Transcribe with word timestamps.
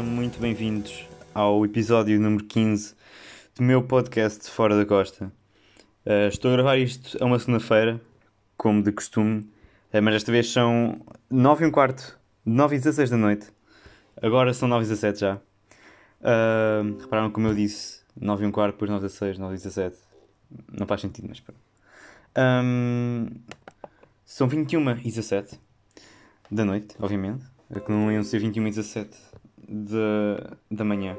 Sejam 0.00 0.14
muito 0.14 0.40
bem-vindos 0.40 1.06
ao 1.34 1.62
episódio 1.62 2.18
número 2.18 2.42
15 2.44 2.94
do 3.54 3.62
meu 3.62 3.82
podcast 3.82 4.50
Fora 4.50 4.74
da 4.74 4.86
Costa. 4.86 5.30
Uh, 6.06 6.26
estou 6.26 6.50
a 6.50 6.54
gravar 6.54 6.78
isto 6.78 7.22
a 7.22 7.26
uma 7.26 7.38
segunda-feira, 7.38 8.00
como 8.56 8.82
de 8.82 8.92
costume, 8.92 9.40
uh, 9.92 10.02
mas 10.02 10.14
desta 10.14 10.32
vez 10.32 10.50
são 10.50 10.98
9 11.28 11.66
e 11.66 11.68
um 11.68 11.70
quarto, 11.70 12.18
9 12.46 12.76
e 12.76 12.78
16 12.78 13.10
da 13.10 13.18
noite. 13.18 13.48
Agora 14.22 14.54
são 14.54 14.66
9 14.66 14.86
e 14.86 14.88
17 14.88 15.20
já. 15.20 15.34
Uh, 15.34 16.98
repararam 16.98 17.30
como 17.30 17.48
eu 17.48 17.54
disse 17.54 18.00
9 18.18 18.42
e 18.42 18.46
um 18.46 18.52
quarto, 18.52 18.76
depois 18.76 18.90
9 18.90 19.04
e 19.04 19.06
16, 19.06 19.38
9 19.38 19.52
e 19.52 19.58
17. 19.58 19.98
Não 20.72 20.86
faz 20.86 21.02
sentido, 21.02 21.26
mas 21.28 21.40
pronto. 21.40 21.60
Um, 22.38 23.26
são 24.24 24.48
21 24.48 24.92
e 24.92 25.04
17 25.04 25.60
da 26.50 26.64
noite, 26.64 26.96
obviamente. 26.98 27.44
É 27.68 27.78
que 27.78 27.92
não 27.92 28.10
iam 28.10 28.22
ser 28.22 28.38
21 28.38 28.66
e 28.66 28.70
17 28.70 29.29
da, 29.70 30.56
da 30.70 30.84
manhã. 30.84 31.16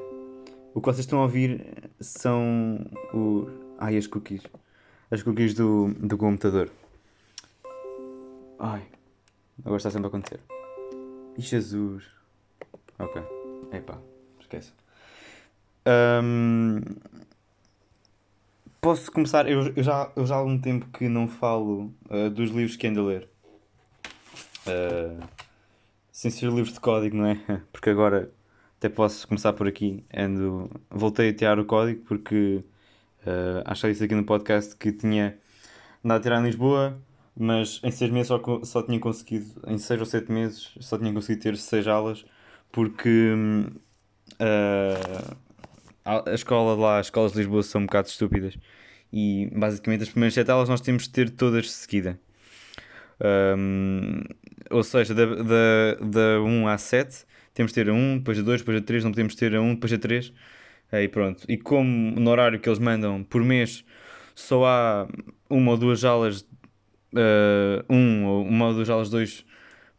O 0.73 0.81
que 0.81 0.85
vocês 0.85 0.99
estão 0.99 1.19
a 1.19 1.23
ouvir 1.23 1.89
são 1.99 2.85
o. 3.13 3.47
Ai, 3.77 3.97
as 3.97 4.07
cookies. 4.07 4.43
As 5.09 5.23
cookies 5.23 5.53
do, 5.53 5.93
do 5.97 6.17
computador. 6.17 6.69
Ai. 8.59 8.83
Agora 9.59 9.77
está 9.77 9.89
sempre 9.89 10.07
a 10.07 10.09
acontecer. 10.09 10.39
E 11.37 11.41
Jesus. 11.41 12.03
Ok. 12.99 13.21
Epá, 13.71 13.97
esquece. 14.39 14.73
Um, 16.23 16.81
posso 18.79 19.11
começar? 19.11 19.49
Eu, 19.49 19.73
eu, 19.75 19.83
já, 19.83 20.11
eu 20.15 20.25
já 20.25 20.35
há 20.35 20.37
algum 20.39 20.59
tempo 20.59 20.87
que 20.97 21.07
não 21.07 21.27
falo 21.27 21.93
uh, 22.09 22.29
dos 22.29 22.51
livros 22.51 22.75
que 22.75 22.87
ando 22.87 23.01
a 23.01 23.05
ler. 23.05 23.29
Uh, 24.67 25.25
sem 26.11 26.29
ser 26.29 26.47
livros 26.47 26.73
de 26.73 26.79
código, 26.79 27.17
não 27.17 27.25
é? 27.25 27.35
Porque 27.71 27.89
agora 27.89 28.31
até 28.81 28.89
posso 28.89 29.27
começar 29.27 29.53
por 29.53 29.67
aqui. 29.67 30.03
Ando, 30.11 30.67
voltei 30.89 31.29
a 31.29 31.33
tirar 31.33 31.59
o 31.59 31.65
código 31.65 32.03
porque 32.03 32.63
uh, 33.27 33.61
acho 33.63 33.81
que 33.81 33.89
disse 33.89 34.03
aqui 34.05 34.15
no 34.15 34.25
podcast 34.25 34.75
que 34.75 34.91
tinha 34.91 35.37
andado 36.03 36.17
a 36.17 36.23
tirar 36.23 36.41
em 36.41 36.45
Lisboa, 36.45 36.99
mas 37.37 37.79
em 37.83 37.91
seis 37.91 38.09
meses 38.09 38.29
só, 38.29 38.41
só 38.63 38.81
tinha 38.81 38.99
conseguido, 38.99 39.45
em 39.67 39.77
seis 39.77 39.99
ou 39.99 40.05
sete 40.07 40.31
meses, 40.31 40.71
só 40.79 40.97
tinha 40.97 41.13
conseguido 41.13 41.43
ter 41.43 41.57
seis 41.57 41.87
aulas 41.87 42.25
porque 42.71 43.35
uh, 44.39 45.37
a 46.03 46.33
escola 46.33 46.73
lá, 46.73 46.97
as 46.97 47.05
escolas 47.05 47.33
de 47.33 47.37
Lisboa 47.37 47.61
são 47.61 47.81
um 47.81 47.85
bocado 47.85 48.07
estúpidas 48.07 48.57
e 49.13 49.47
basicamente 49.55 50.01
as 50.01 50.09
primeiras 50.09 50.33
sete 50.33 50.49
aulas 50.49 50.67
nós 50.67 50.81
temos 50.81 51.03
de 51.03 51.11
ter 51.11 51.29
todas 51.29 51.65
de 51.65 51.71
seguida. 51.71 52.19
Um, 53.23 54.23
ou 54.71 54.81
seja, 54.81 55.13
da, 55.13 55.27
da, 55.27 55.95
da 56.01 56.41
1 56.41 56.67
a 56.67 56.77
7 56.79 57.29
temos 57.53 57.71
de 57.71 57.75
ter 57.75 57.89
a 57.89 57.93
1, 57.93 58.19
depois 58.19 58.39
a 58.39 58.41
2, 58.41 58.61
depois 58.61 58.77
a 58.77 58.81
3, 58.81 59.03
não 59.03 59.11
podemos 59.11 59.35
ter 59.35 59.55
a 59.55 59.61
1, 59.61 59.75
depois 59.75 59.93
a 59.93 59.97
3. 59.97 60.33
Aí 60.91 61.07
pronto. 61.07 61.45
E 61.47 61.57
como 61.57 62.19
no 62.19 62.29
horário 62.29 62.59
que 62.59 62.67
eles 62.67 62.79
mandam 62.79 63.23
por 63.23 63.43
mês 63.43 63.85
só 64.35 64.65
há 64.65 65.07
uma 65.49 65.71
ou 65.71 65.77
duas 65.77 66.03
aulas, 66.03 66.41
uh, 67.13 67.83
um 67.89 68.25
ou 68.25 68.45
uma 68.45 68.67
ou 68.67 68.73
duas 68.73 68.89
aulas, 68.89 69.09
dois 69.09 69.45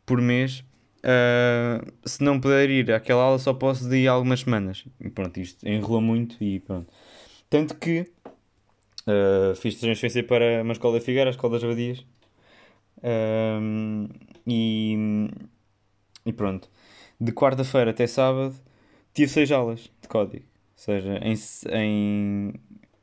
por 0.05 0.21
mês, 0.21 0.65
uh, 0.99 1.93
se 2.05 2.23
não 2.23 2.41
puder 2.41 2.69
ir 2.71 2.93
àquela 2.93 3.23
aula 3.23 3.39
só 3.39 3.55
posso 3.55 3.93
ir 3.95 4.09
algumas 4.09 4.41
semanas. 4.41 4.85
E 5.01 5.09
pronto, 5.09 5.39
isto 5.41 5.67
enrolou 5.67 6.01
muito 6.01 6.37
e 6.43 6.61
pronto. 6.61 6.93
Tanto 7.49 7.77
que 7.77 8.11
uh, 9.07 9.55
fiz 9.57 9.77
transferência 9.77 10.23
para 10.25 10.63
uma 10.63 10.73
escola 10.73 10.99
da 10.99 11.05
Figueira, 11.05 11.31
a 11.31 11.33
escola 11.33 11.55
das 11.55 11.65
Abadias. 11.65 12.05
Um, 13.03 14.09
e, 14.47 15.29
e 16.27 16.33
pronto. 16.33 16.69
De 17.23 17.31
quarta-feira 17.31 17.93
até 17.93 18.05
sábado 18.05 18.53
tive 19.15 19.31
seis 19.31 19.53
aulas 19.53 19.89
de 20.01 20.09
código. 20.09 20.43
Ou 20.43 20.75
seja, 20.75 21.21
em, 21.23 21.35
em, 21.71 22.55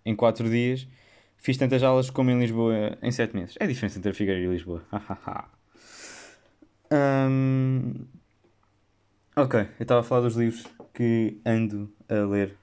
em 0.06 0.14
quatro 0.14 0.50
dias 0.50 0.86
fiz 1.38 1.56
tantas 1.56 1.82
aulas 1.84 2.10
como 2.10 2.30
em 2.30 2.38
Lisboa 2.38 2.98
em 3.02 3.12
sete 3.14 3.34
meses. 3.34 3.56
É 3.58 3.64
a 3.64 3.68
diferença 3.68 3.98
entre 3.98 4.12
a 4.12 4.14
Figueira 4.14 4.42
e 4.42 4.46
Lisboa. 4.46 4.84
um, 6.92 7.94
ok, 9.38 9.62
eu 9.62 9.68
estava 9.80 10.02
a 10.02 10.04
falar 10.04 10.24
dos 10.24 10.36
livros 10.36 10.68
que 10.94 11.40
ando 11.46 11.90
a 12.10 12.16
ler. 12.16 12.58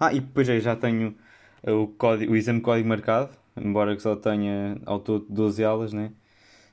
Ah, 0.00 0.14
e 0.14 0.20
depois 0.20 0.48
aí 0.48 0.60
já 0.62 0.74
tenho 0.74 1.14
o, 1.62 1.88
código, 1.88 2.32
o 2.32 2.36
exame 2.36 2.62
código 2.62 2.88
marcado, 2.88 3.36
embora 3.54 3.94
que 3.94 4.00
só 4.00 4.16
tenha 4.16 4.78
ao 4.86 4.98
todo 4.98 5.26
12 5.28 5.62
aulas, 5.62 5.92
né? 5.92 6.10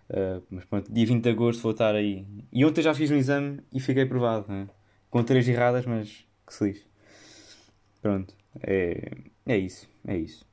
Uh, 0.10 0.44
mas 0.50 0.66
pronto, 0.66 0.92
dia 0.92 1.06
20 1.06 1.24
de 1.24 1.30
agosto 1.30 1.62
vou 1.62 1.72
estar 1.72 1.94
aí. 1.94 2.26
E 2.52 2.66
ontem 2.66 2.82
já 2.82 2.94
fiz 2.94 3.12
um 3.12 3.16
exame 3.16 3.60
e 3.72 3.80
fiquei 3.80 4.04
aprovado, 4.04 4.52
né? 4.52 4.68
com 5.10 5.24
três 5.24 5.48
erradas, 5.48 5.86
mas 5.86 6.26
que 6.46 6.54
se 6.54 6.64
lixe. 6.64 6.86
Pronto, 8.02 8.34
é, 8.62 9.12
é 9.46 9.58
isso, 9.58 9.88
é 10.06 10.18
isso. 10.18 10.46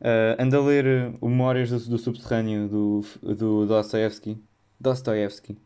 Uh, 0.00 0.36
ando 0.38 0.56
a 0.56 0.60
ler 0.60 1.14
Memórias 1.22 1.70
do, 1.70 1.78
do 1.78 1.98
Subterrâneo 1.98 2.68
do, 2.68 3.00
do 3.34 3.66
Dostoevsky. 3.66 4.38
Dostoevsky 4.78 5.56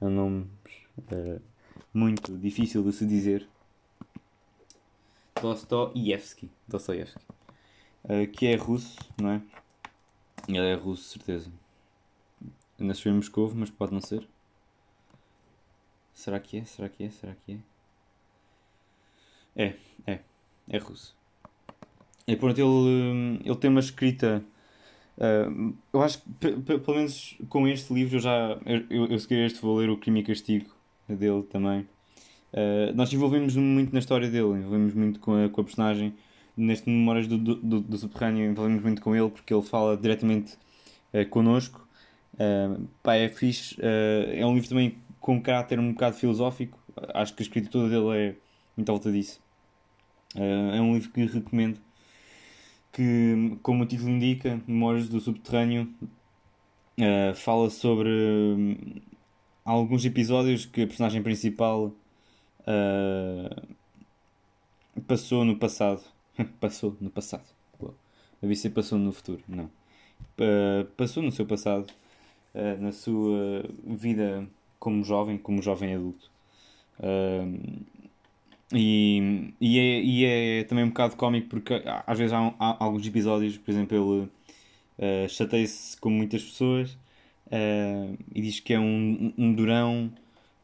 é 0.00 0.04
um 0.04 0.10
nome 0.10 0.50
uh, 0.98 1.40
muito 1.92 2.36
difícil 2.38 2.82
de 2.82 2.92
se 2.92 3.04
dizer. 3.04 3.46
Dostoevsky. 5.40 6.50
Dostoevsky. 6.66 7.20
Uh, 8.04 8.26
que 8.32 8.46
é 8.46 8.56
russo, 8.56 8.96
não 9.20 9.30
é? 9.30 9.42
Ele 10.48 10.58
é 10.58 10.74
russo, 10.74 11.18
certeza. 11.18 11.50
Nasceu 12.82 13.12
em 13.12 13.16
Moscou, 13.16 13.52
mas 13.54 13.70
pode 13.70 13.92
não 13.92 14.00
ser. 14.00 14.26
Será 16.14 16.38
que 16.38 16.58
é? 16.58 16.64
Será 16.64 16.88
que 16.88 17.04
é? 17.04 17.10
Será 17.10 17.34
que 17.34 17.52
é? 19.56 19.64
É, 19.64 19.74
é. 20.06 20.20
É 20.68 20.78
russo. 20.78 21.14
E 22.26 22.36
pronto, 22.36 22.58
ele, 22.58 22.66
hum, 22.66 23.38
ele 23.44 23.56
tem 23.56 23.70
uma 23.70 23.80
escrita. 23.80 24.44
Uh, 25.16 25.74
eu 25.92 26.02
acho 26.02 26.22
que, 26.40 26.52
pelo 26.52 26.96
menos 26.96 27.36
com 27.48 27.66
este 27.66 27.92
livro, 27.92 28.16
eu 28.16 28.20
já. 28.20 28.58
Eu, 28.88 29.06
eu 29.06 29.18
segui 29.18 29.34
este, 29.44 29.60
vou 29.60 29.76
ler 29.76 29.90
O 29.90 29.96
Crime 29.96 30.20
e 30.20 30.22
Castigo 30.22 30.70
dele 31.08 31.42
também. 31.42 31.80
Uh, 32.52 32.94
nós 32.94 33.12
envolvemos 33.12 33.56
muito 33.56 33.92
na 33.92 33.98
história 33.98 34.30
dele, 34.30 34.58
envolvemos 34.58 34.94
muito 34.94 35.20
com 35.20 35.44
a, 35.44 35.48
com 35.48 35.60
a 35.60 35.64
personagem. 35.64 36.14
Neste 36.54 36.88
Memórias 36.88 37.26
do, 37.26 37.38
do, 37.38 37.80
do 37.80 37.96
Subterrâneo, 37.96 38.50
envolvemos 38.50 38.82
muito 38.82 39.00
com 39.00 39.16
ele 39.16 39.30
porque 39.30 39.54
ele 39.54 39.62
fala 39.62 39.96
diretamente 39.96 40.54
uh, 41.14 41.26
connosco 41.30 41.86
Uh, 42.34 42.88
pá, 43.02 43.14
é 43.14 43.28
fixe. 43.28 43.74
Uh, 43.80 44.32
é 44.32 44.46
um 44.46 44.54
livro 44.54 44.68
também 44.68 44.96
com 45.20 45.40
caráter 45.40 45.78
um 45.78 45.92
bocado 45.92 46.16
filosófico. 46.16 46.78
Acho 47.14 47.34
que 47.34 47.42
a 47.42 47.44
escrita 47.44 47.70
toda 47.70 47.88
dele 47.88 48.18
é 48.18 48.34
muito 48.76 48.88
à 48.88 48.92
volta 48.92 49.12
disso. 49.12 49.40
Uh, 50.34 50.74
é 50.74 50.80
um 50.80 50.94
livro 50.94 51.10
que 51.10 51.24
recomendo. 51.24 51.78
Que, 52.92 53.56
como 53.62 53.84
o 53.84 53.86
título 53.86 54.10
indica, 54.10 54.60
Memórias 54.66 55.08
do 55.08 55.18
Subterrâneo, 55.18 55.88
uh, 56.98 57.34
fala 57.34 57.70
sobre 57.70 58.10
hum, 58.10 59.00
alguns 59.64 60.04
episódios 60.04 60.66
que 60.66 60.82
a 60.82 60.86
personagem 60.86 61.22
principal 61.22 61.92
passou 65.06 65.44
no 65.44 65.56
passado. 65.56 66.02
passou 66.60 66.96
no 67.00 67.10
passado. 67.10 67.46
A 68.42 68.46
ver 68.46 68.54
se 68.56 68.70
passou 68.70 68.98
no 68.98 69.12
futuro. 69.12 69.42
Não. 69.48 69.70
passou 70.96 71.22
no 71.22 71.32
seu 71.32 71.46
passado 71.46 71.86
uh, 72.54 72.80
na 72.80 72.92
sua 72.92 73.64
vida 73.84 74.46
como 74.78 75.04
jovem, 75.04 75.38
como 75.38 75.62
jovem 75.62 75.94
adulto. 75.94 76.30
Uh, 76.98 77.82
e, 78.74 79.52
e, 79.60 79.78
é, 79.78 80.02
e 80.02 80.24
é 80.24 80.64
também 80.64 80.84
um 80.84 80.88
bocado 80.88 81.14
cómico 81.16 81.48
porque 81.48 81.82
às 82.06 82.18
vezes 82.18 82.32
há, 82.32 82.54
há 82.58 82.84
alguns 82.84 83.06
episódios, 83.06 83.58
por 83.58 83.70
exemplo, 83.70 83.96
ele 83.96 84.28
uh, 84.98 85.28
chateia-se 85.28 85.96
com 86.00 86.08
muitas 86.08 86.42
pessoas 86.42 86.92
uh, 87.46 88.18
e 88.34 88.40
diz 88.40 88.60
que 88.60 88.72
é 88.72 88.80
um, 88.80 89.32
um 89.36 89.52
durão, 89.52 90.10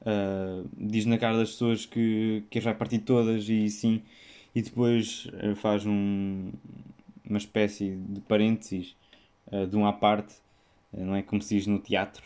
uh, 0.02 0.68
diz 0.72 1.04
na 1.04 1.18
cara 1.18 1.36
das 1.36 1.50
pessoas 1.50 1.84
que, 1.84 2.42
que 2.50 2.60
vai 2.60 2.74
partir 2.74 3.00
todas 3.00 3.46
e 3.48 3.68
sim, 3.68 4.02
e 4.54 4.62
depois 4.62 5.28
faz 5.56 5.84
um, 5.84 6.50
uma 7.28 7.38
espécie 7.38 7.90
de 8.08 8.20
parênteses 8.22 8.96
de 9.70 9.76
um 9.76 9.86
à 9.86 9.92
parte 9.92 10.34
não 10.92 11.14
é? 11.14 11.22
Como 11.22 11.40
se 11.42 11.56
diz 11.56 11.66
no 11.66 11.78
teatro. 11.78 12.24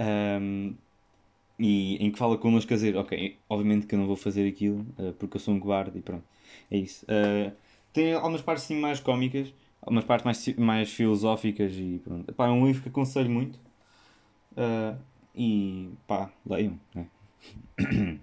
Um, 0.00 0.74
e 1.58 1.96
em 2.04 2.10
que 2.10 2.18
fala 2.18 2.36
connosco 2.36 2.72
a 2.72 2.76
dizer, 2.76 2.96
ok, 2.96 3.38
obviamente 3.48 3.86
que 3.86 3.94
eu 3.94 3.98
não 3.98 4.06
vou 4.06 4.16
fazer 4.16 4.48
aquilo 4.48 4.80
uh, 4.98 5.12
porque 5.18 5.36
eu 5.36 5.40
sou 5.40 5.54
um 5.54 5.60
cobarde 5.60 5.98
e 5.98 6.02
pronto, 6.02 6.24
é 6.70 6.76
isso. 6.76 7.04
Uh, 7.06 7.52
tem 7.92 8.14
algumas 8.14 8.42
partes 8.42 8.64
sim 8.64 8.80
mais 8.80 8.98
cómicas, 8.98 9.52
algumas 9.80 10.04
partes 10.04 10.24
mais, 10.24 10.56
mais 10.56 10.92
filosóficas 10.92 11.72
e 11.74 12.00
pronto. 12.02 12.34
É 12.36 12.42
um 12.44 12.66
livro 12.66 12.82
que 12.82 12.88
aconselho 12.88 13.30
muito 13.30 13.60
uh, 14.56 14.98
e 15.34 15.90
pá, 16.06 16.30
leiam. 16.44 16.78
Né? 16.94 17.06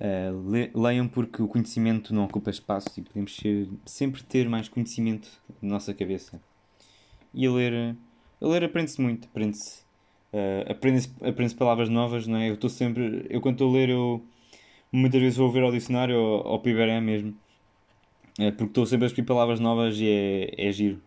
Le, 0.00 0.70
leiam 0.76 1.08
porque 1.08 1.42
o 1.42 1.48
conhecimento 1.48 2.14
não 2.14 2.24
ocupa 2.24 2.50
espaço 2.50 2.88
e 3.00 3.02
podemos 3.02 3.34
ser, 3.34 3.68
sempre 3.84 4.22
ter 4.22 4.48
mais 4.48 4.68
conhecimento 4.68 5.28
na 5.60 5.70
nossa 5.70 5.92
cabeça. 5.92 6.40
E 7.34 7.44
a 7.44 7.50
ler 7.50 7.96
a 8.40 8.46
ler 8.46 8.64
aprende-se 8.64 9.00
muito, 9.00 9.26
aprende-se 9.28 9.88
uh, 10.32 10.70
aprende, 10.70 11.08
aprende 11.22 11.54
palavras 11.54 11.88
novas, 11.88 12.26
não 12.26 12.38
é? 12.38 12.50
Eu 12.50 12.54
estou 12.54 12.70
sempre, 12.70 13.26
eu 13.28 13.40
quando 13.40 13.54
estou 13.54 13.70
a 13.70 13.72
ler, 13.72 13.90
eu 13.90 14.22
muitas 14.92 15.20
vezes 15.20 15.36
vou 15.36 15.50
ver 15.50 15.62
ao 15.62 15.70
dicionário 15.70 16.16
ou 16.18 16.46
ao 16.46 16.60
PIBRM 16.60 17.00
mesmo, 17.02 17.34
é, 18.38 18.50
porque 18.50 18.70
estou 18.70 18.86
sempre 18.86 19.04
a 19.04 19.08
escrever 19.08 19.26
palavras 19.26 19.60
novas 19.60 19.98
e 19.98 20.08
é, 20.08 20.68
é 20.68 20.72
giro. 20.72 21.00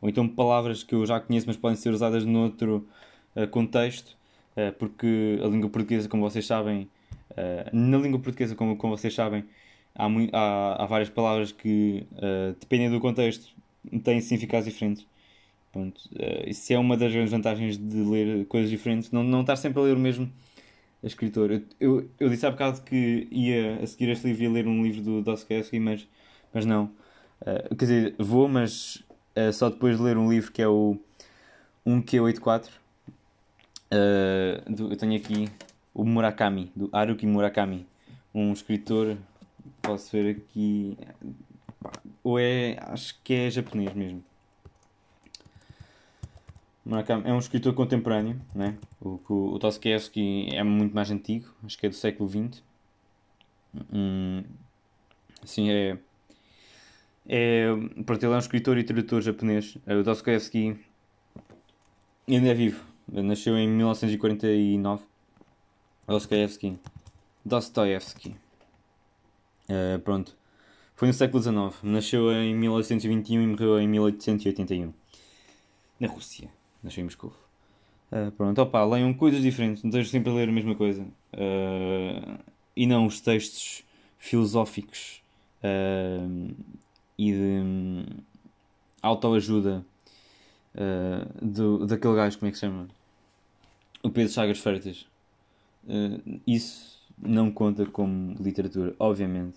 Ou 0.00 0.08
então 0.08 0.28
palavras 0.28 0.82
que 0.82 0.94
eu 0.94 1.06
já 1.06 1.18
conheço, 1.18 1.46
mas 1.46 1.56
podem 1.56 1.76
ser 1.76 1.90
usadas 1.90 2.24
noutro 2.24 2.86
uh, 3.34 3.48
contexto, 3.48 4.16
uh, 4.56 4.72
porque 4.78 5.40
a 5.42 5.46
língua 5.46 5.70
portuguesa, 5.70 6.08
como 6.08 6.22
vocês 6.22 6.46
sabem, 6.46 6.88
uh, 7.30 7.70
na 7.72 7.96
língua 7.96 8.20
portuguesa, 8.20 8.54
como, 8.54 8.76
como 8.76 8.96
vocês 8.96 9.14
sabem, 9.14 9.44
há, 9.94 10.06
há, 10.06 10.82
há 10.82 10.86
várias 10.86 11.08
palavras 11.08 11.52
que, 11.52 12.06
dependem 12.60 12.90
do 12.90 13.00
contexto, 13.00 13.54
têm 14.02 14.20
significados 14.20 14.66
diferentes. 14.66 15.06
Pronto, 15.74 16.08
isso 16.46 16.72
é 16.72 16.78
uma 16.78 16.96
das 16.96 17.12
grandes 17.12 17.32
vantagens 17.32 17.76
de 17.76 17.96
ler 17.96 18.46
coisas 18.46 18.70
diferentes, 18.70 19.10
não, 19.10 19.24
não 19.24 19.40
estar 19.40 19.56
sempre 19.56 19.80
a 19.80 19.82
ler 19.82 19.96
o 19.96 19.98
mesmo 19.98 20.30
escritor. 21.02 21.50
Eu, 21.50 21.62
eu, 21.80 22.10
eu 22.20 22.28
disse 22.28 22.46
há 22.46 22.50
bocado 22.52 22.80
que 22.82 23.26
ia 23.28 23.80
a 23.82 23.86
seguir 23.88 24.08
este 24.10 24.24
livro 24.28 24.44
ia 24.44 24.50
ler 24.52 24.68
um 24.68 24.84
livro 24.84 25.02
do 25.02 25.20
Dostoevsky, 25.20 25.80
mas, 25.80 26.06
mas 26.52 26.64
não. 26.64 26.84
Uh, 27.40 27.74
quer 27.74 27.84
dizer, 27.86 28.14
vou, 28.20 28.46
mas 28.46 29.02
uh, 29.36 29.52
só 29.52 29.68
depois 29.68 29.96
de 29.96 30.02
ler 30.04 30.16
um 30.16 30.30
livro 30.30 30.52
que 30.52 30.62
é 30.62 30.68
o 30.68 30.96
1Q84. 31.84 32.68
Uh, 33.90 34.72
do, 34.72 34.92
eu 34.92 34.96
tenho 34.96 35.16
aqui 35.16 35.48
o 35.92 36.04
Murakami, 36.04 36.70
do 36.76 36.88
Haruki 36.92 37.26
Murakami, 37.26 37.84
um 38.32 38.52
escritor. 38.52 39.16
Posso 39.82 40.12
ver 40.12 40.36
aqui. 40.36 40.96
Ou 42.22 42.38
é. 42.38 42.76
Acho 42.80 43.20
que 43.24 43.34
é 43.34 43.50
japonês 43.50 43.92
mesmo. 43.92 44.22
Murakami 46.84 47.22
é 47.26 47.32
um 47.32 47.38
escritor 47.38 47.72
contemporâneo, 47.72 48.38
né? 48.54 48.76
o, 49.00 49.18
o, 49.26 49.54
o 49.54 49.58
Dostoevsky 49.58 50.48
é 50.52 50.62
muito 50.62 50.94
mais 50.94 51.10
antigo, 51.10 51.48
acho 51.64 51.78
que 51.78 51.86
é 51.86 51.88
do 51.88 51.94
século 51.94 52.28
XX. 52.28 52.62
Hum, 53.90 54.44
assim, 55.42 55.70
é, 55.70 55.98
é. 57.26 57.68
Pronto, 58.04 58.22
ele 58.22 58.32
é 58.32 58.36
um 58.36 58.38
escritor 58.38 58.76
e 58.76 58.84
tradutor 58.84 59.22
japonês. 59.22 59.78
O 59.86 60.02
Dostoevsky 60.02 60.78
ainda 62.28 62.48
é 62.48 62.54
vivo, 62.54 62.84
nasceu 63.08 63.56
em 63.56 63.66
1949. 63.66 65.04
Dostoevsky. 66.06 66.78
Dostoevsky. 67.42 68.36
Uh, 69.70 69.98
pronto. 70.00 70.36
Foi 70.94 71.08
no 71.08 71.14
século 71.14 71.42
XIX. 71.42 71.82
Nasceu 71.82 72.30
em 72.30 72.54
1821 72.54 73.40
e 73.40 73.46
morreu 73.46 73.80
em 73.80 73.88
1881. 73.88 74.92
Na 75.98 76.08
Rússia 76.08 76.50
nasci 76.84 77.00
em 77.00 77.04
Moscou. 77.04 77.32
Uh, 78.12 78.30
pronto, 78.32 78.60
opá, 78.60 78.84
leiam 78.84 79.12
coisas 79.14 79.42
diferentes, 79.42 79.82
não 79.82 79.88
estejam 79.88 80.10
sempre 80.10 80.30
a 80.30 80.34
ler 80.34 80.48
a 80.48 80.52
mesma 80.52 80.74
coisa. 80.74 81.02
Uh, 81.32 82.38
e 82.76 82.86
não 82.86 83.06
os 83.06 83.20
textos 83.20 83.82
filosóficos 84.18 85.22
uh, 85.62 86.54
e 87.18 87.32
de 87.32 87.38
um, 87.38 88.04
autoajuda 89.02 89.84
do, 91.40 91.86
daquele 91.86 92.16
gajo, 92.16 92.38
como 92.38 92.48
é 92.48 92.50
que 92.50 92.58
se 92.58 92.62
chama? 92.62 92.88
O 94.02 94.10
Pedro 94.10 94.32
Chagas 94.32 94.58
Freitas. 94.58 95.06
isso 96.44 97.00
não 97.16 97.48
conta 97.50 97.86
como 97.86 98.34
literatura, 98.42 98.92
obviamente. 98.98 99.56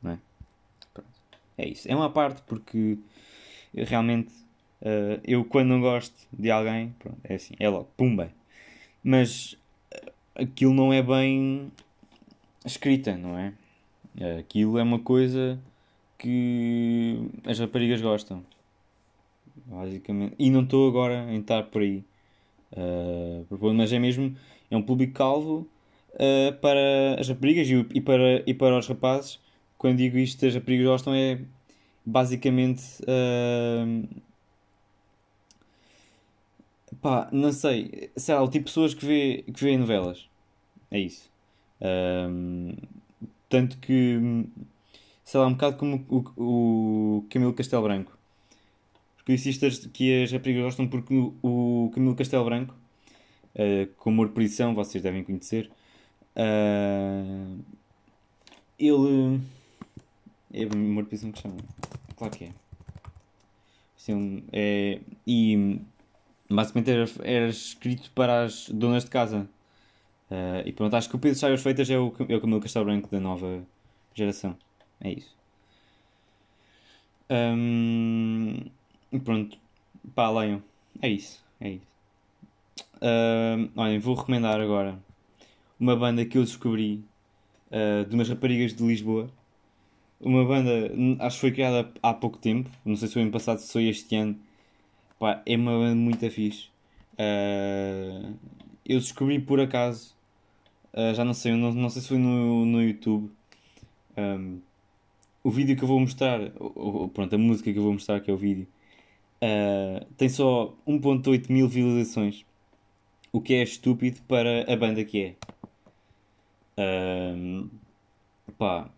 Não 0.00 0.12
é? 0.12 0.18
Pronto. 0.94 1.08
É 1.58 1.68
isso. 1.68 1.90
É 1.90 1.96
uma 1.96 2.10
parte 2.10 2.42
porque 2.42 2.96
realmente 3.74 4.32
Uh, 4.82 5.20
eu, 5.24 5.44
quando 5.44 5.68
não 5.68 5.80
gosto 5.80 6.26
de 6.32 6.50
alguém, 6.50 6.92
pronto, 6.98 7.16
é 7.22 7.34
assim, 7.34 7.54
é 7.60 7.68
logo, 7.68 7.88
pumba. 7.96 8.32
Mas 9.02 9.52
uh, 9.94 10.42
aquilo 10.42 10.74
não 10.74 10.92
é 10.92 11.00
bem 11.00 11.70
escrita, 12.66 13.16
não 13.16 13.38
é? 13.38 13.52
Uh, 14.16 14.40
aquilo 14.40 14.78
é 14.78 14.82
uma 14.82 14.98
coisa 14.98 15.56
que 16.18 17.16
as 17.44 17.60
raparigas 17.60 18.00
gostam, 18.00 18.44
basicamente. 19.66 20.34
E 20.36 20.50
não 20.50 20.64
estou 20.64 20.88
agora 20.88 21.26
a 21.26 21.32
entrar 21.32 21.62
por 21.64 21.82
aí. 21.82 22.02
mas 23.74 23.92
é 23.92 24.00
mesmo, 24.00 24.36
é 24.68 24.76
um 24.76 24.82
público 24.82 25.14
calvo 25.14 25.66
para 26.60 27.20
as 27.20 27.28
raparigas 27.28 27.68
e, 27.68 27.86
e, 27.94 28.00
para, 28.00 28.42
e 28.46 28.52
para 28.52 28.78
os 28.78 28.86
rapazes. 28.88 29.38
Quando 29.78 29.98
digo 29.98 30.18
isto, 30.18 30.44
as 30.44 30.54
raparigas 30.54 30.86
gostam, 30.86 31.14
é 31.14 31.40
basicamente 32.04 32.82
Pá, 37.00 37.28
não 37.32 37.52
sei. 37.52 38.10
Sei 38.16 38.34
lá, 38.34 38.42
o 38.42 38.48
tipo 38.48 38.64
de 38.64 38.70
pessoas 38.70 38.94
que 38.94 39.04
vê, 39.04 39.44
que 39.52 39.64
vê 39.64 39.76
novelas. 39.76 40.28
É 40.90 40.98
isso. 40.98 41.30
Um, 41.80 42.74
tanto 43.48 43.78
que, 43.78 44.46
sei 45.24 45.40
lá, 45.40 45.46
um 45.46 45.52
bocado 45.52 45.76
como 45.76 46.04
o, 46.08 47.18
o 47.18 47.26
Camilo 47.30 47.52
Castelo 47.54 47.82
Branco. 47.82 48.16
Porque 49.16 49.34
isto 49.34 49.88
que 49.90 50.22
as 50.22 50.32
raparigas 50.32 50.64
gostam 50.64 50.88
porque 50.88 51.14
o, 51.42 51.90
Camilo 51.94 52.16
Castelo 52.16 52.44
Branco, 52.44 52.74
uh, 53.54 53.86
com 53.96 54.10
Amor 54.10 54.30
por 54.30 54.42
Edição, 54.42 54.74
vocês 54.74 55.02
devem 55.02 55.22
conhecer, 55.22 55.70
uh, 56.36 57.58
ele. 58.78 59.40
É 60.52 60.64
Amor 60.64 61.04
por 61.04 61.14
Edição 61.14 61.30
que 61.30 61.40
chama? 61.40 61.56
Claro 62.16 62.36
que 62.36 62.44
é. 62.46 62.52
Assim, 63.96 64.42
é 64.52 64.98
e 65.24 65.80
basicamente 66.54 66.90
era, 66.90 67.04
era 67.22 67.48
escrito 67.48 68.10
para 68.12 68.44
as 68.44 68.68
donas 68.68 69.04
de 69.04 69.10
casa. 69.10 69.48
Uh, 70.30 70.66
e 70.66 70.72
pronto, 70.72 70.94
acho 70.94 71.08
que 71.08 71.16
o 71.16 71.18
Pedro 71.18 71.38
Chaias 71.38 71.62
Feitas 71.62 71.90
é 71.90 71.98
o, 71.98 72.14
é 72.28 72.36
o 72.36 72.40
Camilo 72.40 72.60
Castelo 72.60 72.86
Branco 72.86 73.10
da 73.10 73.20
nova 73.20 73.62
geração. 74.14 74.56
É 75.00 75.12
isso. 75.12 75.36
Um, 77.30 78.56
e 79.10 79.18
pronto, 79.18 79.58
pá, 80.14 80.30
leiam. 80.30 80.62
É 81.00 81.08
isso, 81.08 81.42
é 81.60 81.70
isso. 81.70 81.86
Uh, 82.96 83.70
olhem, 83.76 83.98
vou 83.98 84.14
recomendar 84.14 84.60
agora 84.60 84.98
uma 85.78 85.96
banda 85.96 86.24
que 86.24 86.38
eu 86.38 86.44
descobri 86.44 87.02
uh, 87.70 88.08
de 88.08 88.14
umas 88.14 88.28
raparigas 88.28 88.74
de 88.74 88.82
Lisboa. 88.84 89.30
Uma 90.20 90.44
banda, 90.44 90.92
acho 91.18 91.36
que 91.36 91.40
foi 91.40 91.50
criada 91.50 91.90
há 92.00 92.14
pouco 92.14 92.38
tempo, 92.38 92.70
não 92.84 92.94
sei 92.94 93.08
se 93.08 93.14
foi 93.14 93.22
ano 93.22 93.32
passado, 93.32 93.58
se 93.58 93.72
foi 93.72 93.88
este 93.88 94.14
ano 94.14 94.38
Pá, 95.22 95.40
é 95.46 95.54
uma 95.54 95.70
banda 95.70 95.94
muito 95.94 96.28
fixe. 96.32 96.68
Uh, 97.12 98.34
eu 98.84 98.98
descobri 98.98 99.38
por 99.38 99.60
acaso, 99.60 100.16
uh, 100.92 101.14
já 101.14 101.24
não 101.24 101.32
sei, 101.32 101.52
não, 101.52 101.72
não 101.72 101.88
sei 101.90 102.02
se 102.02 102.08
foi 102.08 102.18
no, 102.18 102.66
no 102.66 102.82
YouTube. 102.82 103.30
Um, 104.16 104.58
o 105.44 105.48
vídeo 105.48 105.76
que 105.76 105.84
eu 105.84 105.86
vou 105.86 106.00
mostrar, 106.00 106.40
ou, 106.58 107.08
pronto, 107.08 107.32
a 107.36 107.38
música 107.38 107.72
que 107.72 107.78
eu 107.78 107.84
vou 107.84 107.92
mostrar, 107.92 108.18
que 108.18 108.32
é 108.32 108.34
o 108.34 108.36
vídeo, 108.36 108.66
uh, 109.40 110.04
tem 110.16 110.28
só 110.28 110.74
1.8 110.84 111.48
mil 111.52 111.68
visualizações. 111.68 112.44
O 113.32 113.40
que 113.40 113.54
é 113.54 113.62
estúpido 113.62 114.20
para 114.22 114.64
a 114.72 114.76
banda 114.76 115.04
que 115.04 115.36
é. 116.76 117.32
Um, 117.36 117.70
pá, 118.58 118.90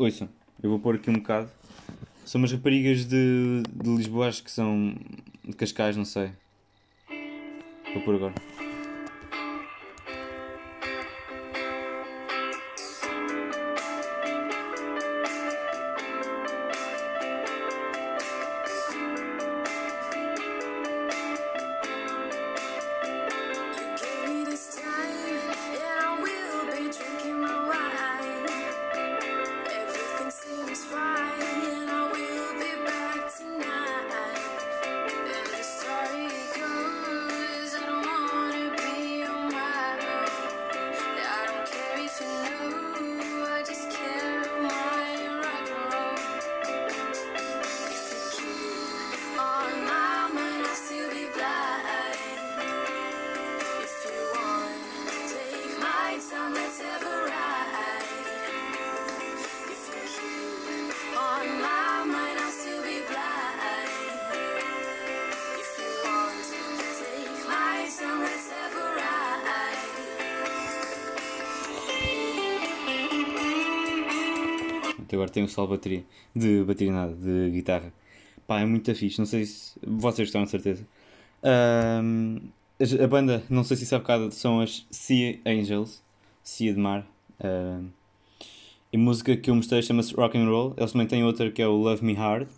ouçam, 0.00 0.28
eu 0.60 0.68
vou 0.68 0.80
pôr 0.80 0.96
aqui 0.96 1.08
um 1.08 1.14
bocado. 1.14 1.57
São 2.28 2.42
umas 2.42 2.52
raparigas 2.52 3.06
de, 3.06 3.62
de 3.74 3.88
Lisboa, 3.88 4.28
acho 4.28 4.44
que 4.44 4.50
são 4.50 4.94
de 5.42 5.56
Cascais, 5.56 5.96
não 5.96 6.04
sei. 6.04 6.30
Vou 7.94 8.02
por 8.02 8.16
agora. 8.16 8.34
Agora 75.14 75.30
tem 75.30 75.42
o 75.42 75.48
solo 75.48 75.68
de 75.68 75.74
bateria. 75.74 76.04
De 76.34 76.64
bateria 76.64 76.92
nada, 76.92 77.14
de 77.14 77.50
guitarra. 77.50 77.92
Pá, 78.46 78.60
é 78.60 78.66
muito 78.66 78.94
fixe. 78.94 79.18
Não 79.18 79.26
sei 79.26 79.44
se 79.44 79.78
vocês 79.82 80.28
estão 80.28 80.44
de 80.44 80.50
certeza. 80.50 80.86
Um, 81.42 82.40
a 83.02 83.06
banda, 83.06 83.42
não 83.50 83.64
sei 83.64 83.76
se 83.76 83.86
sabe 83.86 84.02
bocado, 84.02 84.30
são 84.32 84.60
as 84.60 84.86
Sea 84.90 85.38
Angels. 85.44 86.02
Sea 86.42 86.72
de 86.72 86.80
Mar. 86.80 87.06
Um, 87.44 87.88
e 88.92 88.96
a 88.96 89.00
música 89.00 89.36
que 89.36 89.50
eu 89.50 89.54
mostrei 89.54 89.82
chama-se 89.82 90.14
Rock 90.14 90.38
and 90.38 90.48
Roll. 90.48 90.74
Eles 90.76 90.92
também 90.92 91.06
têm 91.06 91.22
outra 91.24 91.50
que 91.50 91.60
é 91.60 91.66
o 91.66 91.76
Love 91.76 92.04
Me 92.04 92.14
Hard. 92.14 92.48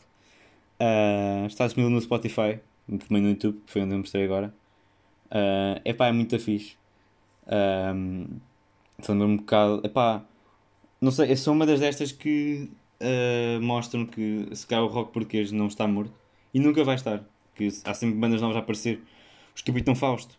Uh, 0.80 1.46
está 1.46 1.66
disponível 1.66 1.90
no 1.90 2.00
Spotify, 2.00 2.60
também 2.86 3.22
no 3.22 3.30
YouTube, 3.30 3.60
que 3.66 3.72
foi 3.72 3.82
onde 3.82 3.94
eu 3.94 3.98
mostrei 3.98 4.24
agora. 4.24 4.54
Uh, 5.26 5.80
epá, 5.84 6.08
é 6.08 6.12
muito 6.12 6.38
fixe. 6.38 6.76
Um, 7.46 8.26
lembra 9.08 9.26
um 9.26 9.36
bocado. 9.36 9.80
Epá, 9.84 10.24
não 11.00 11.10
sei, 11.10 11.32
é 11.32 11.36
só 11.36 11.52
uma 11.52 11.64
das 11.64 11.80
destas 11.80 12.12
que 12.12 12.70
uh, 13.00 13.60
mostram 13.62 14.04
que 14.04 14.48
se 14.52 14.66
calhar 14.66 14.84
o 14.84 14.88
rock 14.88 15.12
português 15.12 15.50
não 15.50 15.66
está 15.66 15.86
morto 15.86 16.12
e 16.52 16.60
nunca 16.60 16.84
vai 16.84 16.94
estar. 16.94 17.24
Que 17.54 17.68
há 17.84 17.94
sempre 17.94 18.18
bandas 18.18 18.40
novas 18.40 18.56
a 18.56 18.60
aparecer. 18.60 19.00
Os 19.54 19.62
Capitão 19.62 19.94
Fausto. 19.94 20.38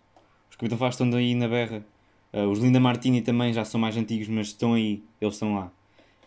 Os 0.49 0.55
Capitão 0.55 0.77
Fausto 0.77 1.03
estão 1.03 1.17
aí 1.17 1.35
na 1.35 1.47
berra. 1.47 1.85
Uh, 2.33 2.47
os 2.47 2.59
Linda 2.59 2.79
Martini 2.79 3.21
também 3.21 3.51
já 3.53 3.65
são 3.65 3.79
mais 3.79 3.97
antigos, 3.97 4.27
mas 4.27 4.47
estão 4.47 4.73
aí, 4.73 5.03
eles 5.19 5.35
estão 5.35 5.55
lá. 5.55 5.71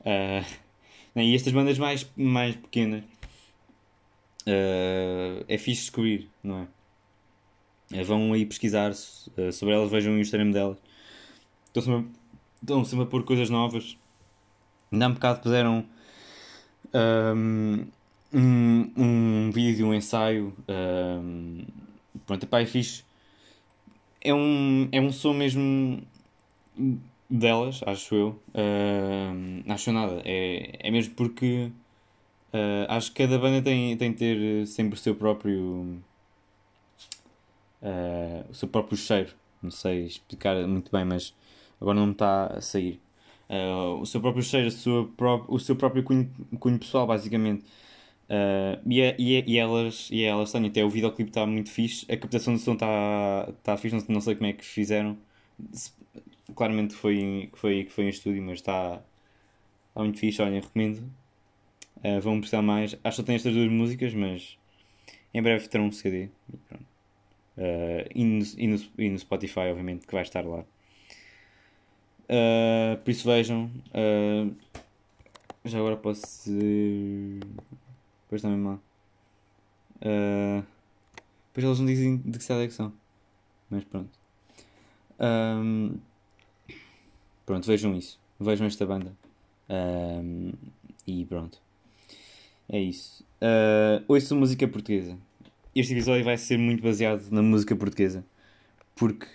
Uh, 0.00 0.44
e 1.20 1.34
estas 1.34 1.52
bandas 1.52 1.78
mais, 1.78 2.10
mais 2.16 2.56
pequenas 2.56 3.04
uh, 4.46 5.44
é 5.48 5.56
fixe 5.56 5.82
descobrir, 5.82 6.28
não 6.42 6.60
é? 6.62 8.02
vão 8.02 8.32
aí 8.32 8.44
pesquisar 8.44 8.92
sobre 8.92 9.72
elas, 9.72 9.88
vejam 9.88 10.14
o 10.14 10.18
Instagram 10.18 10.50
delas. 10.50 10.78
Estão 11.66 11.82
sempre, 11.82 12.10
estão 12.60 12.84
sempre 12.84 13.04
a 13.04 13.06
pôr 13.06 13.24
coisas 13.24 13.48
novas. 13.48 13.96
Ainda 14.94 15.06
há 15.06 15.08
um 15.08 15.14
bocado 15.14 15.40
puseram 15.40 15.84
um, 16.94 17.86
um, 18.32 18.92
um 18.96 19.50
vídeo 19.50 19.76
de 19.76 19.84
um 19.84 19.92
ensaio. 19.92 20.54
Um, 20.68 21.64
pronto, 22.24 22.44
epá, 22.44 22.60
é 22.60 22.66
fixe. 22.66 23.04
É 24.20 24.32
um, 24.32 24.88
é 24.92 25.00
um 25.00 25.10
som 25.12 25.34
mesmo 25.34 26.00
delas, 27.28 27.80
acho 27.84 28.14
eu. 28.14 28.28
Uh, 28.54 29.72
acho 29.72 29.90
nada. 29.90 30.22
É, 30.24 30.78
é 30.78 30.90
mesmo 30.92 31.12
porque 31.14 31.72
uh, 32.52 32.86
acho 32.88 33.12
que 33.12 33.24
cada 33.24 33.36
banda 33.36 33.60
tem, 33.62 33.96
tem 33.96 34.12
de 34.12 34.16
ter 34.16 34.66
sempre 34.68 34.94
o 34.94 34.98
seu 34.98 35.16
próprio. 35.16 36.00
Uh, 37.82 38.48
o 38.48 38.54
seu 38.54 38.68
próprio 38.68 38.96
cheiro. 38.96 39.32
Não 39.60 39.72
sei 39.72 40.04
explicar 40.06 40.54
muito 40.68 40.92
bem, 40.92 41.04
mas 41.04 41.34
agora 41.80 41.98
não 41.98 42.06
me 42.06 42.12
está 42.12 42.46
a 42.46 42.60
sair. 42.60 43.03
Uh, 43.54 44.00
o 44.00 44.06
seu 44.06 44.20
próprio 44.20 44.42
cheiro, 44.42 44.68
pró 45.16 45.44
o 45.48 45.58
seu 45.60 45.76
próprio 45.76 46.02
cunho, 46.02 46.28
cunho 46.58 46.78
pessoal, 46.78 47.06
basicamente. 47.06 47.64
Uh, 48.28 48.80
e, 48.86 49.00
é, 49.00 49.16
e, 49.18 49.36
é, 49.36 49.44
e, 49.46 49.58
elas, 49.58 50.08
e 50.10 50.24
elas 50.24 50.50
têm 50.50 50.66
até 50.66 50.84
o 50.84 50.90
videoclipe 50.90 51.30
está 51.30 51.46
muito 51.46 51.70
fixe, 51.70 52.10
a 52.10 52.16
captação 52.16 52.54
do 52.54 52.58
som 52.58 52.72
está 52.72 53.52
tá 53.62 53.76
fixe, 53.76 53.94
não, 53.96 54.04
não 54.08 54.20
sei 54.20 54.34
como 54.34 54.48
é 54.48 54.52
que 54.54 54.64
fizeram. 54.64 55.16
Claramente 56.54 56.94
foi, 56.94 57.50
foi, 57.54 57.86
foi 57.86 58.04
em 58.06 58.08
estúdio, 58.08 58.42
mas 58.42 58.54
está 58.60 59.02
tá 59.94 60.00
muito 60.02 60.18
fixe. 60.18 60.42
Olhem, 60.42 60.60
recomendo. 60.60 60.98
Uh, 61.98 62.20
vão 62.20 62.40
precisar 62.40 62.62
mais. 62.62 62.96
Acho 63.04 63.18
que 63.18 63.26
tem 63.26 63.36
estas 63.36 63.54
duas 63.54 63.70
músicas, 63.70 64.14
mas 64.14 64.58
em 65.32 65.42
breve 65.42 65.68
terão 65.68 65.86
um 65.86 65.92
CD. 65.92 66.28
E, 66.52 66.56
pronto. 66.68 66.84
Uh, 67.56 68.08
e, 68.14 68.24
no, 68.24 68.44
e, 68.58 68.66
no, 68.66 68.80
e 68.98 69.10
no 69.10 69.18
Spotify, 69.18 69.60
obviamente, 69.70 70.06
que 70.06 70.12
vai 70.12 70.22
estar 70.22 70.44
lá. 70.44 70.64
Uh, 72.24 72.96
por 73.02 73.10
isso 73.10 73.28
vejam. 73.28 73.70
Uh, 73.90 74.54
já 75.64 75.78
agora 75.78 75.96
posso. 75.96 76.50
Depois 78.24 78.42
também 78.42 78.58
mal. 78.58 78.80
Uh, 79.96 80.64
depois 81.48 81.64
eles 81.64 81.78
não 81.78 81.86
dizem 81.86 82.16
de 82.18 82.38
que 82.38 82.44
cidade 82.44 82.64
é 82.64 82.66
que 82.66 82.74
são. 82.74 82.92
Mas 83.70 83.84
pronto. 83.84 84.10
Um, 85.18 85.96
pronto, 87.46 87.66
vejam 87.66 87.94
isso. 87.96 88.20
Vejam 88.38 88.66
esta 88.66 88.84
banda. 88.84 89.16
Um, 89.68 90.52
e 91.06 91.24
pronto. 91.24 91.60
É 92.68 92.78
isso. 92.78 93.24
Uh, 93.40 94.04
ouço 94.08 94.34
música 94.34 94.66
portuguesa. 94.66 95.16
Este 95.74 95.92
episódio 95.92 96.24
vai 96.24 96.36
ser 96.36 96.58
muito 96.58 96.82
baseado 96.82 97.30
na 97.30 97.42
música 97.42 97.74
portuguesa. 97.76 98.24
Porque 98.94 99.26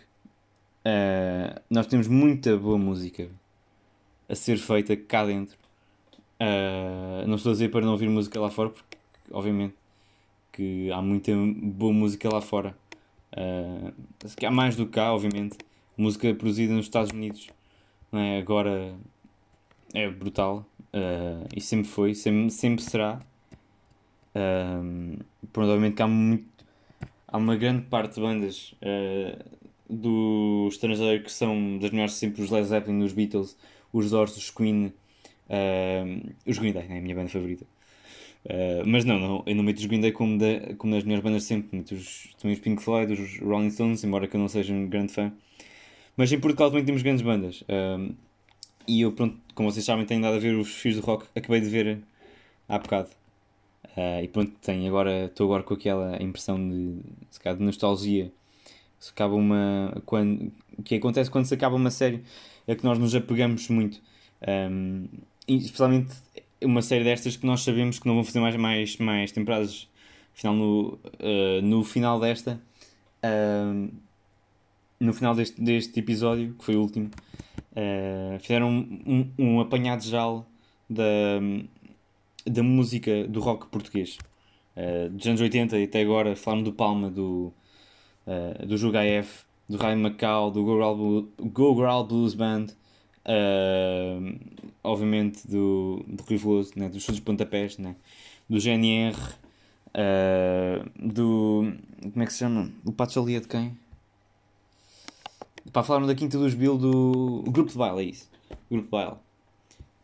Uh, 0.89 1.61
nós 1.69 1.85
temos 1.85 2.07
muita 2.07 2.57
boa 2.57 2.77
música 2.77 3.29
a 4.27 4.33
ser 4.33 4.57
feita 4.57 4.95
cá 4.97 5.25
dentro. 5.25 5.57
Uh, 6.41 7.27
não 7.27 7.35
estou 7.35 7.51
a 7.51 7.53
dizer 7.53 7.69
para 7.69 7.85
não 7.85 7.91
ouvir 7.91 8.09
música 8.09 8.39
lá 8.39 8.49
fora, 8.49 8.69
porque 8.69 8.97
obviamente 9.31 9.75
que 10.51 10.91
há 10.91 11.01
muita 11.01 11.31
boa 11.61 11.93
música 11.93 12.27
lá 12.27 12.41
fora. 12.41 12.75
Uh, 13.33 13.93
há 14.43 14.51
mais 14.51 14.75
do 14.75 14.85
que 14.85 14.93
cá, 14.93 15.13
obviamente. 15.13 15.57
Música 15.95 16.33
produzida 16.33 16.73
nos 16.73 16.85
Estados 16.85 17.11
Unidos 17.11 17.49
é? 18.13 18.39
agora 18.39 18.95
é 19.93 20.09
brutal 20.09 20.65
uh, 20.93 21.47
e 21.55 21.61
sempre 21.61 21.87
foi, 21.87 22.15
sempre, 22.15 22.49
sempre 22.49 22.83
será. 22.83 23.21
Uh, 24.35 25.19
provavelmente 25.51 25.95
que 25.95 26.01
há, 26.01 26.07
muito, 26.07 26.65
há 27.27 27.37
uma 27.37 27.55
grande 27.55 27.85
parte 27.85 28.15
de 28.15 28.21
bandas 28.21 28.73
uh, 28.81 29.59
do 29.89 30.67
estrangeiro 30.69 31.23
que 31.23 31.31
são 31.31 31.77
das 31.79 31.89
melhores 31.91 32.13
sempre 32.13 32.41
os 32.41 32.51
Led 32.51 32.67
Zeppelin, 32.67 33.01
os 33.01 33.13
Beatles, 33.13 33.57
os 33.91 34.11
Doors, 34.11 34.37
os 34.37 34.51
Queen, 34.51 34.93
uh, 35.49 36.33
os 36.45 36.57
Green 36.59 36.73
Day, 36.73 36.85
é 36.87 36.97
a 36.97 37.01
minha 37.01 37.15
banda 37.15 37.29
favorita. 37.29 37.65
Uh, 38.45 38.85
mas 38.85 39.03
não, 39.03 39.19
não, 39.19 39.43
eu 39.45 39.55
não 39.55 39.63
meto 39.63 39.79
os 39.79 39.85
Green 39.85 39.99
Day 39.99 40.11
como, 40.11 40.37
de, 40.37 40.75
como 40.75 40.93
das 40.93 41.03
melhores 41.03 41.23
bandas 41.23 41.43
sempre, 41.43 41.77
meto 41.77 41.95
os, 41.95 42.33
também 42.39 42.55
os 42.55 42.61
Pink 42.61 42.81
Floyd, 42.81 43.11
os 43.11 43.39
Rolling 43.39 43.71
Stones, 43.71 44.03
embora 44.03 44.27
que 44.27 44.35
eu 44.35 44.39
não 44.39 44.47
seja 44.47 44.73
um 44.73 44.87
grande 44.87 45.11
fã. 45.11 45.33
Mas 46.15 46.31
em 46.31 46.39
Portugal 46.39 46.69
também 46.69 46.85
temos 46.85 47.01
grandes 47.01 47.23
bandas. 47.23 47.61
Uh, 47.61 48.13
e 48.87 49.01
eu, 49.01 49.11
pronto, 49.11 49.37
como 49.55 49.71
vocês 49.71 49.85
sabem, 49.85 50.05
tenho 50.05 50.21
dado 50.21 50.35
a 50.35 50.39
ver 50.39 50.55
os 50.55 50.69
Fios 50.69 50.95
do 50.95 51.01
Rock, 51.01 51.25
acabei 51.35 51.61
de 51.61 51.69
ver 51.69 51.99
há 52.67 52.77
bocado. 52.77 53.09
Uh, 53.97 54.23
e 54.23 54.27
pronto, 54.27 54.51
tenho 54.61 54.87
agora, 54.87 55.25
estou 55.25 55.47
agora 55.47 55.63
com 55.63 55.73
aquela 55.73 56.21
impressão 56.21 56.57
de, 56.57 56.99
calhar, 57.39 57.57
de 57.57 57.63
nostalgia 57.63 58.31
se 58.99 59.11
acaba 59.11 59.33
uma. 59.35 60.01
Quando, 60.05 60.51
que 60.83 60.95
acontece 60.95 61.31
quando 61.31 61.45
se 61.45 61.53
acaba 61.53 61.75
uma 61.75 61.91
série 61.91 62.23
é 62.67 62.75
que 62.75 62.83
nós 62.83 62.99
nos 62.99 63.15
apegamos 63.15 63.67
muito. 63.69 64.01
Um, 64.47 65.07
especialmente 65.47 66.13
uma 66.61 66.81
série 66.81 67.03
destas 67.03 67.35
que 67.35 67.45
nós 67.45 67.61
sabemos 67.61 67.99
que 67.99 68.07
não 68.07 68.15
vão 68.15 68.23
fazer 68.23 68.39
mais, 68.39 68.55
mais, 68.55 68.97
mais 68.97 69.31
temporadas. 69.31 69.87
Afinal, 70.33 70.55
no, 70.55 70.99
uh, 71.19 71.61
no 71.63 71.83
final 71.83 72.19
desta. 72.19 72.61
Uh, 73.23 73.91
no 74.99 75.13
final 75.13 75.33
deste, 75.33 75.61
deste 75.61 75.99
episódio, 75.99 76.53
que 76.55 76.65
foi 76.65 76.75
o 76.75 76.81
último, 76.81 77.09
uh, 77.71 78.39
fizeram 78.39 78.69
um, 78.69 79.31
um, 79.37 79.45
um 79.45 79.59
apanhado 79.61 80.03
geral 80.03 80.45
da, 80.89 81.39
da 82.45 82.61
música 82.61 83.25
do 83.27 83.39
rock 83.39 83.67
português. 83.67 84.17
Uh, 84.75 85.09
dos 85.09 85.25
anos 85.25 85.41
80 85.41 85.77
e 85.77 85.83
até 85.85 86.01
agora, 86.01 86.35
falaram 86.35 86.63
do 86.63 86.73
Palma, 86.73 87.09
do, 87.09 87.53
uh, 88.27 88.65
do 88.65 88.77
Jugaef, 88.77 89.43
do 89.67 89.77
Ray 89.77 89.95
Macau, 89.95 90.49
do 90.49 90.63
Go 90.63 91.75
Growl 91.75 92.03
Blues 92.03 92.33
Band, 92.33 92.67
uh, 93.25 94.39
obviamente 94.83 95.47
do, 95.47 96.03
do 96.07 96.23
Rui 96.23 96.37
Veloso, 96.37 96.73
né, 96.75 96.89
dos 96.89 97.03
Chutes 97.03 97.17
de 97.17 97.21
Pontapés, 97.21 97.77
né, 97.77 97.95
do 98.49 98.59
GNR, 98.59 99.15
uh, 99.15 99.39
eh, 99.93 100.83
do. 100.95 101.73
Como 102.01 102.23
é 102.23 102.25
que 102.25 102.33
se 102.33 102.39
chama? 102.39 102.71
O 102.83 102.91
Pato 102.91 103.23
Lia 103.23 103.39
de 103.39 103.47
quem? 103.47 103.77
Pá, 105.71 105.83
falaram 105.83 106.07
da 106.07 106.15
Quinta 106.15 106.37
dos 106.37 106.53
Bill 106.53 106.77
do. 106.77 107.43
O 107.45 107.51
Grupo 107.51 107.71
de 107.71 107.77
Baile, 107.77 108.01
é 108.01 108.03
isso. 108.05 108.29
O 108.49 108.73
Grupo 108.73 108.85
de 108.85 108.91
Baile. 108.91 109.15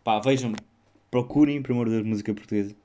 Pá, 0.03 0.19
vejam, 0.19 0.53
procurem, 1.09 1.61
por 1.61 1.71
amor 1.71 1.89
da 1.89 2.03
música 2.03 2.33
portuguesa. 2.33 2.75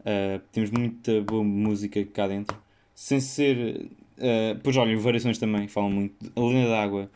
Uh, 0.00 0.40
temos 0.50 0.70
muita 0.70 1.22
boa 1.22 1.44
música 1.44 2.04
cá 2.04 2.26
dentro. 2.26 2.56
Sem 2.94 3.20
ser 3.20 3.88
Uh, 4.16 4.58
pois 4.62 4.76
olha, 4.76 4.96
variações 4.98 5.38
também 5.38 5.66
falam 5.68 5.90
muito. 5.90 6.32
A 6.36 6.40
linha 6.40 6.68
d'água 6.68 7.10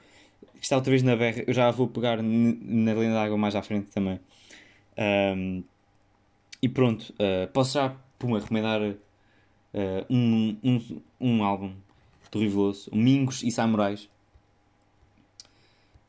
está 0.61 0.76
outra 0.76 0.90
vez 0.90 1.02
na 1.02 1.17
berra. 1.17 1.45
Eu 1.47 1.55
já 1.55 1.71
vou 1.71 1.88
pegar 1.88 2.23
na 2.23 2.95
linha 2.95 3.12
d'água 3.12 3.37
mais 3.37 3.55
à 3.55 3.62
frente 3.62 3.87
também. 3.90 4.19
Um, 4.99 5.62
e 6.61 6.69
pronto, 6.69 7.14
uh, 7.14 7.47
posso 7.52 7.75
já 7.75 7.95
puma, 8.19 8.40
recomendar 8.40 8.81
uh, 8.83 8.97
um, 10.11 10.57
um, 10.64 11.02
um 11.21 11.45
álbum 11.45 11.73
do 12.33 12.40
Riveloso, 12.40 12.90
Mingos 12.93 13.43
e 13.43 13.50
Samurais. 13.50 14.09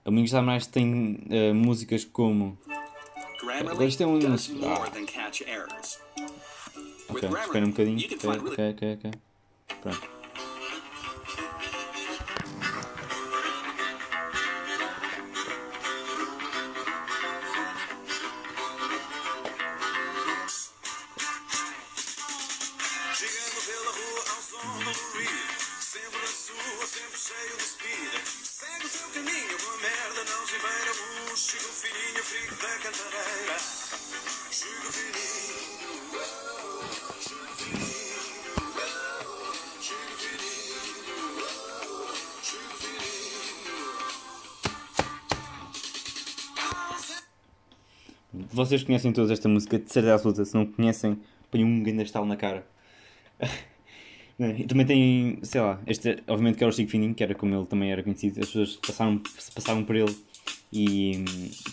O 0.04 0.12
Mingos 0.12 0.32
e 0.32 0.34
Samurais 0.34 0.66
tem 0.66 1.20
músicas 1.54 2.04
como. 2.04 2.58
Agora 3.60 3.86
isto 3.86 4.02
é 4.02 4.08
um. 4.08 4.18
Ah. 4.66 4.90
Ok, 7.10 7.30
espera 7.30 7.66
um 7.66 7.70
bocadinho. 7.70 8.00
Ok, 8.52 8.70
ok, 8.72 8.94
ok. 8.94 9.12
Pronto. 9.82 10.19
Vocês 48.70 48.84
conhecem 48.84 49.12
todos 49.12 49.32
esta 49.32 49.50
música, 49.50 49.80
de 49.80 49.92
certeza 49.92 50.14
absoluta. 50.14 50.46
Se 50.46 50.54
não 50.54 50.64
conhecem, 50.64 51.18
põem 51.50 51.64
um 51.64 51.82
grande 51.82 52.04
estalo 52.04 52.26
na 52.26 52.36
cara. 52.36 52.66
E 54.58 54.64
também 54.64 54.86
tem, 54.86 55.40
sei 55.44 55.60
lá, 55.60 55.82
este, 55.86 56.24
obviamente 56.26 56.58
que 56.58 56.64
era 56.64 56.72
o 56.72 56.74
Chico 56.74 56.90
Fininho, 56.90 57.14
que 57.14 57.22
era 57.22 57.36
como 57.36 57.54
ele 57.54 57.66
também 57.66 57.92
era 57.92 58.02
conhecido. 58.02 58.40
As 58.40 58.46
pessoas 58.46 58.78
passaram, 58.78 59.22
passavam 59.54 59.84
por 59.84 59.98
ele 59.98 60.16
e 60.72 61.26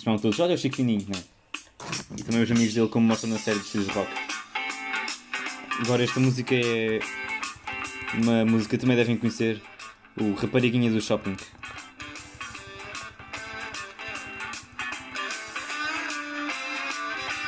chamavam 0.03 0.21
todos, 0.21 0.41
olha 0.41 0.57
o 0.57 0.59
Chico 0.59 0.75
Fininho, 0.75 1.07
né? 1.07 1.23
E 2.19 2.25
também 2.25 2.43
os 2.43 2.50
amigos 2.50 2.75
dele, 2.75 2.88
como 2.88 3.07
mostram 3.07 3.31
na 3.31 3.38
série 3.38 3.61
de 3.61 3.85
de 3.85 3.91
Rock. 3.93 4.11
Agora, 5.79 6.03
esta 6.03 6.19
música 6.19 6.57
é 6.57 6.99
uma 8.15 8.45
música 8.45 8.76
que 8.76 8.81
também 8.81 8.97
devem 8.97 9.17
conhecer, 9.17 9.62
o 10.21 10.33
Rapariguinha 10.33 10.91
do 10.91 11.00
Shopping. 11.00 11.37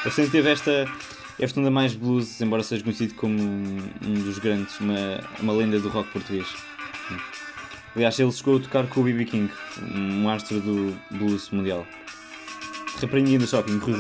Ele 0.09 0.15
sempre 0.15 0.31
teve 0.31 0.49
esta, 0.49 0.91
esta 1.39 1.61
onda 1.61 1.71
mais 1.71 1.95
blues, 1.95 2.41
embora 2.41 2.63
seja 2.63 2.83
conhecido 2.83 3.13
como 3.13 3.39
um, 3.39 3.77
um 4.07 4.15
dos 4.15 4.39
grandes, 4.39 4.81
uma, 4.81 5.21
uma 5.39 5.53
lenda 5.53 5.79
do 5.79 5.91
rock 5.91 6.11
português. 6.11 6.47
Aliás, 7.95 8.19
ele 8.19 8.33
chegou 8.33 8.57
a 8.57 8.61
tocar 8.61 8.87
com 8.87 9.03
o 9.03 9.05
B.B. 9.05 9.27
King, 9.27 9.53
um 9.95 10.27
astro 10.31 10.63
do 10.63 10.97
blues 11.11 11.51
mundial. 11.51 11.87
Raparinha 13.03 13.39
do 13.39 13.47
shopping. 13.47 13.79
Raparinha 13.79 13.99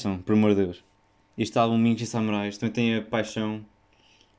ouçam, 0.00 0.18
por 0.18 0.32
amor 0.32 0.54
de 0.54 0.64
Deus. 0.64 0.84
Este 1.36 1.58
álbum 1.58 1.76
Minks 1.76 2.02
e 2.02 2.06
Samurais 2.06 2.56
também 2.56 2.72
tem 2.72 2.96
a 2.96 3.02
paixão, 3.02 3.64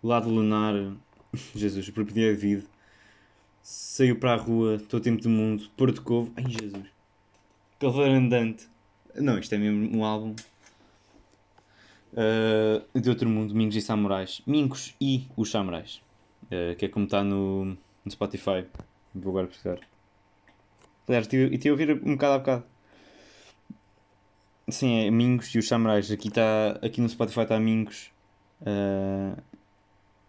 o 0.02 0.08
lado 0.08 0.28
lunar, 0.30 0.74
Jesus, 1.56 1.88
o 1.88 1.94
propriedade 1.94 2.36
de 2.36 2.42
vida. 2.42 2.64
Saiu 3.62 4.18
para 4.18 4.34
a 4.34 4.36
rua, 4.36 4.80
todo 4.80 5.00
o 5.00 5.04
tempo 5.04 5.22
do 5.22 5.30
mundo, 5.30 5.70
Porto 5.78 6.02
Covo, 6.02 6.32
ai 6.36 6.46
Jesus, 6.50 6.88
Cavaleiro 7.80 8.16
Andante. 8.16 8.68
Não, 9.16 9.38
isto 9.38 9.54
é 9.54 9.58
mesmo 9.58 9.98
um 9.98 10.04
álbum 10.04 10.34
uh, 12.14 13.00
de 13.00 13.10
outro 13.10 13.30
mundo, 13.30 13.54
Mingos 13.54 13.76
e 13.76 13.82
Samurais. 13.82 14.42
Mingos 14.48 14.96
e 15.00 15.28
os 15.38 15.52
Samurais, 15.52 16.02
uh, 16.46 16.76
que 16.76 16.86
é 16.86 16.90
como 16.90 17.06
está 17.06 17.24
no, 17.24 17.66
no 17.66 18.12
Spotify. 18.12 18.66
Vou 19.14 19.32
agora 19.32 19.48
pesquisar. 19.48 19.80
Aliás, 21.08 21.28
e 21.32 21.68
a 21.68 21.72
ouvir 21.72 21.92
um 22.04 22.14
bocado 22.14 22.34
a 22.34 22.40
bocado. 22.40 22.71
Sim, 24.72 25.06
é 25.08 25.12
Mingos 25.12 25.54
e 25.54 25.60
os 25.60 25.68
Samurais. 25.68 26.10
Aqui, 26.12 26.28
está 26.30 26.80
aqui 26.82 27.02
no 27.02 27.10
Spotify 27.10 27.42
está 27.42 27.60
Mingos. 27.60 28.12
ah, 28.66 29.38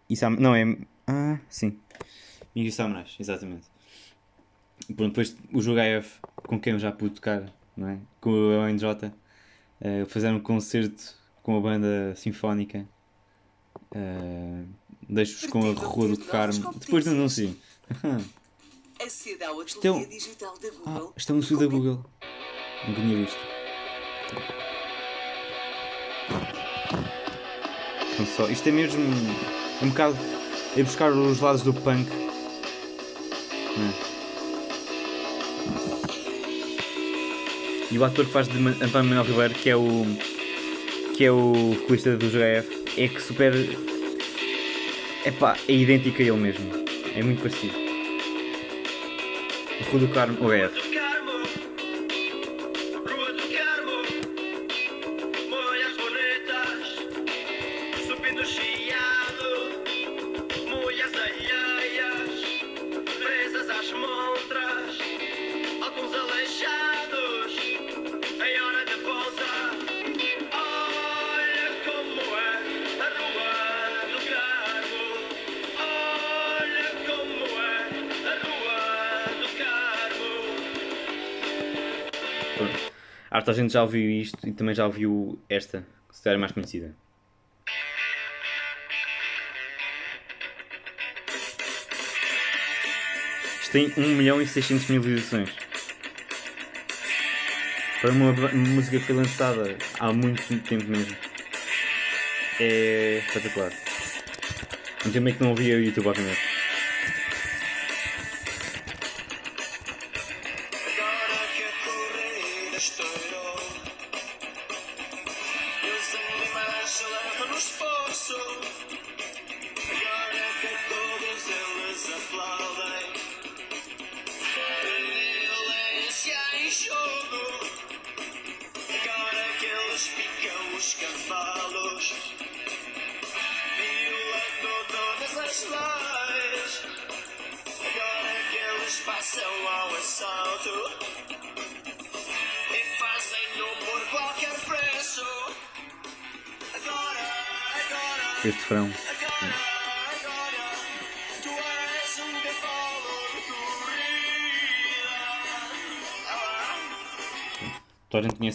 e 0.09 0.16
Sam... 0.16 0.31
Não, 0.31 0.55
é. 0.55 0.76
Ah, 1.07 1.38
sim. 1.48 1.78
Mingos 2.55 2.74
e 2.74 2.76
Samurais, 2.76 3.16
exatamente. 3.18 3.66
Pronto, 4.96 5.09
depois 5.11 5.37
o 5.52 5.62
jogo 5.62 5.78
AF, 5.81 6.18
com 6.37 6.59
quem 6.61 6.72
eu 6.72 6.78
já 6.78 6.90
pude 6.92 7.14
tocar, 7.14 7.44
não 7.76 7.88
é? 7.88 7.98
Com 8.20 8.31
o 8.31 8.59
ONJ, 8.61 8.85
ah, 8.90 9.12
fizeram 10.09 10.37
um 10.37 10.40
concerto 10.40 11.14
com 11.42 11.57
a 11.57 11.61
banda 11.61 12.14
sinfónica. 12.16 12.87
Ah, 13.94 14.64
Deixo-vos 15.09 15.50
com 15.50 15.68
a 15.70 15.72
Rua 15.74 16.09
do 16.09 16.18
Carmo. 16.24 16.72
Depois 16.78 17.05
do 17.05 17.11
anúncio. 17.11 17.57
Aceda 19.05 19.48
ao 19.48 19.61
ateliê 19.61 20.07
digital 20.07 20.55
da 20.59 20.68
Ah, 20.68 20.70
Google. 20.98 21.12
isto 21.16 21.31
é 21.31 21.33
um 21.33 21.37
anúncio 21.37 21.59
da 21.59 21.66
Google. 21.66 22.05
Nunca 22.88 23.00
tinha 23.00 23.16
visto. 23.16 23.62
Só, 28.37 28.49
isto 28.49 28.68
é 28.68 28.73
mesmo 28.73 29.03
um 29.83 29.88
bocado 29.88 30.16
é 30.77 30.83
buscar 30.83 31.11
os 31.12 31.40
lados 31.40 31.62
do 31.62 31.75
punk. 31.75 32.11
É? 33.79 34.12
E 37.90 37.99
o 37.99 38.05
ator 38.05 38.25
que 38.25 38.33
faz 38.33 38.49
de 38.49 38.57
António 38.57 39.11
Manuel 39.11 39.25
Ribeiro, 39.25 39.55
que 39.55 39.68
é 39.68 39.77
o 39.77 40.07
que 41.16 41.27
é 41.27 41.31
o 41.31 41.75
vocalista 41.81 42.16
do 42.16 42.27
GF, 42.27 42.85
é 42.97 43.07
que 43.07 43.21
super 43.21 43.53
Epá, 45.25 45.57
é 45.68 45.73
idêntico 45.73 46.21
a 46.21 46.25
ele 46.25 46.33
mesmo. 46.33 46.71
É 47.14 47.23
muito 47.23 47.42
parecido. 47.42 47.75
O 49.92 49.99
do 49.99 50.09
Carmo, 50.09 50.38
o 50.42 50.49
GF. 50.49 50.91
Que 83.44 83.50
a 83.50 83.55
gente 83.55 83.72
já 83.72 83.83
ouviu 83.83 84.09
isto 84.09 84.38
e 84.46 84.52
também 84.52 84.72
já 84.72 84.87
ouviu 84.87 85.37
esta, 85.48 85.85
que 86.09 86.16
se 86.16 86.22
calhar 86.22 86.37
é 86.37 86.40
mais 86.40 86.52
conhecida. 86.52 86.94
Isto 93.61 93.72
tem 93.72 93.92
1 93.96 94.09
milhão 94.14 94.40
e 94.40 94.46
600 94.46 94.87
mil 94.88 95.02
visualizações. 95.02 95.50
Para 98.00 98.12
uma, 98.12 98.33
música 98.33 99.00
que 99.00 99.07
foi 99.07 99.16
lançada 99.16 99.76
há 99.98 100.12
muito, 100.12 100.42
muito 100.48 100.68
tempo 100.68 100.85
mesmo. 100.85 101.16
É 102.61 103.24
espetacular. 103.26 103.72
Um 105.05 105.28
em 105.28 105.35
que 105.35 105.42
não 105.42 105.50
ouvia 105.50 105.76
o 105.76 105.81
YouTube, 105.81 106.07
obviamente. 106.07 106.41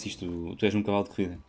Isto, 0.07 0.55
tu 0.57 0.65
és 0.65 0.73
um 0.73 0.83
cavalo 0.83 1.03
de 1.03 1.09
corrida. 1.09 1.39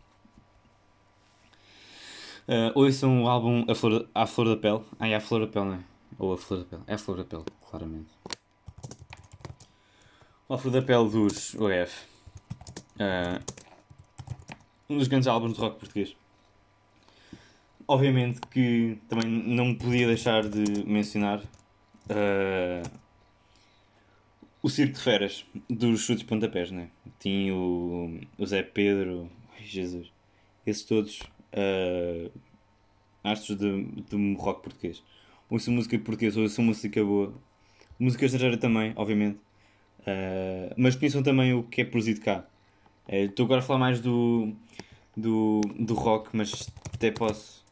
Uh, 2.49 2.73
ouçam 2.75 3.25
o 3.25 3.29
álbum 3.29 3.65
a 3.69 3.75
Flor, 3.75 4.09
à 4.15 4.27
Flor 4.27 4.49
da 4.49 4.57
Pele. 4.57 4.83
Ah, 4.99 5.07
é 5.07 5.15
a 5.15 5.21
Flor 5.21 5.41
da 5.41 5.47
Pele, 5.47 5.67
não 5.67 5.75
é? 5.75 5.81
Ou 6.19 6.33
a 6.33 6.39
Flor 6.39 6.61
da 6.61 6.65
Pele. 6.65 6.83
É 6.87 6.95
a 6.95 6.99
Flor 6.99 7.19
da 7.19 7.25
Pele, 7.25 7.45
claramente. 7.69 8.09
A 10.49 10.57
Flor 10.57 10.73
da 10.73 10.83
Pele 10.83 11.11
dos 11.11 11.55
OF. 11.55 12.07
Uh, 12.97 13.41
um 14.89 14.97
dos 14.97 15.09
grandes 15.09 15.29
álbuns 15.29 15.55
de 15.55 15.61
rock 15.61 15.79
português. 15.79 16.17
Obviamente 17.87 18.41
que 18.51 18.99
também 19.09 19.29
não 19.29 19.75
podia 19.75 20.07
deixar 20.07 20.49
de 20.49 20.85
mencionar 20.87 21.41
uh, 21.41 22.91
o 24.63 24.71
Circo 24.71 24.95
de 24.95 25.01
Feras 25.01 25.45
dos 25.69 26.01
Chutes 26.01 26.23
Pontapés, 26.23 26.71
né? 26.71 26.89
Tinha 27.19 27.55
o, 27.55 28.21
o 28.39 28.47
Zé 28.47 28.63
Pedro, 28.63 29.29
ai 29.57 29.65
Jesus, 29.65 30.13
esses 30.65 30.85
todos 30.85 31.21
uh, 31.21 32.31
astros 33.25 33.59
de, 33.59 33.85
de 33.85 34.35
rock 34.35 34.63
português. 34.63 35.03
Ouço 35.51 35.71
música 35.71 35.99
portuguesa, 35.99 36.41
ouço 36.41 36.63
música 36.63 37.05
boa, 37.05 37.35
música 37.99 38.25
estrangeira 38.25 38.57
também, 38.57 38.93
obviamente, 38.97 39.39
uh, 40.01 40.75
mas 40.77 40.95
conheçam 40.95 41.23
também 41.23 41.53
o 41.55 41.63
que 41.63 41.81
é 41.81 41.85
produzido 41.85 42.21
cá. 42.21 42.47
Uh, 43.09 43.27
Estou 43.27 43.47
agora 43.47 43.61
a 43.61 43.65
falar 43.65 43.81
mais 43.81 44.01
do, 44.01 44.53
do, 45.17 45.61
do 45.79 45.95
rock, 45.95 46.31
mas 46.37 46.71
até 46.95 47.11
posso 47.11 47.65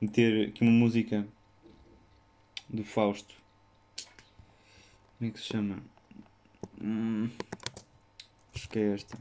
meter 0.00 0.48
aqui 0.48 0.62
uma 0.62 0.72
música 0.72 1.26
do 2.68 2.84
Fausto. 2.84 3.34
Como 5.18 5.30
é 5.30 5.32
que 5.32 5.40
se 5.40 5.46
chama? 5.46 5.78
Hum, 6.82 7.30
acho 8.54 8.68
que 8.68 8.78
é 8.78 8.94
esta. 8.94 9.18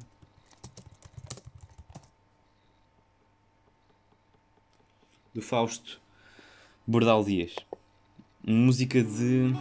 Do 5.34 5.42
Fausto 5.42 6.00
Bordal 6.86 7.24
Dias. 7.24 7.56
Música 8.44 9.02
de. 9.02 9.54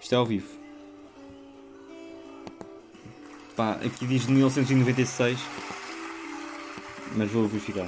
Isto 0.00 0.14
é 0.14 0.18
ao 0.18 0.26
vivo. 0.26 0.48
Pá, 3.56 3.74
aqui 3.74 4.06
diz 4.06 4.26
de 4.26 4.32
1996. 4.32 5.38
Mas 7.16 7.30
vou 7.30 7.46
verificar. 7.46 7.86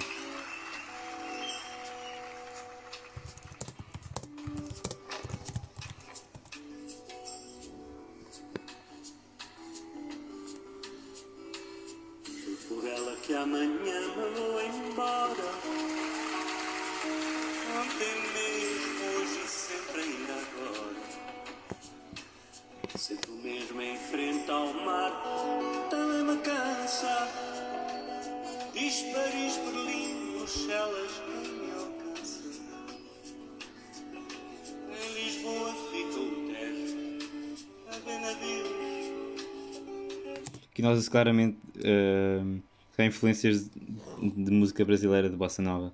Claramente 41.16 41.56
uh, 41.78 42.62
tem 42.94 43.06
influências 43.06 43.70
de, 43.70 44.44
de 44.44 44.50
música 44.50 44.84
brasileira 44.84 45.30
de 45.30 45.36
bossa 45.36 45.62
nova. 45.62 45.90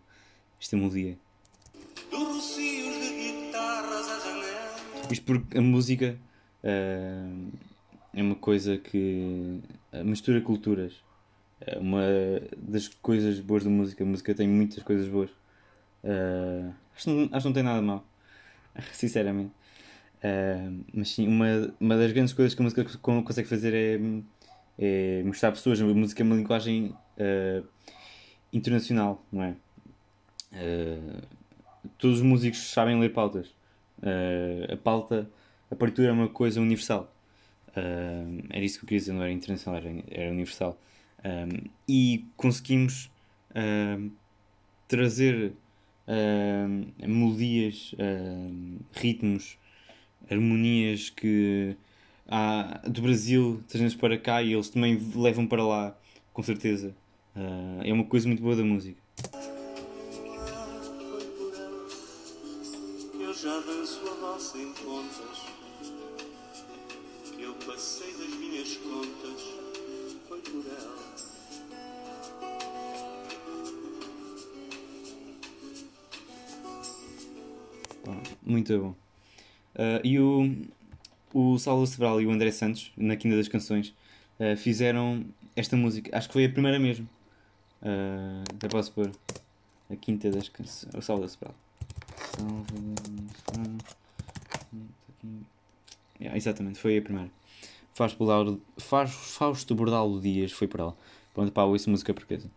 Esta 0.60 0.76
melodia. 0.76 1.16
à 4.10 4.18
janela. 4.18 5.12
Isto 5.12 5.24
porque 5.24 5.58
a 5.58 5.60
música 5.60 6.18
uh, 6.64 7.52
é 8.12 8.20
uma 8.20 8.34
coisa 8.34 8.76
que 8.78 9.60
uh, 9.92 10.04
mistura 10.04 10.40
culturas. 10.40 10.92
É 11.60 11.78
uma 11.78 12.02
das 12.58 12.88
coisas 12.88 13.38
boas 13.38 13.62
da 13.62 13.70
música. 13.70 14.02
A 14.02 14.06
música 14.06 14.34
tem 14.34 14.48
muitas 14.48 14.82
coisas 14.82 15.06
boas. 15.06 15.30
Uh, 16.02 16.74
acho, 16.96 17.04
que 17.04 17.10
não, 17.10 17.22
acho 17.26 17.38
que 17.38 17.44
não 17.44 17.52
tem 17.52 17.62
nada 17.62 17.80
mal. 17.80 18.04
Sinceramente. 18.92 19.52
Uh, 20.18 20.84
mas 20.92 21.10
sim, 21.10 21.28
uma, 21.28 21.72
uma 21.78 21.96
das 21.96 22.10
grandes 22.10 22.32
coisas 22.32 22.56
que 22.56 22.60
a 22.60 22.64
música 22.64 22.84
co- 22.98 23.22
consegue 23.22 23.48
fazer 23.48 23.72
é, 23.72 24.00
é 24.78 25.22
mostrar 25.24 25.52
pessoas. 25.52 25.80
A 25.80 25.84
música 25.84 26.22
é 26.22 26.24
uma 26.24 26.36
linguagem 26.36 26.94
uh, 27.18 27.66
internacional, 28.52 29.24
não 29.30 29.42
é? 29.42 29.54
Uh, 30.52 31.22
todos 31.98 32.18
os 32.18 32.22
músicos 32.22 32.70
sabem 32.70 32.98
ler 32.98 33.12
pautas. 33.12 33.48
Uh, 33.98 34.72
a 34.72 34.76
pauta, 34.76 35.30
a 35.70 35.76
partitura 35.76 36.08
é 36.08 36.12
uma 36.12 36.28
coisa 36.28 36.60
universal. 36.60 37.12
Era 38.50 38.62
isso 38.62 38.78
que 38.78 38.84
eu 38.84 38.88
queria 38.88 39.00
dizer, 39.00 39.12
não 39.14 39.22
era 39.22 39.32
internacional, 39.32 39.80
era, 39.80 39.90
era 40.10 40.30
universal. 40.30 40.78
Um, 41.24 41.70
e 41.88 42.26
conseguimos 42.36 43.10
trazer 44.86 45.54
melodias, 47.00 47.94
ritmos, 48.92 49.56
harmonias 50.30 51.08
que 51.08 51.74
há 52.32 52.80
do 52.88 53.02
Brasil 53.02 53.62
trazemos 53.68 53.94
para 53.94 54.16
cá 54.16 54.42
e 54.42 54.54
eles 54.54 54.70
também 54.70 54.98
levam 55.14 55.46
para 55.46 55.62
lá, 55.62 55.94
com 56.32 56.42
certeza. 56.42 56.94
Uh, 57.36 57.82
é 57.84 57.92
uma 57.92 58.04
coisa 58.04 58.26
muito 58.26 58.42
boa 58.42 58.56
da 58.56 58.64
música. 58.64 58.98
Eu 63.20 63.34
já 63.34 63.60
danço 63.60 64.00
a 64.08 64.14
valsa 64.20 64.58
em 64.58 64.72
contas. 64.72 65.42
Eu 67.38 67.52
passei 67.66 68.12
das 68.12 68.34
minhas 68.38 68.76
contas. 68.78 69.42
Foi 70.26 70.40
por 70.40 70.64
ela. 70.66 71.02
Muito 78.42 78.78
bom. 78.78 78.94
Uh, 79.74 80.00
e 80.04 80.18
o, 80.18 80.50
o 81.32 81.58
Saulo 81.58 81.86
Sebral 81.86 82.20
e 82.20 82.26
o 82.26 82.30
André 82.30 82.50
Santos, 82.50 82.92
na 82.96 83.16
Quinta 83.16 83.36
das 83.36 83.48
Canções, 83.48 83.94
uh, 84.38 84.56
fizeram 84.56 85.24
esta 85.56 85.76
música. 85.76 86.16
Acho 86.16 86.28
que 86.28 86.32
foi 86.32 86.44
a 86.44 86.48
primeira 86.48 86.78
mesmo. 86.78 87.08
Uh, 87.82 88.42
até 88.54 88.68
posso 88.68 88.92
pôr. 88.92 89.10
A 89.90 89.96
Quinta 89.96 90.30
das 90.30 90.48
Canções. 90.48 90.94
O 90.94 91.02
Saulo 91.02 91.28
Sebral. 91.28 91.54
Yeah, 96.20 96.36
exatamente, 96.36 96.78
foi 96.78 96.98
a 96.98 97.02
primeira. 97.02 97.30
Faz 97.94 98.14
Bordal, 98.14 98.58
faz, 98.78 99.10
Fausto 99.12 99.74
Bordalo 99.74 100.20
Dias, 100.20 100.52
foi 100.52 100.66
por 100.66 100.80
ela. 100.80 100.96
Pronto, 101.34 101.52
pá, 101.52 101.64
ouço 101.64 101.90
música 101.90 102.14
portuguesa. 102.14 102.48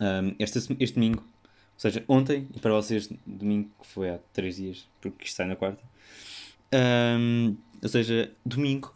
Um, 0.00 0.34
este, 0.38 0.58
este 0.58 0.94
domingo, 0.94 1.22
ou 1.22 1.80
seja, 1.80 2.04
ontem, 2.08 2.48
e 2.54 2.58
para 2.58 2.72
vocês, 2.72 3.08
domingo, 3.24 3.70
que 3.80 3.86
foi 3.86 4.10
há 4.10 4.18
3 4.32 4.56
dias, 4.56 4.88
porque 5.00 5.24
isto 5.24 5.36
sai 5.36 5.46
na 5.46 5.56
quarta. 5.56 5.82
Um, 6.72 7.56
ou 7.82 7.88
seja, 7.88 8.30
domingo 8.46 8.94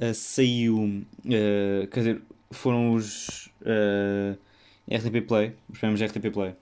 uh, 0.00 0.14
saiu, 0.14 0.78
uh, 0.78 1.86
quer 1.90 2.00
dizer, 2.00 2.22
foram 2.50 2.94
os 2.94 3.50
uh, 3.62 4.36
RTP 4.90 5.26
Play, 5.26 5.52
os 5.68 5.78
prémios 5.78 6.00
RTP 6.00 6.32
Play. 6.32 6.54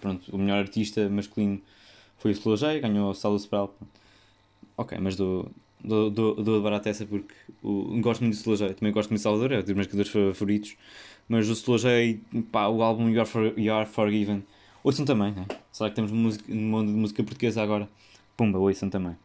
Pronto, 0.00 0.34
o 0.34 0.38
melhor 0.38 0.60
artista 0.60 1.06
masculino 1.08 1.60
foi 2.16 2.30
o 2.30 2.32
Slowjay, 2.32 2.80
ganhou 2.80 3.10
o 3.10 3.14
Saulo 3.14 3.38
Sobral. 3.38 3.76
Ok, 4.76 4.96
mas 4.98 5.16
dou, 5.16 5.50
dou, 5.84 6.08
dou, 6.10 6.34
dou 6.42 6.56
de 6.56 6.62
barata 6.62 6.88
essa 6.88 7.04
porque 7.04 7.34
o, 7.62 8.00
gosto 8.00 8.22
muito 8.22 8.34
do 8.34 8.40
Slowjay, 8.40 8.72
também 8.72 8.92
gosto 8.92 9.10
muito 9.10 9.18
de 9.18 9.24
Salvador, 9.24 9.52
é 9.52 9.58
um 9.58 9.62
dos 9.62 9.74
meus 9.74 9.86
cantores 9.86 10.10
favoritos. 10.10 10.76
Mas 11.28 11.48
o 11.48 11.52
Slowjay, 11.52 12.20
pá, 12.50 12.68
o 12.68 12.82
álbum 12.82 13.10
You 13.10 13.20
Are, 13.20 13.28
For, 13.28 13.58
you 13.58 13.74
Are 13.74 13.86
Forgiven, 13.86 14.42
ouçam 14.82 15.04
também, 15.04 15.32
né? 15.32 15.46
Será 15.70 15.90
que 15.90 15.96
temos 15.96 16.10
música, 16.10 16.50
um 16.50 16.70
monte 16.70 16.86
de 16.88 16.94
música 16.94 17.22
portuguesa 17.22 17.62
agora? 17.62 17.88
Pumba, 18.42 18.58
ouçam 18.58 18.90
também. 18.90 19.16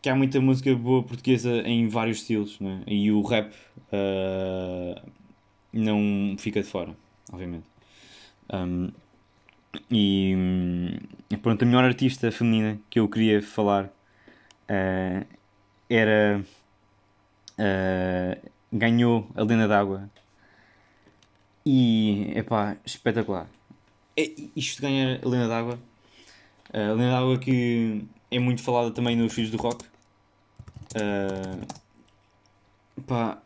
Que 0.00 0.08
há 0.08 0.14
muita 0.14 0.40
música 0.40 0.72
boa 0.76 1.02
portuguesa 1.02 1.50
em 1.66 1.88
vários 1.88 2.18
estilos, 2.18 2.60
né? 2.60 2.82
E 2.86 3.10
o 3.10 3.20
rap 3.22 3.52
uh, 3.92 5.10
não 5.72 6.36
fica 6.38 6.62
de 6.62 6.68
fora, 6.68 6.96
obviamente. 7.32 7.66
Um, 8.52 8.92
e 9.90 10.36
pronto, 11.42 11.62
a 11.62 11.66
melhor 11.66 11.84
artista 11.84 12.30
feminina 12.30 12.78
que 12.88 13.00
eu 13.00 13.08
queria 13.08 13.42
falar 13.42 13.86
uh, 13.86 15.26
era. 15.88 16.44
uh, 17.58 18.50
ganhou 18.72 19.26
a 19.34 19.42
Lena 19.42 19.66
d'Água. 19.66 20.08
E 21.66 22.32
epá, 22.36 22.76
espetacular. 22.84 23.48
É, 24.16 24.30
isto 24.56 24.76
de 24.76 24.82
ganhar 24.82 25.20
a 25.24 25.28
Lena 25.28 25.48
d'Água. 25.48 25.78
Uh, 26.72 26.90
a 26.90 26.92
Lena 26.94 27.10
d'Água 27.12 27.38
que 27.38 28.04
é 28.30 28.38
muito 28.38 28.62
falada 28.62 28.90
também 28.90 29.16
nos 29.16 29.32
Filhos 29.32 29.50
do 29.50 29.56
Rock. 29.56 29.84
Uh, 30.94 31.66
pá, 33.02 33.40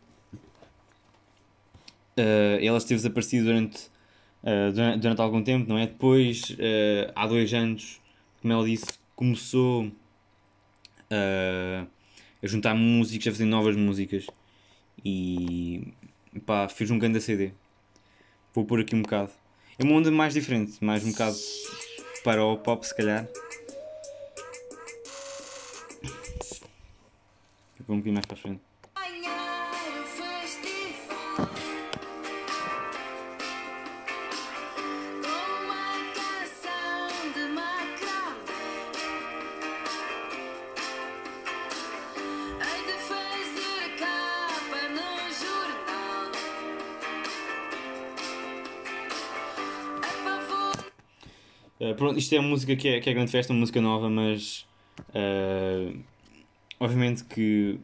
eh, 2.17 2.59
ela 2.61 2.77
esteve 2.77 2.97
desaparecida 2.97 3.45
durante, 3.45 3.89
eh, 4.43 4.71
durante, 4.71 4.99
durante 4.99 5.21
algum 5.21 5.43
tempo, 5.43 5.69
não 5.69 5.77
é? 5.77 5.87
Depois, 5.87 6.55
há 7.15 7.27
dois 7.27 7.53
anos, 7.53 7.99
como 8.41 8.53
ela 8.53 8.65
disse, 8.65 8.85
começou 9.15 9.91
a 11.09 11.85
juntar 12.43 12.75
músicos, 12.75 13.27
a 13.27 13.31
fazer 13.31 13.45
novas 13.45 13.75
músicas 13.75 14.27
e 15.03 15.93
pá, 16.45 16.67
fez 16.67 16.91
um 16.91 16.99
grande 16.99 17.21
CD. 17.21 17.51
Vou 18.53 18.65
pôr 18.65 18.79
aqui 18.81 18.95
um 18.95 19.01
bocado. 19.01 19.31
É 19.77 19.83
uma 19.83 19.93
onda 19.95 20.11
mais 20.11 20.33
diferente, 20.33 20.83
mais 20.83 21.03
um 21.03 21.11
bocado 21.11 21.37
para 22.25 22.43
o 22.43 22.57
pop, 22.57 22.83
se 22.83 22.95
calhar. 22.95 23.27
Um 27.87 27.97
bocadinho 27.97 28.15
mais 28.15 28.25
para 28.25 28.35
a 28.35 28.41
frente. 28.41 28.64
Pronto, 51.95 52.17
isto 52.19 52.33
é 52.35 52.39
uma 52.39 52.49
música 52.49 52.75
que 52.75 52.87
é, 52.87 52.99
que 52.99 53.09
é 53.09 53.13
grande 53.13 53.31
festa, 53.31 53.53
uma 53.53 53.59
música 53.59 53.81
nova, 53.81 54.09
mas 54.09 54.67
uh, 55.09 55.97
obviamente 56.79 57.23
que 57.23 57.79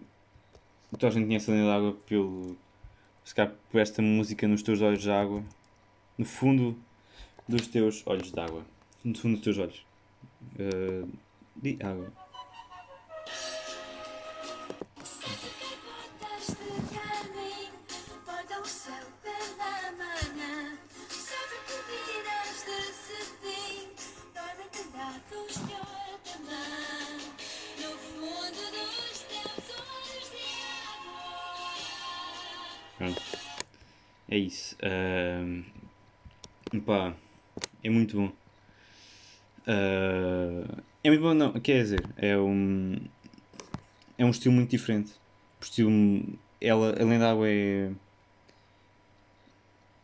toda 0.91 1.07
a 1.07 1.11
gente 1.11 1.25
conhece 1.25 1.49
a 1.49 1.53
Lenda 1.53 1.67
d'Água 1.67 1.97
pelo 2.05 2.57
se 3.23 3.35
calhar 3.35 3.53
por 3.71 3.79
esta 3.79 4.01
música 4.01 4.47
nos 4.47 4.63
teus 4.63 4.81
olhos 4.81 5.01
de 5.01 5.11
água, 5.11 5.43
no 6.17 6.25
fundo 6.25 6.77
dos 7.47 7.67
teus 7.67 8.03
olhos 8.05 8.31
de 8.31 8.39
água, 8.39 8.65
no 9.03 9.15
fundo 9.15 9.35
dos 9.35 9.43
teus 9.43 9.57
olhos 9.57 9.85
uh, 10.59 11.09
de 11.55 11.77
água. 11.81 12.11
É 34.31 34.37
isso. 34.37 34.77
Uh, 34.77 35.61
pá, 36.81 37.13
é 37.83 37.89
muito 37.89 38.15
bom. 38.15 38.27
Uh, 39.67 40.81
é 41.03 41.09
muito 41.09 41.21
bom, 41.21 41.33
não, 41.33 41.51
quer 41.59 41.83
dizer, 41.83 42.03
é 42.15 42.37
um, 42.37 42.95
é 44.17 44.23
um 44.23 44.29
estilo 44.29 44.55
muito 44.55 44.69
diferente. 44.69 45.11
O 45.59 45.63
estilo, 45.63 46.39
ela, 46.61 46.91
a 46.91 47.03
Lenda 47.03 47.29
Água 47.29 47.49
é. 47.49 47.91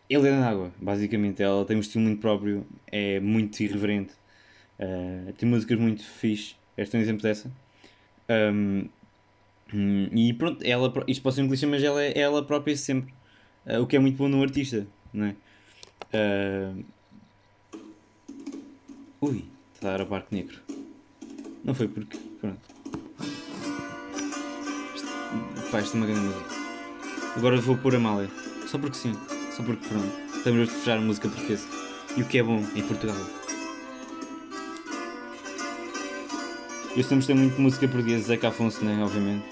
É 0.09 0.17
Lenda 0.17 0.45
Água, 0.45 0.73
basicamente. 0.81 1.41
Ela 1.41 1.63
tem 1.63 1.77
um 1.77 1.79
estilo 1.79 2.03
muito 2.03 2.19
próprio, 2.19 2.67
é 2.91 3.21
muito 3.21 3.57
irreverente. 3.61 4.13
Uh, 4.77 5.31
tem 5.33 5.47
músicas 5.47 5.79
muito 5.79 6.03
fixe. 6.03 6.55
Este 6.77 6.97
é 6.97 6.99
um 6.99 7.01
exemplo 7.01 7.23
dessa. 7.23 7.49
Um, 8.29 8.89
e 9.73 10.33
pronto, 10.33 10.63
ela, 10.65 10.93
isto 11.07 11.23
pode 11.23 11.35
ser 11.35 11.43
um 11.43 11.47
clichê, 11.47 11.65
mas 11.65 11.81
ela 11.81 12.03
é 12.03 12.17
ela 12.19 12.43
própria 12.45 12.75
sempre. 12.75 13.13
Uh, 13.67 13.81
o 13.81 13.87
que 13.87 13.97
é 13.97 13.99
muito 13.99 14.17
bom 14.17 14.29
no 14.29 14.41
artista, 14.41 14.87
não 15.13 15.25
é? 15.25 15.35
Uh, 16.13 16.85
Ui, 19.19 19.43
está 19.73 19.89
a 19.89 19.91
dar 19.93 20.01
a 20.01 20.05
barco 20.05 20.27
negro. 20.33 20.57
Não 21.63 21.73
foi 21.73 21.87
porque. 21.87 22.17
Pronto. 22.39 22.59
Pá, 25.71 25.81
isto 25.81 25.95
é 25.95 25.99
uma 25.99 26.05
grande 26.05 26.21
música. 26.21 26.55
Agora 27.35 27.57
vou 27.57 27.75
pôr 27.77 27.95
a 27.95 27.99
Malé. 27.99 28.27
Só 28.67 28.77
porque 28.77 28.95
sim. 28.95 29.13
Só 29.51 29.63
porque 29.63 29.85
pronto. 29.87 30.07
Estamos 30.35 30.87
a 30.87 30.93
a 30.93 31.01
música 31.01 31.27
portuguesa. 31.27 31.67
E 32.15 32.21
o 32.21 32.25
que 32.25 32.37
é 32.37 32.43
bom 32.43 32.63
em 32.75 32.83
Portugal. 32.83 33.17
Eu 36.95 37.03
sempre 37.03 37.15
gostei 37.15 37.35
muito 37.35 37.55
de 37.55 37.61
música 37.61 37.87
portuguesa, 37.87 38.27
Zeca 38.27 38.47
Afonso, 38.49 38.85
né? 38.85 39.03
Obviamente. 39.03 39.45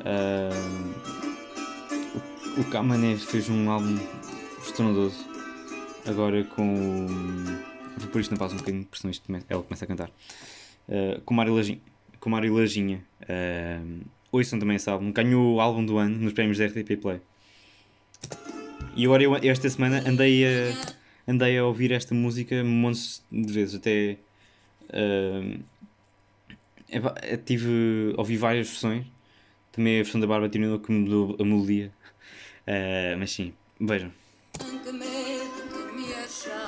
Uh, 0.00 1.21
o- 2.58 2.64
Camané 2.70 3.16
fez 3.16 3.48
um 3.48 3.70
álbum 3.70 3.98
estrondoso. 4.62 5.26
Agora 6.06 6.44
com 6.44 7.06
o. 7.06 7.06
Vou 7.98 8.08
pôr 8.10 8.20
isto 8.20 8.30
na 8.32 8.36
pausa 8.38 8.54
um 8.54 8.58
bocadinho, 8.58 8.84
porque 8.84 9.00
senão 9.00 9.10
isto 9.10 9.24
ela 9.48 9.62
começa 9.62 9.84
a 9.84 9.88
cantar. 9.88 10.10
Uh, 10.88 11.20
com 11.24 11.34
o. 11.34 11.80
Com 12.18 12.30
Mário 12.30 12.54
Lajinha. 12.54 13.04
Uh, 13.22 14.00
ouçam 14.30 14.58
também 14.58 14.76
esse 14.76 14.88
álbum. 14.88 15.12
Ganhou 15.12 15.56
o 15.56 15.60
álbum 15.60 15.84
do 15.84 15.98
ano 15.98 16.16
nos 16.18 16.32
prémios 16.32 16.58
da 16.58 16.66
RTP 16.66 16.96
Play. 17.00 17.20
E 18.94 19.04
agora 19.04 19.22
eu 19.22 19.34
esta 19.36 19.68
semana 19.70 20.02
andei 20.06 20.44
a, 20.44 20.74
andei 21.26 21.58
a 21.58 21.64
ouvir 21.64 21.92
esta 21.92 22.14
música 22.14 22.62
montes 22.64 23.24
de 23.30 23.52
vezes. 23.52 23.74
Até. 23.74 24.18
Uh, 24.88 25.62
tive, 27.44 28.14
ouvi 28.16 28.36
várias 28.36 28.68
versões. 28.68 29.06
Também 29.70 30.00
a 30.00 30.02
versão 30.02 30.20
da 30.20 30.26
Bárbara 30.26 30.50
Tinola 30.50 30.78
que 30.78 30.92
mudou 30.92 31.36
a 31.40 31.44
melodia. 31.44 31.90
Uh, 32.66 33.18
mas 33.18 33.32
sim, 33.32 33.52
vejam. 33.80 34.12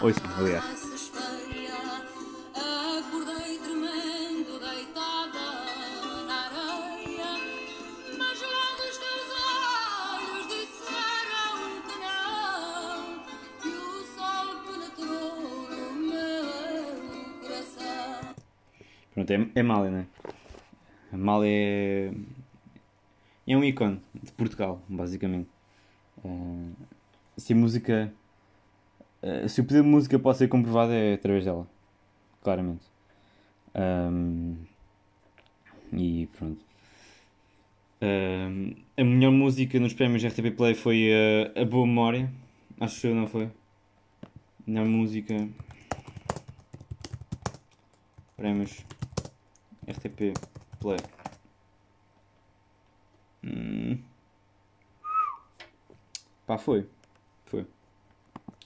Ouçam, 0.03 0.25
aliás. 0.39 0.65
Pronto, 19.15 19.31
é, 19.31 19.49
é 19.55 19.63
Malé, 19.63 19.91
né? 19.91 20.07
A 21.13 21.17
Malé 21.17 21.49
é. 21.49 22.13
É 23.47 23.57
um 23.57 23.63
ícone 23.63 24.03
de 24.13 24.33
Portugal, 24.33 24.83
basicamente. 24.89 25.54
Se 27.37 27.53
a 27.53 27.57
música. 27.57 28.13
uh, 29.23 29.49
se 29.49 29.61
o 29.61 29.65
poder 29.65 29.83
de 29.83 29.89
música 29.89 30.19
pode 30.19 30.39
ser 30.39 30.49
comprovado 30.49 30.93
é 30.93 31.15
através 31.15 31.45
dela. 31.45 31.67
Claramente. 32.43 32.85
Um, 33.75 34.57
e 35.93 36.29
pronto. 36.39 36.65
A 38.97 39.03
melhor 39.03 39.33
música 39.33 39.81
nos 39.81 39.95
prémios 39.95 40.23
RTP 40.25 40.55
Play 40.57 40.75
foi 40.75 41.11
uh, 41.11 41.61
A 41.61 41.65
Boa 41.65 41.87
Memória. 41.87 42.31
Acho 42.79 43.07
eu, 43.07 43.15
não 43.15 43.27
foi? 43.27 43.51
Melhor 44.67 44.87
música. 44.87 45.49
Prémios 48.37 48.85
RTP 49.89 50.35
Play. 50.81 50.99
Hum. 53.43 53.99
Pá, 56.47 56.59
foi. 56.59 56.89
Foi. 57.47 57.67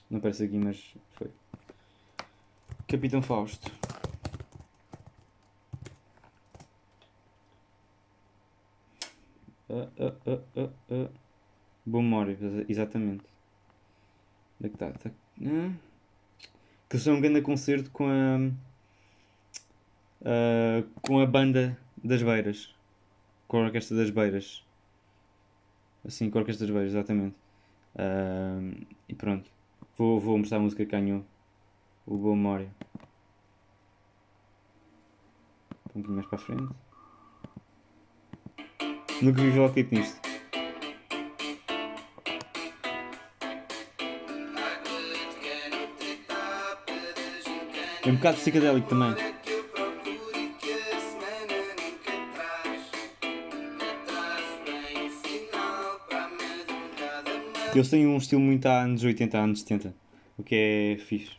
Não 0.09 0.17
aparece 0.19 0.43
aqui, 0.43 0.57
mas 0.57 0.95
foi. 1.13 1.29
Capitão 2.87 3.21
Fausto. 3.21 3.71
Ah, 9.69 9.87
ah, 9.99 10.13
ah, 10.25 10.39
ah, 10.57 10.69
ah. 10.91 11.09
Boa 11.85 12.03
memória, 12.03 12.31
exa- 12.33 12.65
exatamente. 12.67 13.23
Onde 14.59 14.67
é 14.67 14.69
que 14.69 14.75
está? 14.75 14.91
Tá... 14.91 15.11
Ah. 15.45 15.71
Que 16.89 16.97
foi 16.97 17.13
um 17.13 17.21
grande 17.21 17.41
concerto 17.41 17.91
com 17.91 18.05
a. 18.07 18.37
ah, 20.25 20.83
com 21.01 21.19
a 21.19 21.25
banda 21.25 21.77
das 22.03 22.21
Beiras. 22.23 22.73
Com 23.47 23.57
a 23.57 23.65
Orquestra 23.65 23.97
das 23.97 24.09
Beiras. 24.09 24.63
Assim, 26.05 26.29
com 26.29 26.37
a 26.39 26.41
Orquestra 26.41 26.65
das 26.65 26.73
Beiras, 26.73 26.93
exatamente. 26.93 27.35
Ah, 27.97 28.59
e 29.07 29.15
pronto. 29.15 29.49
Vou, 29.97 30.19
vou 30.19 30.37
mostrar 30.37 30.57
a 30.57 30.61
música 30.61 30.85
que 30.85 30.91
ganhou. 30.91 31.25
O 32.05 32.17
Boa 32.17 32.35
Memória. 32.35 32.69
Um 35.89 36.01
pouquinho 36.01 36.15
mais 36.15 36.27
para 36.27 36.37
a 36.37 36.41
frente. 36.41 36.73
Nunca 39.21 39.41
vi 39.41 39.49
videoclipe 39.49 39.95
nisto. 39.95 40.19
É 48.05 48.09
um 48.09 48.15
bocado 48.15 48.37
psicadélico 48.37 48.87
também. 48.87 49.28
Eles 57.73 57.89
têm 57.89 58.07
um 58.07 58.17
estilo 58.17 58.41
muito 58.41 58.65
a 58.65 58.81
anos 58.81 59.03
80, 59.03 59.37
anos 59.37 59.61
70. 59.61 59.93
O 60.37 60.43
que 60.43 60.55
é 60.99 61.03
fixe. 61.03 61.37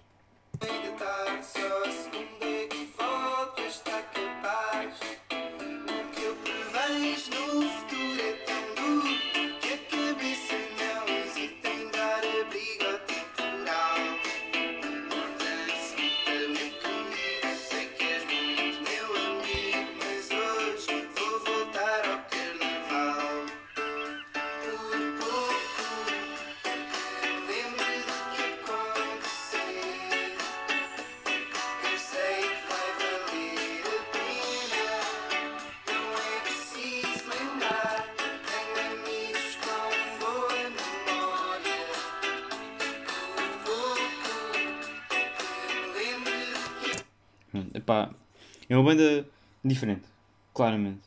É 48.71 48.77
uma 48.77 48.85
banda 48.85 49.27
diferente, 49.65 50.07
claramente. 50.55 51.01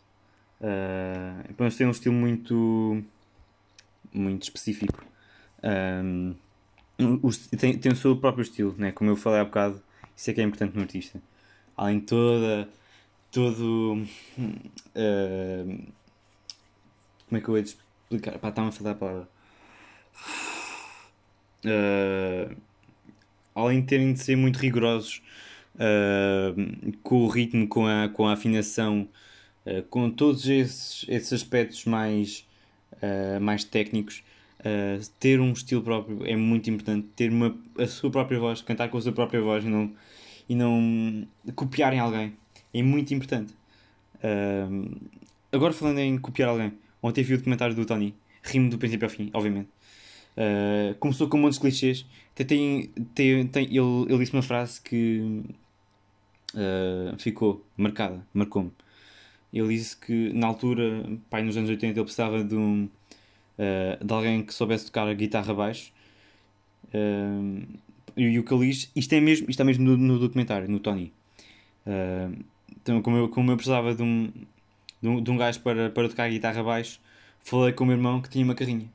Uh, 0.62 1.50
epá, 1.50 1.64
eles 1.66 1.78
têm 1.78 1.88
um 1.88 1.92
estilo 1.92 2.14
muito, 2.14 3.04
muito 4.14 4.44
específico. 4.44 5.04
Um, 5.64 6.36
os- 7.22 7.48
tem, 7.48 7.78
tem 7.78 7.92
o 7.92 7.96
seu 7.96 8.16
próprio 8.18 8.44
estilo, 8.44 8.76
né? 8.78 8.92
como 8.92 9.10
eu 9.10 9.16
falei 9.16 9.40
há 9.40 9.46
bocado, 9.46 9.82
isso 10.16 10.30
é 10.30 10.34
que 10.34 10.42
é 10.42 10.44
importante 10.44 10.76
no 10.76 10.82
artista. 10.82 11.22
Além 11.76 12.00
de 12.00 12.06
toda, 12.06 12.70
todo. 13.32 14.04
uh, 14.38 15.94
como 17.28 17.38
é 17.38 17.42
que 17.42 17.48
eu 17.50 17.58
ia 17.58 17.64
explicar? 17.64 18.38
Pá, 18.40 18.50
está-me 18.50 18.68
a 18.70 18.72
faltar 18.72 18.94
a 18.94 18.96
palavra. 18.98 19.28
Uh, 21.66 22.56
além 23.56 23.82
de 23.82 23.88
terem 23.88 24.14
de 24.14 24.20
ser 24.20 24.36
muito 24.36 24.60
rigorosos 24.60 25.22
uh, 25.76 26.98
com 27.02 27.24
o 27.24 27.28
ritmo, 27.28 27.68
com 27.68 27.86
a, 27.88 28.10
com 28.10 28.28
a 28.28 28.34
afinação, 28.34 29.08
uh, 29.66 29.84
com 29.84 30.10
todos 30.10 30.48
esses, 30.48 31.06
esses 31.08 31.34
aspectos 31.34 31.86
mais, 31.86 32.48
uh, 32.94 33.40
mais 33.42 33.64
técnicos, 33.64 34.24
ter 35.20 35.42
um 35.42 35.52
estilo 35.52 35.82
próprio 35.82 36.26
é 36.26 36.38
muito 36.38 36.70
importante. 36.70 37.06
Ter 37.18 37.30
uma, 37.30 37.54
a 37.78 37.86
sua 37.86 38.10
própria 38.10 38.40
voz, 38.40 38.62
cantar 38.62 38.88
com 38.90 38.98
a 38.98 39.02
sua 39.02 39.12
própria 39.12 39.42
voz 39.42 39.66
e 39.66 39.68
não, 39.68 39.92
e 40.48 40.56
não 40.56 41.28
copiarem 41.54 42.00
alguém 42.00 42.34
é 42.74 42.82
muito 42.82 43.14
importante. 43.14 43.54
Agora 45.52 45.74
falando 45.74 46.00
em 46.00 46.18
copiar 46.18 46.48
alguém, 46.48 46.72
ontem 47.02 47.26
vi 47.26 47.34
o 47.34 47.38
documentário 47.38 47.76
do 47.76 47.86
Tony, 47.86 48.16
rimo 48.42 48.70
do 48.70 48.78
princípio 48.78 49.06
ao 49.06 49.10
fim, 49.10 49.30
obviamente. 49.34 49.68
Uh, 50.36 50.96
começou 50.96 51.28
com 51.28 51.38
um 51.38 51.42
monte 51.42 51.54
de 51.54 51.60
clichês. 51.60 52.06
Tem, 52.34 52.90
tem, 53.14 53.48
tem, 53.48 53.66
ele, 53.66 54.06
ele 54.10 54.18
disse 54.18 54.34
uma 54.34 54.42
frase 54.42 54.82
que 54.82 55.44
uh, 56.54 57.20
ficou 57.20 57.66
marcada, 57.78 58.26
marcou-me. 58.34 58.72
Ele 59.52 59.76
disse 59.76 59.96
que 59.98 60.34
na 60.34 60.48
altura, 60.48 61.06
pai, 61.30 61.44
nos 61.44 61.56
anos 61.56 61.70
80, 61.70 62.00
ele 62.00 62.04
precisava 62.04 62.44
de, 62.44 62.56
um, 62.56 62.90
uh, 63.58 64.04
de 64.04 64.14
alguém 64.14 64.44
que 64.44 64.54
soubesse 64.54 64.86
tocar 64.86 65.08
a 65.08 65.14
guitarra 65.14 65.54
baixo. 65.54 65.92
Uh, 66.94 67.68
e, 68.16 68.38
o 68.40 68.44
que 68.44 68.54
ele 68.54 68.68
diz, 68.68 68.92
isto 68.96 69.14
é 69.14 69.20
mesmo, 69.20 69.50
isto 69.50 69.62
é 69.62 69.66
mesmo 69.66 69.84
no, 69.84 69.98
no 69.98 70.20
documentário, 70.20 70.70
no 70.70 70.80
Tony. 70.80 71.12
Então, 72.82 73.02
como 73.02 73.18
eu, 73.18 73.30
como 73.30 73.52
eu 73.52 73.56
precisava 73.56 73.96
de 73.96 74.04
um, 74.04 74.32
de 75.02 75.08
um, 75.10 75.22
de 75.22 75.32
um 75.32 75.38
gajo 75.38 75.60
para, 75.62 75.90
para 75.90 76.10
tocar 76.10 76.26
a 76.26 76.30
guitarra 76.30 76.64
baixo, 76.64 77.00
falei 77.44 77.74
com 77.74 77.84
o 77.84 77.88
meu 77.88 77.96
irmão 77.96 78.22
que 78.22 78.30
tinha 78.30 78.44
uma 78.44 78.56
carrinha. 78.56 78.90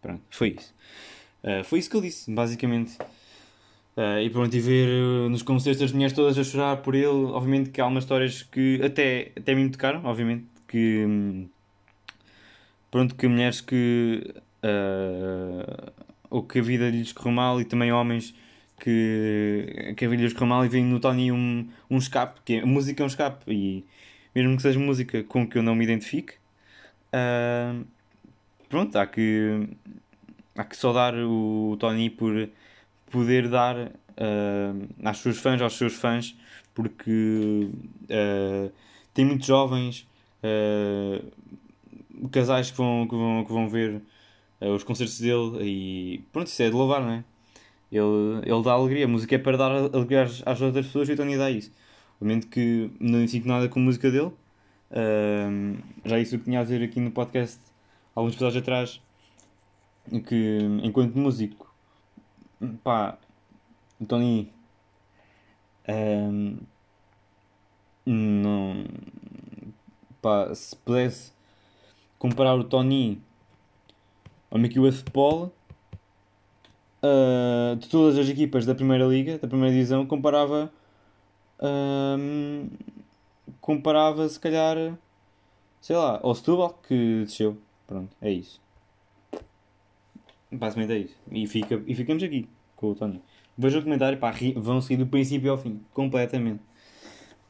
Pronto, 0.00 0.22
foi 0.30 0.56
isso. 0.58 0.74
Uh, 1.42 1.64
foi 1.64 1.78
isso 1.78 1.90
que 1.90 1.96
ele 1.96 2.06
disse, 2.06 2.30
basicamente. 2.30 2.96
Uh, 3.98 4.22
e 4.22 4.30
pronto, 4.30 4.54
e 4.56 4.60
ver 4.60 4.88
uh, 4.88 5.28
nos 5.28 5.42
concertos 5.42 5.82
as 5.82 5.90
mulheres 5.90 6.12
todas 6.14 6.38
a 6.38 6.44
chorar 6.44 6.76
por 6.76 6.94
ele. 6.94 7.08
Obviamente 7.08 7.70
que 7.70 7.80
há 7.80 7.86
umas 7.86 8.04
histórias 8.04 8.44
que 8.44 8.80
até, 8.80 9.32
até 9.36 9.56
me 9.56 9.68
tocaram, 9.68 10.04
obviamente. 10.04 10.46
Que. 10.68 11.04
hum, 11.04 11.48
Pronto, 12.92 13.16
que 13.16 13.26
mulheres 13.26 13.60
que. 13.60 14.22
uh, 14.62 15.92
ou 16.30 16.44
que 16.44 16.60
a 16.60 16.62
vida 16.62 16.88
lhes 16.90 17.12
correu 17.12 17.32
mal 17.32 17.60
e 17.60 17.64
também 17.64 17.90
homens 17.90 18.34
que, 18.78 19.94
que 19.96 20.04
a 20.04 20.08
vida 20.08 20.22
lhes 20.22 20.32
correu 20.32 20.46
mal 20.46 20.64
e 20.64 20.68
veem 20.68 20.84
no 20.84 21.00
Tony 21.00 21.32
um, 21.32 21.68
um 21.90 21.98
escape. 21.98 22.40
Que 22.44 22.54
é- 22.54 22.60
a 22.62 22.66
música 22.66 23.02
é 23.02 23.04
um 23.04 23.08
escape. 23.08 23.52
E 23.52 23.84
mesmo 24.32 24.54
que 24.56 24.62
seja 24.62 24.78
música 24.78 25.24
com 25.24 25.44
que 25.48 25.58
eu 25.58 25.62
não 25.62 25.74
me 25.74 25.82
identifique. 25.84 26.34
pronto, 28.68 28.96
há 28.96 29.06
que, 29.06 29.68
há 30.56 30.64
que 30.64 30.76
saudar 30.76 31.14
o 31.16 31.76
Tony 31.80 32.10
por 32.10 32.48
poder 33.10 33.48
dar 33.48 33.92
ah, 34.18 34.74
às 35.10 35.18
suas 35.18 35.38
fãs, 35.38 35.60
aos 35.62 35.76
seus 35.76 35.94
fãs, 35.94 36.36
porque 36.74 37.70
ah, 38.10 38.70
tem 39.14 39.24
muitos 39.24 39.46
jovens, 39.46 40.08
ah, 40.42 41.22
casais 42.32 42.70
que 42.70 42.76
vão, 42.76 43.06
que 43.06 43.14
vão, 43.14 43.44
que 43.44 43.52
vão 43.52 43.68
ver 43.68 44.02
os 44.60 44.82
concertos 44.82 45.20
dele 45.20 45.58
e 45.62 46.24
pronto, 46.32 46.48
isso 46.48 46.62
é 46.62 46.68
de 46.68 46.74
louvar, 46.74 47.00
não 47.00 47.12
é? 47.12 47.24
Ele, 47.92 48.42
ele 48.44 48.62
dá 48.62 48.72
alegria, 48.72 49.04
a 49.04 49.08
música 49.08 49.36
é 49.36 49.38
para 49.38 49.56
dar 49.56 49.70
alegria 49.70 50.22
às, 50.24 50.42
às 50.44 50.60
outras 50.60 50.86
pessoas 50.86 51.08
e 51.08 51.12
o 51.12 51.16
Tony 51.16 51.38
dá 51.38 51.50
isso. 51.50 51.72
Obviamente 52.16 52.48
que 52.48 52.90
não 53.00 53.18
identifico 53.18 53.48
nada 53.48 53.68
com 53.68 53.78
a 53.80 53.82
música 53.82 54.10
dele, 54.10 54.32
já 56.04 56.18
isso 56.18 56.34
eu 56.34 56.40
tinha 56.40 56.60
a 56.60 56.62
dizer 56.64 56.82
aqui 56.82 56.98
no 57.00 57.12
podcast 57.12 57.60
alguns 58.14 58.32
episódios 58.32 58.62
atrás 58.62 59.00
que 60.26 60.58
enquanto 60.82 61.16
músico 61.16 61.68
pá 62.82 63.18
Tony 64.06 64.52
ehm, 65.86 66.56
não 68.06 68.84
pá 70.20 70.54
se 70.54 70.76
pudesse 70.76 71.32
comparar 72.18 72.54
o 72.54 72.64
Tony 72.64 73.20
ao 74.50 74.58
Mickey 74.58 74.80
West 74.80 75.10
Paul 75.10 75.52
ah, 77.02 77.76
de 77.78 77.88
todas 77.88 78.18
as 78.18 78.28
equipas 78.28 78.66
da 78.66 78.74
primeira 78.74 79.04
liga 79.06 79.38
da 79.38 79.48
primeira 79.48 79.72
divisão 79.72 80.06
comparava 80.06 80.72
ahm, 81.60 82.68
comparava 83.60 84.28
se 84.28 84.38
calhar 84.40 84.76
sei 85.80 85.96
lá 85.96 86.20
ao 86.22 86.34
Setúbal 86.34 86.78
que 86.86 87.24
desceu 87.24 87.58
Pronto, 87.88 88.14
é 88.20 88.30
isso. 88.30 88.60
Basicamente 90.50 90.92
é 90.92 90.98
isso. 90.98 91.16
E, 91.30 91.46
fica, 91.46 91.82
e 91.86 91.94
ficamos 91.94 92.22
aqui 92.22 92.48
com 92.76 92.90
o 92.90 92.94
Tony. 92.94 93.22
Veja 93.56 93.78
o 93.78 93.82
comentário, 93.82 94.18
pá, 94.18 94.32
vão 94.56 94.80
seguir 94.80 94.96
do 94.96 95.06
princípio 95.06 95.50
ao 95.50 95.58
fim, 95.58 95.80
completamente. 95.92 96.62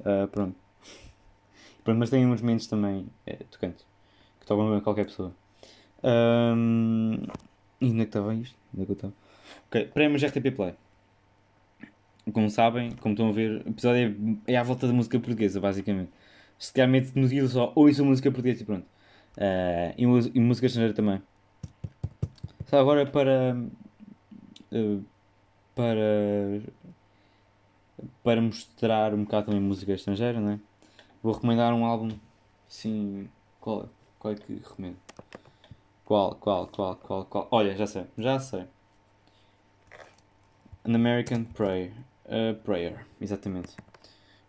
Ah, 0.05 0.29
pronto. 0.31 0.57
pronto. 1.85 1.99
Mas 1.99 2.11
tem 2.11 2.27
uns 2.27 2.41
momentos 2.41 2.67
também 2.67 3.07
é, 3.27 3.37
tocantes 3.51 3.87
que 4.41 4.47
tocam 4.47 4.75
a 4.75 4.81
qualquer 4.81 5.05
pessoa. 5.05 5.35
E 7.81 7.87
onde 7.87 8.01
é 8.01 8.05
que 8.05 8.09
estava 8.09 8.35
isto? 8.35 8.57
Onde 8.73 8.83
é 8.83 8.87
que 8.87 8.93
eu 8.93 8.95
estava? 8.95 9.15
Ok, 9.67 9.85
prémios 9.93 10.23
RTP 10.23 10.51
Play. 10.55 10.75
Como 12.33 12.51
sabem, 12.51 12.93
como 12.93 13.15
estão 13.15 13.29
a 13.29 13.33
ver, 13.33 13.63
o 13.67 13.71
episódio 13.71 14.41
é, 14.47 14.53
é 14.53 14.57
à 14.57 14.63
volta 14.63 14.87
da 14.87 14.93
música 14.93 15.19
portuguesa, 15.19 15.61
basicamente. 15.61 16.11
Se 16.59 16.73
calhar 16.73 16.91
no 17.15 17.29
título 17.29 17.49
só 17.49 17.73
ouçam 17.75 18.05
música 18.07 18.31
portuguesa 18.31 18.63
e 18.63 18.67
pronto. 18.67 18.87
Ah, 19.39 19.95
e, 19.97 20.05
e 20.05 20.41
música 20.41 20.67
estrangeira 20.67 20.95
também. 20.95 21.23
Só 22.69 22.79
agora 22.79 23.07
para. 23.07 23.57
ah, 24.73 25.01
para. 25.75 26.63
para 28.23 28.43
mostrar 28.43 29.15
um 29.15 29.25
bocado 29.25 29.47
também 29.47 29.61
música 29.61 29.93
estrangeira, 29.93 30.39
não 30.39 30.51
é? 30.51 30.61
Vou 31.23 31.33
recomendar 31.33 31.73
um 31.73 31.87
álbum. 31.87 32.11
Sim. 32.69 33.29
Qual, 33.59 33.89
qual 34.19 34.35
é 34.35 34.37
que 34.37 34.55
recomendo? 34.55 34.99
Qual, 36.05 36.35
qual, 36.35 36.67
qual, 36.67 36.97
qual, 36.97 37.25
qual? 37.25 37.49
Olha, 37.51 37.75
já 37.75 37.87
sei, 37.87 38.05
já 38.19 38.39
sei. 38.39 38.65
An 40.85 40.95
American 40.95 41.45
Prayer. 41.45 41.93
Uh, 42.27 42.55
Prayer, 42.63 43.07
exatamente. 43.19 43.75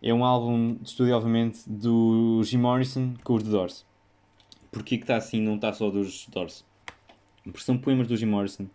É 0.02 0.12
um 0.12 0.24
álbum 0.24 0.74
de 0.74 0.88
estúdio, 0.88 1.16
obviamente, 1.16 1.62
do 1.66 2.42
Jim 2.44 2.58
Morrison 2.58 3.14
com 3.24 3.34
os 3.34 3.42
The 3.42 3.50
Doors. 3.50 3.86
Porquê 4.70 4.98
que 4.98 5.04
está 5.04 5.16
assim, 5.16 5.40
não 5.40 5.56
está 5.56 5.72
só 5.72 5.90
dos 5.90 6.26
Doors? 6.28 6.64
Porque 7.44 7.60
são 7.60 7.78
poemas 7.78 8.08
do 8.08 8.16
Jim 8.16 8.26
Morrison. 8.26 8.66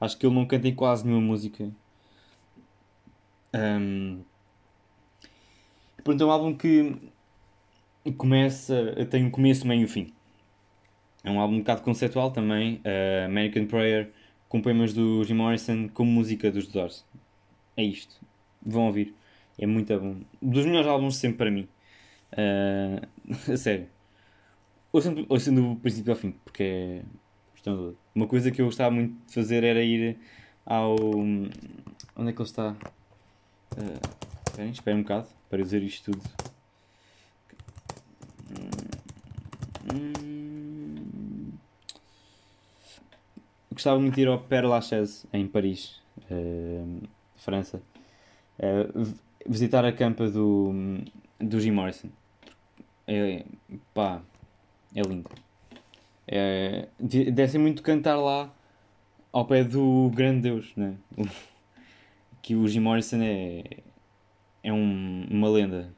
Acho 0.00 0.18
que 0.18 0.26
ele 0.26 0.34
não 0.34 0.46
canta 0.46 0.68
em 0.68 0.74
quase 0.74 1.06
nenhuma 1.06 1.26
música. 1.26 1.70
Um, 3.54 4.22
pronto, 6.02 6.22
é 6.22 6.26
um 6.26 6.30
álbum 6.30 6.54
que 6.56 6.96
começa, 8.16 8.74
tem 9.10 9.24
um 9.24 9.30
começo, 9.30 9.66
meio 9.66 9.84
e 9.84 9.86
fim. 9.88 10.12
É 11.22 11.30
um 11.30 11.40
álbum 11.40 11.54
um 11.56 11.58
bocado 11.60 11.82
conceptual 11.82 12.30
também. 12.30 12.80
eh, 12.84 13.24
American 13.26 13.66
Prayer, 13.66 14.12
com 14.48 14.60
poemas 14.60 14.92
do 14.92 15.24
Jim 15.24 15.34
Morrison, 15.34 15.88
com 15.88 16.04
música 16.04 16.50
dos 16.50 16.68
Doors. 16.68 17.04
É 17.76 17.82
isto. 17.84 18.20
Vão 18.64 18.86
ouvir. 18.86 19.14
É 19.58 19.66
muito 19.66 19.98
bom. 19.98 20.16
Dos 20.42 20.66
melhores 20.66 20.88
álbuns 20.88 21.16
sempre 21.16 21.38
para 21.38 21.50
mim. 21.50 21.68
Eh, 22.32 23.00
a 23.52 23.56
sério. 23.56 23.88
Ouçam, 24.92 25.26
ouçam 25.28 25.54
do 25.54 25.76
princípio 25.76 26.12
ao 26.12 26.18
fim, 26.18 26.32
porque 26.44 26.62
é. 26.62 27.02
Uma 28.14 28.26
coisa 28.26 28.50
que 28.50 28.60
eu 28.60 28.66
gostava 28.66 28.90
muito 28.94 29.14
de 29.26 29.34
fazer 29.34 29.64
era 29.64 29.82
ir 29.82 30.18
ao. 30.66 30.96
Onde 30.96 31.50
é 32.30 32.32
que 32.32 32.40
ele 32.40 32.48
está? 32.48 32.76
Eh, 33.76 34.00
Esperem, 34.46 34.70
esperem 34.70 35.00
um 35.00 35.02
bocado 35.02 35.28
para 35.50 35.62
dizer 35.62 35.82
isto 35.82 36.12
tudo. 36.12 36.22
Hum, 39.92 41.52
Gostava 43.72 43.98
muito 43.98 44.14
de 44.14 44.20
ir 44.22 44.28
ao 44.28 44.38
Père 44.38 44.66
Lachaise 44.66 45.26
em 45.32 45.46
Paris, 45.48 46.00
eh, 46.30 46.84
França. 47.36 47.82
V- 48.94 49.14
visitar 49.46 49.84
a 49.84 49.92
campa 49.92 50.28
do, 50.30 50.72
do 51.40 51.60
Jim 51.60 51.72
Morrison. 51.72 52.08
É, 53.06 53.44
pá, 53.92 54.22
é 54.94 55.02
lindo. 55.02 55.28
É, 56.26 56.88
de- 56.98 57.30
deve 57.30 57.52
ser 57.52 57.58
muito 57.58 57.82
cantar 57.82 58.16
lá 58.16 58.52
ao 59.32 59.44
pé 59.46 59.62
do 59.64 60.10
grande 60.14 60.42
Deus, 60.42 60.72
né? 60.76 60.96
Que 62.42 62.54
o 62.54 62.68
Jim 62.68 62.80
Morrison 62.80 63.22
é, 63.22 63.64
é 64.62 64.72
um- 64.72 65.26
uma 65.30 65.48
lenda. 65.48 65.94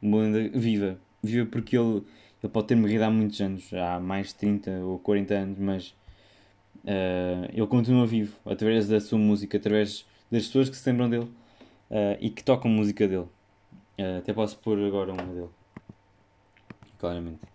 Uma 0.00 0.18
lenda 0.22 0.48
viva. 0.58 0.98
Viva 1.22 1.46
porque 1.50 1.76
ele, 1.76 2.02
ele 2.42 2.52
pode 2.52 2.66
ter 2.68 2.74
morrido 2.76 3.04
há 3.04 3.10
muitos 3.10 3.40
anos, 3.40 3.72
há 3.74 4.00
mais 4.00 4.28
de 4.28 4.34
30 4.36 4.70
ou 4.84 4.98
40 4.98 5.34
anos, 5.34 5.58
mas 5.58 5.94
eh, 6.86 7.50
ele 7.52 7.66
continua 7.66 8.06
vivo 8.06 8.36
através 8.46 8.88
da 8.88 8.98
sua 9.00 9.18
música, 9.18 9.58
através 9.58 10.06
das 10.30 10.46
pessoas 10.46 10.68
que 10.70 10.76
se 10.76 10.90
lembram 10.90 11.08
dele 11.10 11.28
eh, 11.90 12.18
e 12.20 12.30
que 12.30 12.42
tocam 12.42 12.70
música 12.70 13.06
dele. 13.06 13.26
Eh, 13.98 14.16
até 14.18 14.32
posso 14.32 14.58
pôr 14.58 14.78
agora 14.78 15.12
uma 15.12 15.22
dele. 15.24 15.48
Claramente. 16.98 17.51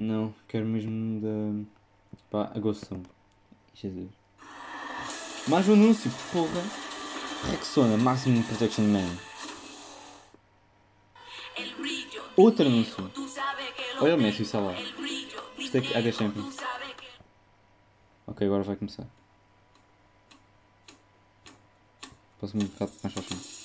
Não, 0.00 0.34
quero 0.48 0.64
mesmo 0.64 1.20
da. 1.20 1.68
Pá, 2.30 2.50
a 2.54 2.58
Ghost 2.58 2.86
Song. 2.86 3.06
Jesus. 3.74 4.08
Mais 5.46 5.68
um 5.68 5.74
anúncio, 5.74 6.10
porra. 6.32 6.62
Rexona, 7.50 7.98
Maximum 7.98 8.42
Protection 8.44 8.84
Man. 8.84 9.18
Outro 12.34 12.64
anúncio. 12.64 13.12
Olha 14.00 14.16
o 14.16 14.18
Messi, 14.18 14.40
está 14.40 14.58
lá. 14.58 14.72
Isto 15.58 15.76
é 15.76 15.80
que 15.82 15.92
é 15.92 16.12
Champions. 16.12 16.56
Ok, 18.26 18.46
agora 18.46 18.62
vai 18.62 18.76
começar. 18.76 19.06
Posso-me 22.38 22.64
um 22.64 22.68
bocado 22.68 22.92
mais 23.02 23.12
para 23.12 23.59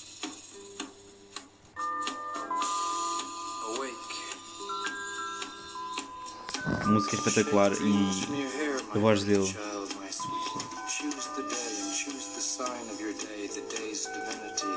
A 6.86 6.88
música 6.88 7.16
é 7.16 7.18
espetacular 7.18 7.72
e 7.82 8.96
a 8.96 9.00
voz 9.00 9.24
dele. 9.24 9.44
child, 9.44 9.90
my 10.00 10.08
sweet. 10.12 10.66
Choose 10.88 11.28
the 11.36 11.42
day 11.42 11.82
and 11.82 11.92
choose 11.92 12.28
the 12.36 12.42
sign 12.42 12.90
of 12.92 13.02
your 13.02 13.14
day, 13.14 13.48
the 13.48 13.62
day's 13.76 14.06
divinity. 14.06 14.68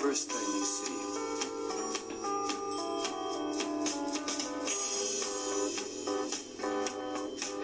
First 0.00 0.30
thing 0.30 0.46
you 0.54 0.64
see. 0.64 0.98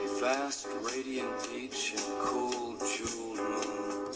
A 0.02 0.20
vast, 0.20 0.66
radiant 0.82 1.30
beach 1.48 1.94
and 1.94 2.18
cool, 2.26 2.76
jeweled 2.78 3.38
moon. 3.38 4.10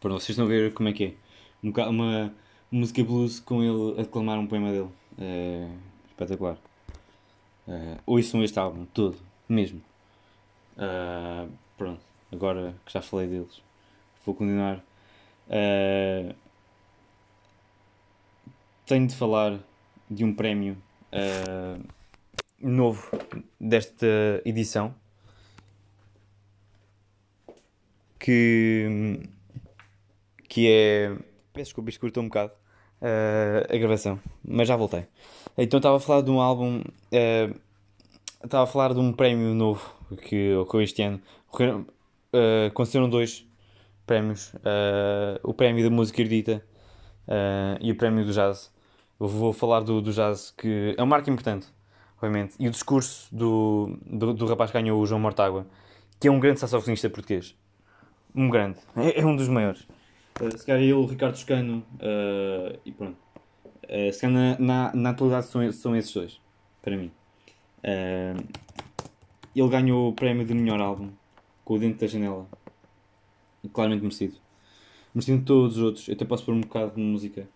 Pronto, 0.00 0.20
vocês 0.20 0.30
estão 0.30 0.46
a 0.46 0.48
ver 0.48 0.74
como 0.74 0.88
é 0.88 0.92
que 0.92 1.04
é. 1.04 1.14
Um 1.62 1.70
uma 1.70 2.34
música 2.68 3.04
blues 3.04 3.38
com 3.38 3.62
ele 3.62 4.00
a 4.00 4.02
declamar 4.02 4.40
um 4.40 4.46
poema 4.48 4.72
dele. 4.72 4.90
É 5.20 5.68
espetacular. 6.08 6.67
É, 7.68 7.98
ouçam 8.06 8.42
este 8.42 8.58
álbum 8.58 8.86
todo, 8.86 9.18
mesmo. 9.48 9.82
Ah, 10.76 11.46
pronto, 11.76 12.00
agora 12.32 12.74
que 12.86 12.92
já 12.92 13.02
falei 13.02 13.28
deles, 13.28 13.62
vou 14.24 14.34
continuar. 14.34 14.82
Ah, 15.50 16.34
tenho 18.86 19.06
de 19.06 19.14
falar 19.14 19.58
de 20.10 20.24
um 20.24 20.34
prémio 20.34 20.76
ah, 21.12 21.78
novo 22.60 23.10
desta 23.60 24.06
edição 24.44 24.94
que 28.18 29.20
que 30.48 30.68
é. 30.68 31.16
Peço 31.52 31.66
desculpa, 31.70 31.90
isto 31.90 32.00
cortou 32.00 32.22
um 32.22 32.28
bocado 32.28 32.52
eh, 33.00 33.66
a 33.70 33.76
gravação, 33.78 34.20
mas 34.44 34.68
já 34.68 34.76
voltei. 34.76 35.06
Então 35.60 35.78
estava 35.78 35.96
a 35.96 36.00
falar 36.00 36.22
de 36.22 36.30
um 36.30 36.40
álbum. 36.40 36.82
eh, 37.10 37.50
estava 38.44 38.62
a 38.62 38.66
falar 38.66 38.94
de 38.94 39.00
um 39.00 39.12
prémio 39.12 39.52
novo 39.54 39.92
que 40.22 40.54
ocorreu 40.54 40.84
este 40.84 41.02
ano. 41.02 41.20
Eh, 42.32 42.66
aconteceram 42.68 43.10
dois 43.10 43.44
prémios: 44.06 44.52
eh, 44.64 45.40
o 45.42 45.52
prémio 45.52 45.82
da 45.82 45.90
música 45.90 46.20
erudita 46.20 46.64
eh, 47.26 47.78
e 47.80 47.90
o 47.90 47.96
prémio 47.96 48.24
do 48.24 48.32
jazz. 48.32 48.72
Eu 49.18 49.26
vou 49.26 49.52
falar 49.52 49.80
do, 49.80 50.00
do 50.00 50.12
jazz, 50.12 50.54
que 50.56 50.94
é 50.96 51.02
um 51.02 51.06
marco 51.06 51.28
importante, 51.28 51.66
obviamente. 52.18 52.54
E 52.60 52.68
o 52.68 52.70
discurso 52.70 53.26
do, 53.34 53.98
do, 54.06 54.32
do 54.32 54.46
rapaz 54.46 54.70
que 54.70 54.80
ganhou, 54.80 55.00
o 55.00 55.06
João 55.06 55.20
Mortágua, 55.20 55.66
que 56.20 56.28
é 56.28 56.30
um 56.30 56.38
grande 56.38 56.60
saxofonista 56.60 57.10
português. 57.10 57.56
Um 58.32 58.48
grande. 58.48 58.78
É, 58.96 59.20
é 59.20 59.26
um 59.26 59.34
dos 59.34 59.48
maiores. 59.48 59.82
Uh, 60.40 60.56
se 60.56 60.64
calhar 60.64 60.80
ele, 60.80 60.92
o 60.92 61.04
Ricardo 61.04 61.32
Toscano 61.32 61.84
uh, 61.94 62.78
e 62.84 62.92
pronto. 62.92 63.16
Uh, 63.88 64.12
se 64.12 64.26
na, 64.26 64.58
na, 64.58 64.92
na 64.94 65.10
atualidade 65.10 65.46
são, 65.46 65.72
são 65.72 65.96
esses 65.96 66.12
dois, 66.12 66.40
para 66.82 66.96
mim. 66.96 67.10
Uh, 67.78 68.46
ele 69.54 69.68
ganhou 69.68 70.10
o 70.10 70.12
prémio 70.12 70.44
de 70.44 70.54
melhor 70.54 70.80
álbum 70.80 71.10
com 71.64 71.74
o 71.74 71.78
Dentro 71.78 72.00
da 72.00 72.06
Janela. 72.06 72.46
Claramente 73.72 74.02
merecido. 74.02 74.36
Merecido 75.14 75.38
de 75.38 75.44
todos 75.44 75.76
os 75.76 75.82
outros. 75.82 76.08
Eu 76.08 76.14
até 76.14 76.24
posso 76.24 76.44
pôr 76.44 76.54
um 76.54 76.60
bocado 76.60 76.94
de 76.94 77.00
música. 77.00 77.48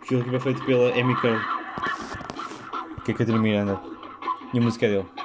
O 0.00 0.06
filme 0.06 0.24
que 0.24 0.30
foi 0.30 0.40
feito 0.40 0.64
pela 0.64 0.90
Amy 0.98 1.14
Curl, 1.20 1.38
que 3.04 3.12
é 3.12 3.14
Catarina 3.14 3.42
Miranda. 3.42 3.80
E 4.52 4.58
a 4.58 4.60
música 4.60 4.86
é 4.86 4.90
dele. 4.90 5.19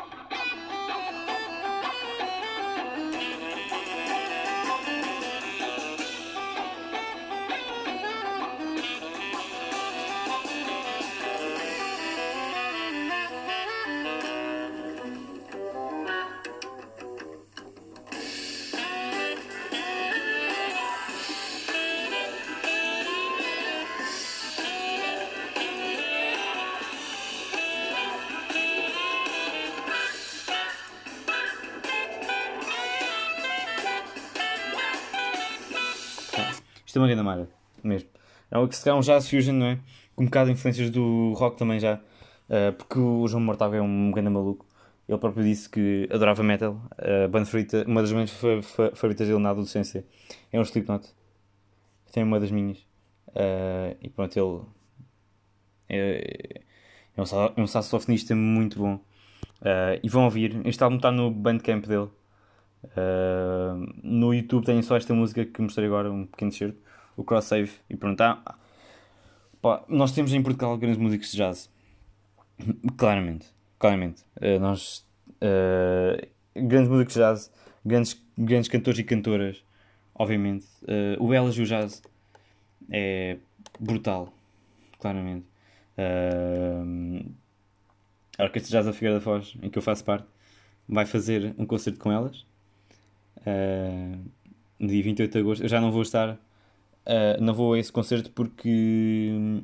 Que 38.67 38.75
se 38.75 38.83
calhar 38.83 38.97
um 38.97 39.01
jazz 39.01 39.29
fusion, 39.29 39.53
não 39.53 39.65
é? 39.67 39.79
Com 40.15 40.23
um 40.23 40.25
bocado 40.25 40.47
de 40.47 40.53
influências 40.53 40.89
do 40.89 41.33
rock 41.33 41.57
também 41.57 41.79
já. 41.79 41.95
Uh, 42.49 42.73
porque 42.77 42.99
o 42.99 43.27
João 43.27 43.41
Mortágua 43.43 43.77
é 43.77 43.81
um 43.81 44.11
grande 44.11 44.29
maluco. 44.29 44.65
Ele 45.07 45.17
próprio 45.17 45.43
disse 45.43 45.69
que 45.69 46.07
adorava 46.11 46.41
metal. 46.43 46.81
A 46.97 47.27
banda 47.27 47.45
favorita, 47.45 47.83
uma 47.87 48.01
das 48.01 48.11
fa- 48.31 48.91
favoritas 48.95 49.27
dele 49.27 49.39
na 49.39 49.51
adolescência 49.51 50.05
é 50.51 50.59
um 50.59 50.63
Slipknot. 50.63 51.07
Tem 52.11 52.23
uma 52.23 52.39
das 52.39 52.49
minhas. 52.49 52.79
Uh, 53.29 53.95
e 54.01 54.09
pronto, 54.09 54.35
ele 54.37 54.61
é, 55.89 56.61
é 57.15 57.21
um, 57.21 57.25
é 57.57 57.61
um 57.61 57.67
saxofonista 57.67 58.35
muito 58.35 58.79
bom. 58.79 58.95
Uh, 59.61 59.99
e 60.01 60.09
vão 60.09 60.23
ouvir. 60.25 60.59
Este 60.65 60.83
álbum 60.83 60.95
está 60.95 61.11
no 61.11 61.29
Bandcamp 61.29 61.85
dele. 61.85 62.09
Uh, 62.85 63.93
no 64.03 64.33
YouTube 64.33 64.65
tem 64.65 64.81
só 64.81 64.95
esta 64.95 65.13
música 65.13 65.45
que 65.45 65.61
mostrei 65.61 65.87
agora, 65.87 66.11
um 66.11 66.25
pequeno 66.25 66.51
certo, 66.51 66.77
o 67.17 67.23
Cross 67.23 67.45
Save. 67.45 67.71
E 67.89 67.95
pronto, 67.95 68.19
há- 68.21 68.55
pá, 69.61 69.83
nós 69.87 70.11
temos 70.11 70.33
em 70.33 70.41
Portugal 70.41 70.77
grandes 70.77 70.97
músicos 70.99 71.31
de 71.31 71.37
jazz. 71.37 71.69
Claramente, 72.97 73.47
claramente. 73.77 74.23
Uh, 74.37 74.59
nós, 74.59 75.05
uh, 75.41 76.27
grandes 76.55 76.89
músicos 76.89 77.13
de 77.15 77.19
jazz, 77.19 77.51
grandes, 77.85 78.25
grandes 78.37 78.69
cantores 78.69 78.99
e 78.99 79.03
cantoras, 79.03 79.63
obviamente. 80.13 80.65
Uh, 80.83 81.23
o 81.23 81.33
Elas 81.33 81.55
e 81.57 81.61
o 81.61 81.65
Jazz 81.65 82.01
é 82.89 83.37
brutal, 83.79 84.33
claramente. 84.99 85.45
A 88.37 88.43
Orquestra 88.43 88.71
Jazz 88.71 88.85
da 88.85 88.93
Figueira 88.93 89.15
da 89.15 89.21
Foz, 89.21 89.55
em 89.61 89.69
que 89.69 89.77
eu 89.77 89.81
faço 89.81 90.03
parte, 90.03 90.27
vai 90.87 91.05
fazer 91.05 91.53
um 91.57 91.65
concerto 91.65 91.99
com 91.99 92.11
elas. 92.11 92.45
No 94.79 94.87
dia 94.87 95.03
28 95.03 95.31
de 95.31 95.39
agosto. 95.39 95.63
Eu 95.63 95.69
já 95.69 95.79
não 95.79 95.91
vou 95.91 96.01
estar, 96.01 96.37
uh, 97.05 97.41
não 97.41 97.53
vou 97.53 97.73
a 97.73 97.79
esse 97.79 97.91
concerto 97.91 98.31
porque 98.31 99.31
hum, 99.33 99.61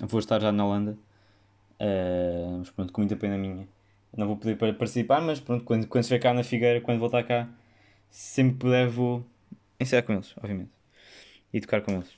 vou 0.00 0.20
estar 0.20 0.40
já 0.40 0.52
na 0.52 0.64
Holanda. 0.64 0.96
Uh, 1.80 2.58
mas 2.58 2.70
pronto, 2.70 2.92
com 2.92 3.00
muita 3.00 3.16
pena 3.16 3.36
minha. 3.36 3.66
Não 4.16 4.26
vou 4.26 4.36
poder 4.36 4.56
participar, 4.56 5.20
mas 5.20 5.40
pronto, 5.40 5.64
quando, 5.64 5.86
quando 5.86 6.02
estiver 6.02 6.20
cá 6.20 6.32
na 6.32 6.44
Figueira, 6.44 6.80
quando 6.80 7.00
voltar 7.00 7.24
cá, 7.24 7.48
sempre 8.10 8.58
puder 8.58 8.88
vou 8.88 9.24
ensaiar 9.80 10.04
com 10.04 10.12
eles, 10.12 10.32
obviamente. 10.36 10.70
E 11.52 11.60
tocar 11.60 11.80
com 11.80 11.92
eles. 11.92 12.10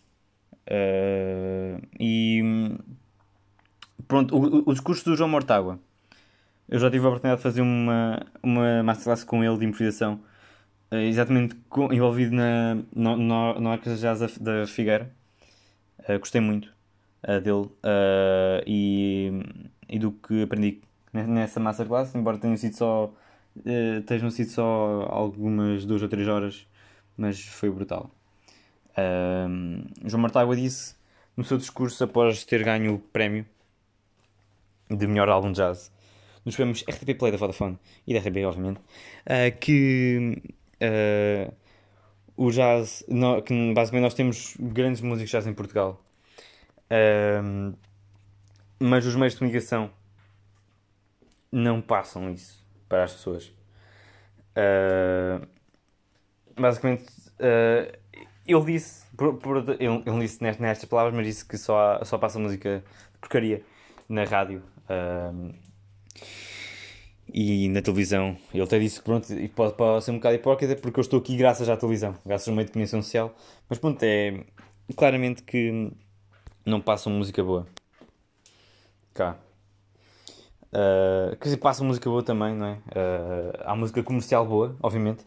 Uh, 0.68 1.80
e 1.98 2.42
hum, 2.42 2.78
pronto, 4.06 4.36
o, 4.36 4.68
o, 4.68 4.72
discurso 4.72 5.04
do 5.04 5.16
João 5.16 5.30
Mortágua. 5.30 5.78
Eu 6.68 6.78
já 6.78 6.90
tive 6.90 7.04
a 7.06 7.08
oportunidade 7.08 7.38
de 7.38 7.42
fazer 7.42 7.60
uma, 7.60 8.20
uma 8.42 8.82
masterclass 8.82 9.24
com 9.24 9.42
ele 9.42 9.56
de 9.56 9.64
improvisação 9.64 10.20
exatamente 10.90 11.54
com, 11.68 11.92
envolvido 11.92 12.34
na, 12.34 12.76
no, 12.94 13.16
no, 13.16 13.60
no 13.60 13.70
Arcas 13.70 14.00
Jazz 14.00 14.20
da, 14.20 14.26
da 14.60 14.66
Figueira. 14.66 15.10
Uh, 16.08 16.18
gostei 16.18 16.40
muito 16.40 16.72
uh, 17.24 17.40
dele 17.40 17.68
e, 18.66 19.32
e 19.88 19.98
do 19.98 20.12
que 20.12 20.42
aprendi 20.42 20.80
nessa 21.12 21.58
masterclass, 21.58 22.14
embora 22.14 22.38
tenham 22.38 22.56
sido 22.56 22.76
só, 22.76 23.12
uh, 23.56 24.02
tenham 24.06 24.30
sido 24.30 24.50
só 24.50 25.06
algumas 25.10 25.84
duas 25.84 26.02
ou 26.02 26.08
três 26.08 26.28
horas, 26.28 26.66
mas 27.16 27.40
foi 27.40 27.70
brutal. 27.70 28.10
João 30.06 30.22
Martágua 30.22 30.56
disse 30.56 30.94
no 31.36 31.44
seu 31.44 31.58
discurso 31.58 32.02
após 32.02 32.44
ter 32.44 32.64
ganho 32.64 32.94
o 32.94 32.98
prémio 32.98 33.44
de 34.88 35.06
melhor 35.06 35.28
álbum 35.28 35.52
de 35.52 35.58
jazz 35.58 35.92
nos 36.46 36.54
prémios 36.54 36.84
RTP 36.88 37.18
Play 37.18 37.32
da 37.32 37.36
Vodafone 37.36 37.76
e 38.06 38.14
da 38.14 38.20
RTP, 38.20 38.44
obviamente, 38.46 38.78
uh, 38.78 39.58
que 39.60 40.40
uh, 40.82 41.54
o 42.36 42.50
jazz, 42.50 43.04
no, 43.08 43.42
que 43.42 43.72
basicamente 43.72 44.04
nós 44.04 44.14
temos 44.14 44.56
grandes 44.58 45.00
músicos 45.00 45.30
jazz 45.30 45.46
em 45.46 45.54
Portugal, 45.54 46.02
uh, 46.90 47.76
mas 48.78 49.06
os 49.06 49.14
meios 49.16 49.32
de 49.32 49.38
comunicação 49.38 49.90
não 51.50 51.80
passam 51.80 52.30
isso 52.30 52.64
para 52.88 53.04
as 53.04 53.12
pessoas. 53.14 53.52
Uh, 54.56 55.46
basicamente, 56.58 57.06
ele 58.46 58.64
disse, 58.64 59.06
por, 59.16 59.34
por, 59.38 59.56
ele, 59.80 60.02
ele, 60.06 60.20
disse 60.20 60.42
nestas 60.42 60.84
palavras, 60.84 61.14
mas 61.14 61.26
disse 61.26 61.44
que 61.44 61.56
só, 61.56 62.02
só 62.04 62.18
passa 62.18 62.38
música 62.38 62.84
de 63.12 63.18
porcaria 63.18 63.62
na 64.08 64.24
rádio 64.24 64.62
e 67.36 67.68
na 67.68 67.82
televisão. 67.82 68.34
Ele 68.52 68.62
até 68.62 68.78
disse 68.78 68.98
que 68.98 69.04
pronto, 69.04 69.28
pode, 69.54 69.74
pode 69.74 70.04
ser 70.04 70.10
um 70.10 70.14
bocado 70.14 70.36
hipócrita 70.36 70.74
porque 70.74 70.98
eu 70.98 71.02
estou 71.02 71.20
aqui 71.20 71.36
graças 71.36 71.68
à 71.68 71.76
televisão, 71.76 72.14
graças 72.24 72.48
ao 72.48 72.54
meio 72.54 72.64
de 72.64 72.72
comunicação 72.72 73.02
social. 73.02 73.36
Mas 73.68 73.78
pronto, 73.78 74.02
é 74.02 74.42
claramente 74.96 75.42
que 75.42 75.92
não 76.64 76.80
passam 76.80 77.12
música 77.12 77.44
boa 77.44 77.66
cá. 79.12 79.36
Uh, 80.66 81.36
quer 81.36 81.44
dizer, 81.44 81.56
passa 81.58 81.84
música 81.84 82.08
boa 82.08 82.22
também, 82.22 82.54
não 82.54 82.66
é? 82.66 82.72
Uh, 82.72 83.52
há 83.64 83.76
música 83.76 84.02
comercial 84.02 84.46
boa, 84.46 84.74
obviamente. 84.82 85.24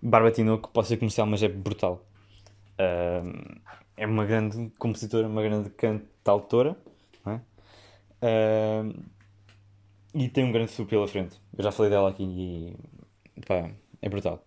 Barba 0.00 0.30
Tinoco 0.30 0.70
pode 0.70 0.86
ser 0.86 0.96
comercial, 0.96 1.26
mas 1.26 1.42
é 1.42 1.48
brutal. 1.48 2.04
Uh, 2.74 3.60
é 3.96 4.06
uma 4.06 4.24
grande 4.24 4.70
compositora, 4.78 5.26
uma 5.26 5.42
grande 5.42 5.70
cantautora, 5.70 6.76
não 7.24 7.32
é? 7.32 7.40
Uh, 8.22 9.02
e 10.14 10.28
tem 10.28 10.44
um 10.44 10.52
grande 10.52 10.70
futuro 10.70 10.88
pela 10.88 11.08
frente. 11.08 11.40
Eu 11.58 11.64
já 11.64 11.72
falei 11.72 11.90
dela 11.90 12.08
aqui 12.08 12.22
e. 12.22 13.42
pá, 13.42 13.70
é 14.00 14.08
brutal. 14.08 14.46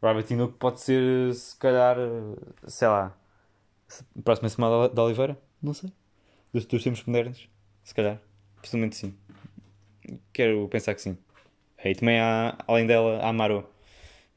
Robert 0.00 0.24
Tinoco 0.24 0.54
pode 0.54 0.80
ser, 0.80 1.34
se 1.34 1.56
calhar, 1.56 1.96
sei 2.68 2.86
lá, 2.86 3.16
próxima 4.22 4.48
semana 4.48 4.88
da 4.88 5.02
Oliveira? 5.02 5.36
Não 5.60 5.74
sei. 5.74 5.90
Dos, 6.52 6.66
dos 6.66 6.84
tempos 6.84 7.02
modernos? 7.04 7.48
Se 7.82 7.94
calhar. 7.94 8.20
Possivelmente 8.60 8.96
sim. 8.96 9.14
Quero 10.32 10.68
pensar 10.68 10.94
que 10.94 11.02
sim. 11.02 11.18
E 11.84 11.94
também 11.94 12.20
há, 12.20 12.56
além 12.68 12.86
dela, 12.86 13.20
a 13.20 13.32
Maro. 13.32 13.68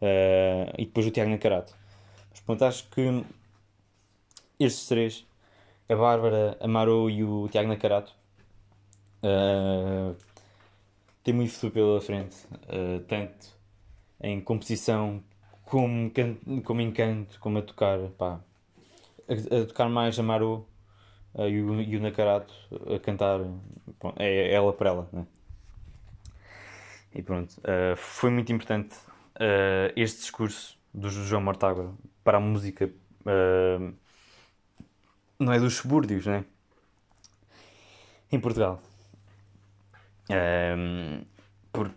Uh, 0.02 0.74
e 0.78 0.86
depois 0.86 1.06
o 1.06 1.12
Tiago 1.12 1.30
Nacarato. 1.30 1.76
Mas 2.32 2.40
pronto, 2.40 2.66
acho 2.66 2.90
que 2.90 3.24
estes 4.60 4.88
três, 4.88 5.26
a 5.88 5.96
Bárbara, 5.96 6.58
a 6.60 6.68
Maro 6.68 7.10
e 7.10 7.24
o 7.24 7.48
Tiago 7.50 7.70
Nacarato, 7.70 8.14
uh, 9.24 10.16
tem 11.28 11.34
muito 11.34 11.52
futuro 11.52 11.74
pela 11.74 12.00
frente, 12.00 12.38
uh, 12.54 13.02
tanto 13.06 13.54
em 14.22 14.40
composição 14.40 15.22
como, 15.66 16.10
como 16.64 16.80
em 16.80 16.90
canto, 16.90 17.38
como 17.42 17.58
a 17.58 17.62
tocar, 17.62 18.00
pá, 18.18 18.40
a, 19.28 19.34
a 19.34 19.66
tocar 19.66 19.90
mais 19.90 20.18
a 20.18 20.24
Maru 20.24 20.66
uh, 21.34 21.50
e, 21.50 21.62
o, 21.62 21.82
e 21.82 21.98
o 21.98 22.00
Nakarato 22.00 22.54
a 22.96 22.98
cantar, 22.98 23.40
bom, 24.00 24.14
é, 24.16 24.52
é 24.52 24.54
ela 24.54 24.72
para 24.72 24.90
ela, 24.90 25.10
né? 25.12 25.28
E 27.14 27.22
pronto, 27.22 27.58
uh, 27.58 27.98
foi 27.98 28.30
muito 28.30 28.54
importante 28.54 28.96
este 29.98 30.22
discurso 30.22 30.80
do 30.94 31.10
João 31.10 31.42
Mortágua 31.44 31.94
para 32.24 32.38
a 32.38 32.42
música, 32.42 32.90
não 35.38 35.54
é 35.54 35.60
dos 35.60 35.76
subúrbios, 35.76 36.26
né? 36.26 36.44
Em 38.32 38.40
Portugal. 38.40 38.82
Um, 40.30 41.26
porque, 41.72 41.96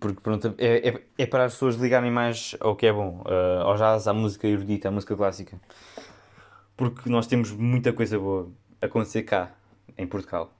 porque 0.00 0.20
pronto, 0.20 0.54
é, 0.58 0.88
é, 0.88 1.02
é, 1.18 1.26
para 1.26 1.44
as 1.44 1.54
pessoas 1.54 1.76
ligarem 1.76 2.10
mais 2.10 2.56
ao 2.60 2.76
que 2.76 2.86
é 2.86 2.92
bom, 2.92 3.22
uh, 3.26 3.62
ao 3.62 3.76
jazz, 3.76 4.06
à 4.06 4.12
música 4.12 4.46
erudita, 4.46 4.88
à 4.88 4.90
música 4.90 5.16
clássica. 5.16 5.60
Porque 6.76 7.08
nós 7.08 7.26
temos 7.26 7.50
muita 7.52 7.92
coisa 7.92 8.18
boa 8.18 8.50
a 8.80 8.86
acontecer 8.86 9.22
cá, 9.22 9.52
em 9.96 10.06
Portugal. 10.06 10.52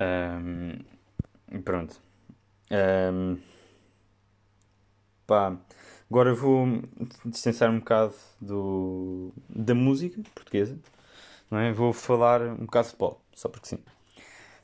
Um, 0.00 1.60
pronto. 1.62 2.00
Um, 2.70 3.38
pá, 5.26 5.56
agora 6.10 6.34
vou 6.34 6.66
distanciar 7.24 7.70
um 7.70 7.80
bocado 7.80 8.14
do, 8.40 9.32
da 9.48 9.74
música 9.74 10.20
portuguesa. 10.34 10.78
Não 11.50 11.58
é? 11.58 11.72
Vou 11.72 11.92
falar 11.92 12.40
um 12.42 12.64
bocado 12.64 12.84
de 12.84 12.90
futebol, 12.90 13.20
só 13.34 13.48
porque 13.48 13.68
sim. 13.68 13.78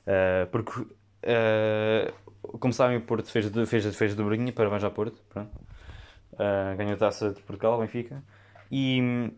Uh, 0.06 0.46
porque 0.52 0.86
Uh, 1.26 2.58
como 2.58 2.72
sabem, 2.72 2.96
o 2.96 3.00
Porto 3.00 3.28
fez, 3.30 3.46
fez, 3.68 3.96
fez 3.96 4.12
a 4.12 4.14
dobradinha, 4.14 4.52
parabéns 4.52 4.84
ao 4.84 4.92
Porto. 4.92 5.20
Uh, 5.34 6.76
ganhou 6.76 6.94
a 6.94 6.96
taça 6.96 7.30
de 7.30 7.42
Portugal, 7.42 7.80
Benfica. 7.80 8.22
E 8.70 9.00
um, 9.00 9.30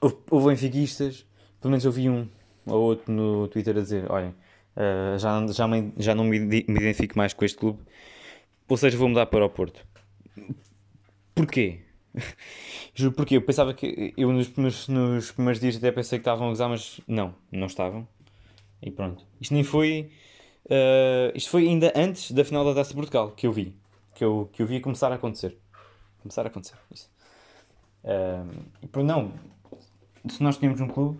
houve, 0.00 0.48
benfiquistas, 0.48 1.26
pelo 1.60 1.70
menos 1.70 1.84
eu 1.84 1.92
vi 1.92 2.08
um 2.08 2.28
ou 2.66 2.82
outro 2.82 3.12
no 3.12 3.48
Twitter 3.48 3.76
a 3.76 3.80
dizer: 3.80 4.10
olhem, 4.10 4.30
uh, 4.76 5.18
já, 5.18 5.46
já, 5.48 5.66
já 5.96 6.14
não 6.14 6.24
me, 6.24 6.38
me 6.40 6.64
identifico 6.68 7.16
mais 7.16 7.32
com 7.32 7.44
este 7.44 7.58
clube, 7.58 7.80
ou 8.68 8.76
seja, 8.76 8.96
vou 8.96 9.08
mudar 9.08 9.26
para 9.26 9.44
o 9.44 9.50
Porto. 9.50 9.86
Porquê? 11.34 11.80
Juro 12.94 13.12
porque 13.12 13.36
eu 13.36 13.42
pensava 13.42 13.72
que 13.72 14.12
eu 14.16 14.32
nos, 14.32 14.54
nos, 14.56 14.88
nos 14.88 15.32
primeiros 15.32 15.60
dias 15.60 15.76
até 15.76 15.90
pensei 15.90 16.18
que 16.18 16.22
estavam 16.22 16.46
a 16.46 16.50
gozar, 16.50 16.68
mas 16.68 17.00
não, 17.06 17.34
não 17.50 17.66
estavam. 17.66 18.06
E 18.82 18.90
pronto. 18.90 19.24
Isto 19.40 19.54
nem 19.54 19.62
foi 19.62 20.10
Uh, 20.66 21.34
isto 21.34 21.50
foi 21.50 21.66
ainda 21.66 21.92
antes 21.96 22.30
da 22.32 22.44
final 22.44 22.64
da 22.64 22.74
Taça 22.74 22.90
de 22.90 22.96
Portugal 22.96 23.32
que 23.32 23.46
eu 23.46 23.52
vi. 23.52 23.74
Que 24.14 24.24
eu, 24.24 24.48
que 24.52 24.62
eu 24.62 24.66
vi 24.66 24.80
começar 24.80 25.10
a 25.10 25.16
acontecer. 25.16 25.58
Começar 26.20 26.44
a 26.44 26.48
acontecer. 26.48 26.76
Isso. 26.90 27.10
Uh, 28.04 29.02
não, 29.02 29.32
se 30.28 30.42
nós 30.42 30.56
tínhamos 30.56 30.80
um 30.80 30.88
clube, 30.88 31.18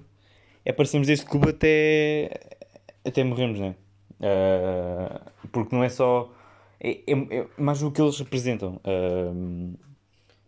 é 0.65 0.73
para 0.73 0.85
sermos 0.85 1.09
este 1.09 1.27
clube 1.27 1.51
até, 1.51 2.31
até 3.05 3.25
morrermos, 3.25 3.59
não 3.59 3.67
é? 3.69 3.75
Uh, 4.23 5.49
porque 5.51 5.75
não 5.75 5.83
é 5.83 5.89
só. 5.89 6.33
É, 6.81 6.91
é, 7.07 7.39
é, 7.39 7.47
mais 7.59 7.83
o 7.83 7.91
que 7.91 8.01
eles 8.01 8.19
representam. 8.19 8.81
Uh, 8.85 9.77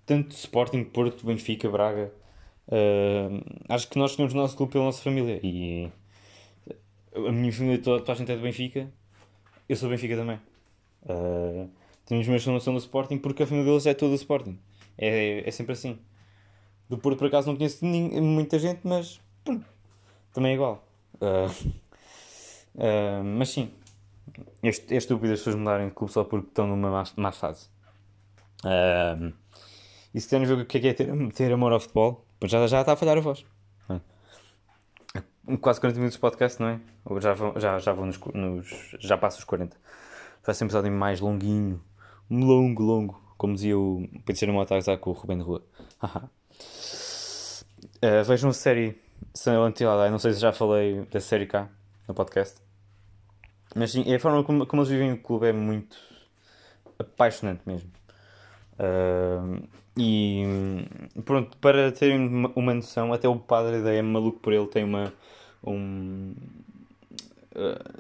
tanto 0.07 0.35
Sporting, 0.35 0.85
Porto, 0.85 1.27
Benfica, 1.27 1.69
Braga. 1.69 2.13
Uh, 2.69 3.43
acho 3.69 3.89
que 3.89 3.99
nós 3.99 4.17
temos 4.17 4.33
o 4.33 4.37
nosso 4.37 4.57
clube 4.57 4.73
pela 4.73 4.85
nossa 4.85 5.03
família. 5.03 5.41
E 5.43 5.91
a 7.15 7.33
minha 7.33 7.53
família 7.53 7.79
toda, 7.83 8.01
toda 8.01 8.13
a 8.13 8.15
gente 8.15 8.33
é 8.33 8.37
do 8.37 8.43
Benfica, 8.43 8.93
eu 9.69 9.77
sou 9.77 9.89
Benfica 9.89 10.17
também. 10.17 10.39
Uh, 11.03 11.71
tenho 12.07 12.21
os 12.21 12.29
meus 12.29 12.45
que 12.45 12.51
não 12.51 12.61
são 12.61 12.75
do 12.75 12.79
Sporting 12.79 13.19
porque 13.19 13.43
a 13.43 13.47
família 13.47 13.71
deles 13.71 13.87
é 13.87 13.95
toda 13.95 14.11
do 14.11 14.17
Sporting. 14.17 14.59
É, 14.99 15.49
é 15.49 15.51
sempre 15.51 15.73
assim. 15.73 15.99
Do 16.89 16.99
Porto, 16.99 17.19
por 17.19 17.29
acaso, 17.29 17.49
não 17.49 17.57
conheço 17.57 17.85
ninguém, 17.85 18.21
muita 18.21 18.59
gente, 18.59 18.81
mas 18.85 19.21
pum, 19.45 19.61
também 20.33 20.53
é 20.53 20.55
igual. 20.55 20.87
Uh, 21.15 21.51
uh, 22.75 23.25
mas 23.25 23.49
sim, 23.51 23.71
é, 24.63 24.69
estúpido 24.69 25.33
as 25.33 25.41
pessoas 25.41 25.57
mudarem 25.57 25.89
de 25.89 25.95
clube 25.95 26.13
só 26.13 26.25
porque 26.25 26.49
estão 26.49 26.67
numa 26.67 26.91
má, 26.91 27.05
má 27.17 27.33
fase. 27.33 27.69
Uh, 28.65 29.33
E 30.15 30.21
se 30.21 30.29
querem 30.29 30.47
ver 30.47 30.59
o 30.59 30.65
que 30.65 30.79
é, 30.79 30.81
que 30.81 30.89
é 30.89 30.95
ter, 30.95 31.33
ter 31.33 31.53
amor 31.53 31.73
ao 31.73 31.81
futebol, 31.81 32.25
já, 32.45 32.67
já 32.69 32.81
está 32.81 32.93
a 32.93 32.97
falhar 32.97 33.19
a 33.19 33.21
voz. 33.21 33.45
Quase 35.61 35.79
40 35.81 35.99
minutos 35.99 36.15
de 36.15 36.21
podcast, 36.21 36.61
não 36.61 36.69
é? 36.69 36.81
Ou 37.05 37.21
já 37.21 37.35
vão, 37.35 37.53
já, 37.61 37.79
já 37.79 37.93
vão 37.93 38.07
nos, 38.07 38.19
nos- 38.33 38.97
Já 39.01 39.19
passo 39.19 39.39
os 39.39 39.45
40. 39.45 39.77
Vai 40.45 40.55
ser 40.55 40.65
um 40.65 40.67
episódio 40.67 40.91
mais 40.93 41.21
longuinho. 41.21 41.83
Longo, 42.31 42.83
longo. 42.83 43.21
Como 43.37 43.55
dizia 43.55 43.79
o 43.79 44.09
Pedro 44.25 44.53
Mota 44.53 44.79
com 44.99 45.11
o 45.11 45.13
Rubem 45.13 45.37
de 45.39 45.45
Rua. 45.45 45.63
Eh, 48.01 48.23
vejam 48.23 48.51
a 48.51 48.53
série 48.53 48.99
Silent 49.35 49.81
Hill. 49.81 50.11
Não 50.11 50.19
sei 50.19 50.33
se 50.33 50.41
já 50.41 50.53
falei 50.53 51.05
da 51.11 51.21
série 51.21 51.47
cá 51.47 51.69
no 52.09 52.15
podcast. 52.15 52.61
Mas 53.75 53.91
sim, 53.93 54.05
é 54.11 54.17
a 54.17 54.21
forma 54.21 54.43
como, 54.45 54.67
como 54.67 54.83
eles 54.83 54.91
vivem 54.91 55.13
o 55.13 55.19
clube 55.21 55.47
é 55.47 55.53
muito 55.53 55.97
apaixonante 56.99 57.61
mesmo. 57.67 57.91
Ah, 58.79 59.59
e 59.97 60.45
pronto, 61.25 61.57
para 61.59 61.93
terem 61.93 62.51
uma 62.57 62.75
noção, 62.75 63.13
até 63.13 63.29
o 63.29 63.37
padre 63.39 63.83
da 63.83 63.93
é 63.93 64.03
maluco 64.03 64.41
por 64.41 64.53
ele, 64.53 64.67
tem 64.67 64.85
uma. 64.85 65.13
Um, 65.67 66.35
ah, 67.55 67.91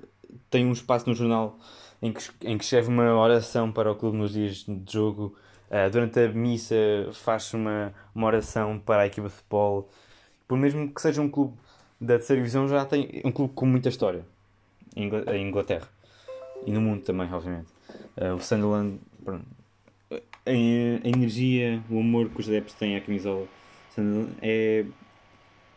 tem 0.50 0.66
um 0.66 0.72
espaço 0.72 1.08
no 1.08 1.14
jornal 1.14 1.58
em 2.02 2.12
que, 2.12 2.22
em 2.42 2.58
que 2.58 2.64
escreve 2.64 2.88
uma 2.88 3.16
oração 3.16 3.72
para 3.72 3.90
o 3.90 3.94
clube 3.96 4.16
nos 4.16 4.32
dias 4.32 4.64
de 4.68 4.92
jogo. 4.92 5.34
Ah, 5.70 5.88
durante 5.88 6.20
a 6.20 6.28
missa 6.28 6.76
faz 7.12 7.52
uma, 7.54 7.92
uma 8.14 8.26
oração 8.26 8.78
para 8.78 9.02
a 9.02 9.06
equipa 9.06 9.28
de 9.28 9.34
futebol. 9.34 9.88
Por 10.46 10.58
mesmo 10.58 10.92
que 10.92 11.00
seja 11.00 11.22
um 11.22 11.28
clube 11.28 11.54
da 12.00 12.16
terceira 12.18 12.42
divisão, 12.42 12.68
já 12.68 12.84
tem 12.84 13.22
é 13.24 13.26
um 13.26 13.32
clube 13.32 13.54
com 13.54 13.66
muita 13.66 13.88
história 13.88 14.24
em 14.94 15.06
Ingl- 15.06 15.30
em 15.32 15.48
Inglaterra 15.48 15.88
e 16.66 16.70
no 16.70 16.80
mundo 16.80 17.02
também, 17.02 17.32
obviamente. 17.32 17.68
Ah, 18.16 18.34
o 18.34 18.40
Sunderland, 18.40 19.00
a, 19.26 20.16
a 20.46 20.52
energia, 20.52 21.82
o 21.90 21.98
amor 21.98 22.28
que 22.28 22.40
os 22.40 22.48
adeptos 22.48 22.74
têm 22.74 22.96
à 22.96 23.00
camisola 23.00 23.46
é, 24.42 24.84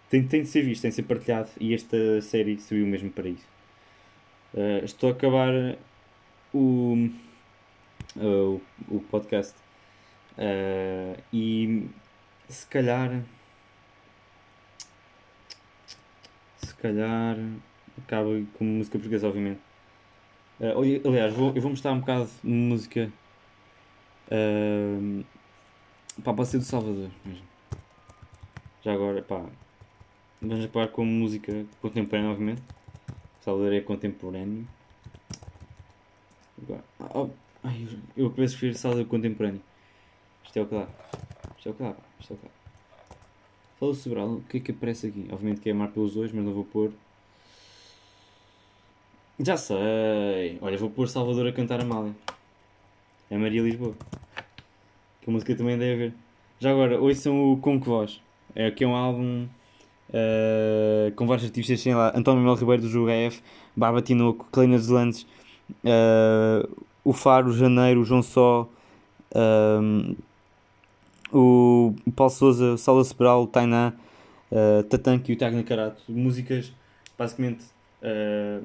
tem, 0.10 0.28
tem 0.28 0.41
de 0.43 0.47
ser 0.47 0.62
visto, 0.64 0.82
tem 0.82 0.89
de 0.89 0.95
ser 0.95 1.03
partilhado 1.03 1.49
e 1.60 1.74
esta 1.74 2.22
série 2.22 2.60
serviu 2.60 2.88
mesmo 2.88 3.10
para 3.12 3.30
isso. 3.30 3.47
Ah, 4.55 4.84
estou 4.84 5.10
a 5.10 5.14
acabar 5.14 5.78
o, 6.53 7.10
ah, 8.18 8.22
o, 8.22 8.62
o 8.89 8.99
podcast 9.01 9.55
Ah, 10.38 11.18
e 11.34 11.88
se 12.49 12.68
calhar 12.68 13.24
se 16.58 16.74
calhar 16.76 17.38
acaba 17.97 18.30
com 18.58 18.64
música 18.64 18.97
portuguesa, 18.97 19.28
obviamente. 19.28 19.60
Ali- 20.60 21.01
aliás, 21.05 21.34
vou, 21.34 21.53
eu 21.55 21.62
vou 21.62 21.72
mostrar 21.72 21.91
um 21.93 21.99
bocado 21.99 22.30
de 22.43 22.49
música. 22.49 23.12
Uh, 24.30 25.24
pá, 26.24 26.34
pode 26.34 26.49
ser 26.49 26.58
do 26.58 26.64
Salvador 26.64 27.10
mesmo. 27.26 27.45
Já 28.84 28.93
agora, 28.93 29.22
pá. 29.22 29.45
Vamos 30.42 30.66
acabar 30.66 30.88
com 30.90 31.04
música 31.04 31.66
contemporânea, 31.82 32.32
obviamente. 32.32 32.62
Salvador 33.42 33.74
é 33.74 33.82
contemporâneo. 33.82 34.68
Agora, 36.62 36.84
ah, 37.00 37.10
oh, 37.16 37.30
eu, 38.16 38.26
eu 38.26 38.30
de 38.30 38.44
escrever 38.44 38.76
Salvador 38.76 39.06
contemporâneo. 39.08 39.62
Isto 40.44 40.58
é 40.58 40.62
o 40.62 40.68
que 40.68 40.76
dá. 40.76 40.88
Isto 41.58 41.70
é 41.70 41.72
o 41.72 41.76
que 41.76 41.84
dá. 41.84 41.96
Isto 42.20 42.34
é 42.34 42.36
o 42.36 42.40
que 42.40 42.46
dá. 42.46 42.52
Fala 43.80 43.94
Sobral, 43.94 44.28
o 44.34 44.42
que 44.44 44.58
é 44.58 44.60
que 44.60 44.72
aparece 44.72 45.08
aqui? 45.08 45.28
Obviamente 45.32 45.62
que 45.62 45.70
é 45.70 45.72
amar 45.72 45.90
pelos 45.90 46.14
dois, 46.14 46.32
mas 46.32 46.44
não 46.44 46.54
vou 46.54 46.66
pôr. 46.66 46.92
Já 49.40 49.56
sei. 49.56 50.58
Olha, 50.62 50.78
vou 50.78 50.90
pôr 50.90 51.08
Salvador 51.08 51.48
a 51.48 51.52
cantar 51.52 51.80
a 51.80 51.86
Malha. 51.86 52.16
É 53.30 53.38
Maria 53.38 53.62
Lisboa. 53.62 53.96
Que 55.22 55.30
a 55.30 55.34
música 55.34 55.56
também 55.56 55.78
deve 55.78 56.10
ver. 56.10 56.14
Já 56.60 56.72
agora, 56.72 57.00
ouçam 57.00 57.54
o 57.54 57.58
Com 57.58 57.80
Que 57.80 57.88
Voz. 57.88 58.22
É 58.56 58.72
que 58.72 58.84
é 58.84 58.88
um 58.88 58.96
álbum 58.96 59.48
eh, 60.14 61.12
com 61.16 61.28
vários 61.28 61.45
artistas. 61.45 61.84
Tem 61.84 61.95
lá 61.95 62.12
António 62.16 62.41
Manuel 62.41 62.58
Ribeiro 62.58 62.84
do 62.84 62.89
HF, 62.89 63.41
Barba 63.76 64.01
Tinoco, 64.01 64.47
Kalina 64.51 64.78
dos 64.78 65.26
eh, 65.84 66.68
o 67.03 67.14
Faro, 67.14 67.53
Janeiro, 67.53 68.01
o 68.01 68.05
João 68.05 68.22
Só, 68.22 68.70
ehm, 69.34 70.16
o 71.32 71.93
Paulo 72.16 72.32
Souza, 72.32 72.74
o 72.74 72.78
Saulo 72.78 73.03
Sebral, 73.03 73.43
o 73.43 73.47
Tainá, 73.47 73.93
uh, 74.51 74.84
Tatanque 74.84 75.32
e 75.32 75.36
o 75.36 75.38
Tiago 75.38 75.55
Nacarato. 75.55 76.01
Músicas, 76.10 76.74
basicamente, 77.18 77.66
eh, 78.01 78.60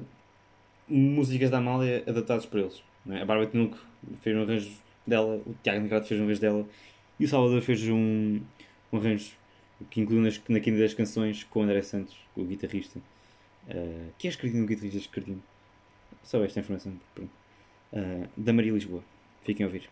músicas 0.87 1.49
da 1.49 1.57
Amália 1.57 2.03
adaptadas 2.07 2.45
por 2.45 2.59
eles. 2.59 2.83
é? 3.09 3.21
A 3.21 3.25
Bárbara 3.25 3.49
Tinoco 3.49 3.77
fez 4.21 4.35
um 4.35 4.43
arranjo 4.43 4.71
dela, 5.05 5.41
o 5.45 5.55
Tiago 5.63 5.81
Nacarato 5.81 6.07
fez 6.07 6.19
um 6.19 6.23
arranjo 6.25 6.41
dela 6.41 6.65
e 7.19 7.25
o 7.25 7.27
Salvador 7.27 7.61
fez 7.61 7.87
um, 7.89 8.39
um 8.91 8.97
arranjo 8.97 9.31
que 9.89 10.01
incluiu 10.01 10.21
nas, 10.21 10.41
na 10.47 10.59
quinta 10.59 10.79
das 10.79 10.93
canções 10.93 11.43
com 11.43 11.59
o 11.61 11.63
André 11.63 11.81
Santos, 11.81 12.15
o 12.35 12.43
guitarrista. 12.43 12.99
eh, 13.67 14.09
que 14.17 14.27
é 14.27 14.29
escredino, 14.29 14.63
o 14.65 14.67
guitarrista 14.67 14.99
escredino. 14.99 15.41
Só 16.23 16.43
esta 16.43 16.59
informação. 16.59 16.99
Pronto. 17.15 17.31
Eh, 17.93 18.27
da 18.37 18.53
Maria 18.53 18.71
Lisboa. 18.73 19.03
Fiquem 19.43 19.63
a 19.65 19.67
ouvir. 19.67 19.89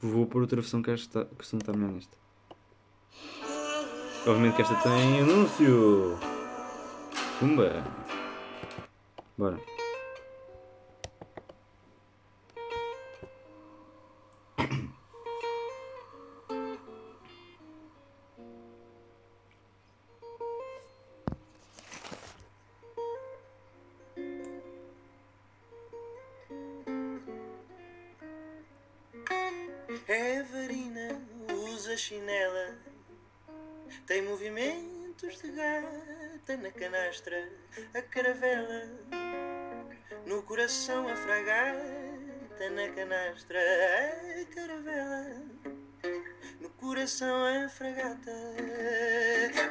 Vou 0.00 0.26
pôr 0.26 0.42
outra 0.42 0.60
versão 0.60 0.82
que 0.82 0.90
esta 0.90 1.24
que 1.24 1.42
esta 1.42 1.56
não 1.56 1.60
está 1.60 1.72
melhor 1.72 1.92
nesta. 1.92 2.16
Obviamente 4.26 4.56
que 4.56 4.62
esta 4.62 4.74
tem 4.82 5.20
anúncio. 5.20 6.18
Pumba. 7.38 7.84
Bueno. 9.36 9.75
Coração 40.66 41.06
a 41.06 41.14
fragata 41.14 42.70
na 42.70 42.88
canastra, 42.88 43.60
a 43.60 44.44
caravela, 44.52 45.42
no 46.60 46.68
coração 46.70 47.44
a 47.44 47.68
fragata, 47.68 48.32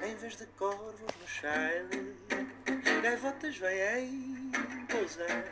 em 0.08 0.16
vez 0.16 0.38
de 0.38 0.46
corvos 0.58 1.02
no 1.02 1.28
chile, 1.28 2.16
gaivotas 3.02 3.58
vêm 3.58 4.52
pousar, 4.90 5.44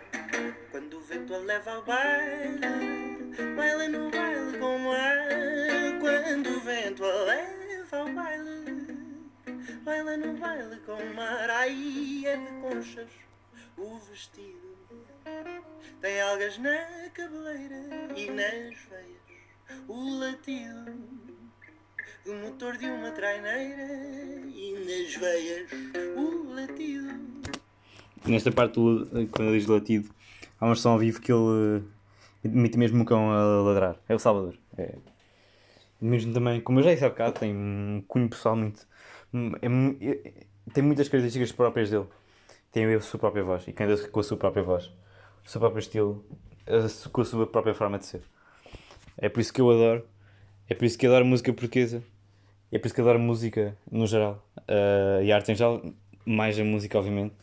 quando 0.71 0.97
o 0.97 1.01
vento 1.01 1.35
a 1.35 1.39
leva 1.39 1.71
ao 1.71 1.83
baile. 1.83 2.61
Baila 3.57 3.89
no 3.89 4.09
baile 4.11 4.57
como 4.59 4.93
ar 4.93 5.99
quando 5.99 6.55
o 6.55 6.59
vento 6.61 7.03
a 7.03 7.13
leva 7.25 7.97
ao 7.97 8.09
baile. 8.13 9.29
Baila 9.83 10.15
no 10.15 10.37
baile 10.37 10.77
com 10.85 11.03
mar, 11.13 11.49
ai 11.49 12.23
é 12.27 12.37
de 12.37 12.61
conchas 12.61 13.09
o 13.77 13.99
vestido. 13.99 14.72
Tem 16.01 16.21
algas 16.21 16.57
na 16.57 17.09
cabeleira 17.13 17.75
e 18.15 18.29
nas 18.29 18.75
veias 18.89 19.23
o 19.87 20.19
latido 20.19 20.91
do 22.25 22.33
motor 22.35 22.77
de 22.77 22.85
uma 22.85 23.11
traineira 23.11 23.83
e 24.53 24.73
nas 24.79 25.15
veias 25.15 25.69
o 26.17 26.53
latido. 26.53 27.13
Nesta 28.25 28.51
parte, 28.51 28.75
do- 28.75 29.05
quando 29.31 29.49
ele 29.49 29.59
diz 29.59 29.67
latido, 29.67 30.09
há 30.59 30.65
uma 30.65 30.73
versão 30.73 30.93
ao 30.93 30.99
vivo 30.99 31.21
que 31.21 31.31
ele 31.31 31.83
eh, 32.45 32.47
imita 32.47 32.77
mesmo 32.77 33.03
o 33.03 33.05
cão 33.05 33.31
a 33.31 33.61
ladrar. 33.61 33.97
É 34.07 34.15
o 34.15 34.19
Salvador. 34.19 34.57
É. 34.77 34.95
Mesmo 36.01 36.33
também, 36.33 36.59
como 36.61 36.79
eu 36.79 36.83
já 36.83 36.91
disse 36.93 37.05
há 37.05 37.09
bocado, 37.09 37.39
tem 37.39 37.55
um 37.55 38.03
cunho 38.07 38.29
pessoal 38.29 38.55
muito. 38.55 38.85
é 39.61 39.69
mu- 39.69 39.97
é- 40.01 40.45
tem 40.73 40.83
muitas 40.83 41.07
características 41.09 41.51
próprias 41.51 41.89
dele. 41.89 42.07
Tem 42.71 42.85
a 42.93 42.99
sua 43.01 43.19
própria 43.19 43.43
voz 43.43 43.67
e 43.67 43.73
canta 43.73 44.07
com 44.09 44.19
a 44.19 44.23
sua 44.23 44.37
própria 44.37 44.63
voz, 44.63 44.91
o 45.45 45.49
seu 45.49 45.59
próprio 45.59 45.79
estilo, 45.79 46.25
com 47.11 47.21
a 47.21 47.25
sua 47.25 47.47
própria 47.47 47.73
forma 47.73 47.99
de 47.99 48.05
ser. 48.05 48.21
É 49.17 49.29
por 49.29 49.39
isso 49.39 49.53
que 49.53 49.61
eu 49.61 49.69
adoro. 49.69 50.05
É 50.69 50.73
por 50.73 50.85
isso 50.85 50.97
que 50.97 51.05
adoro 51.05 51.25
música 51.25 51.51
portuguesa. 51.53 52.03
É 52.71 52.79
por 52.79 52.87
isso 52.87 52.95
que 52.95 53.01
adoro 53.01 53.19
música 53.19 53.77
no 53.91 54.07
geral. 54.07 54.43
Ah, 54.67 55.21
e 55.21 55.31
a 55.31 55.35
arte 55.35 55.51
em 55.51 55.55
geral, 55.55 55.81
mais 56.25 56.59
a 56.59 56.63
música, 56.63 56.97
obviamente. 56.97 57.35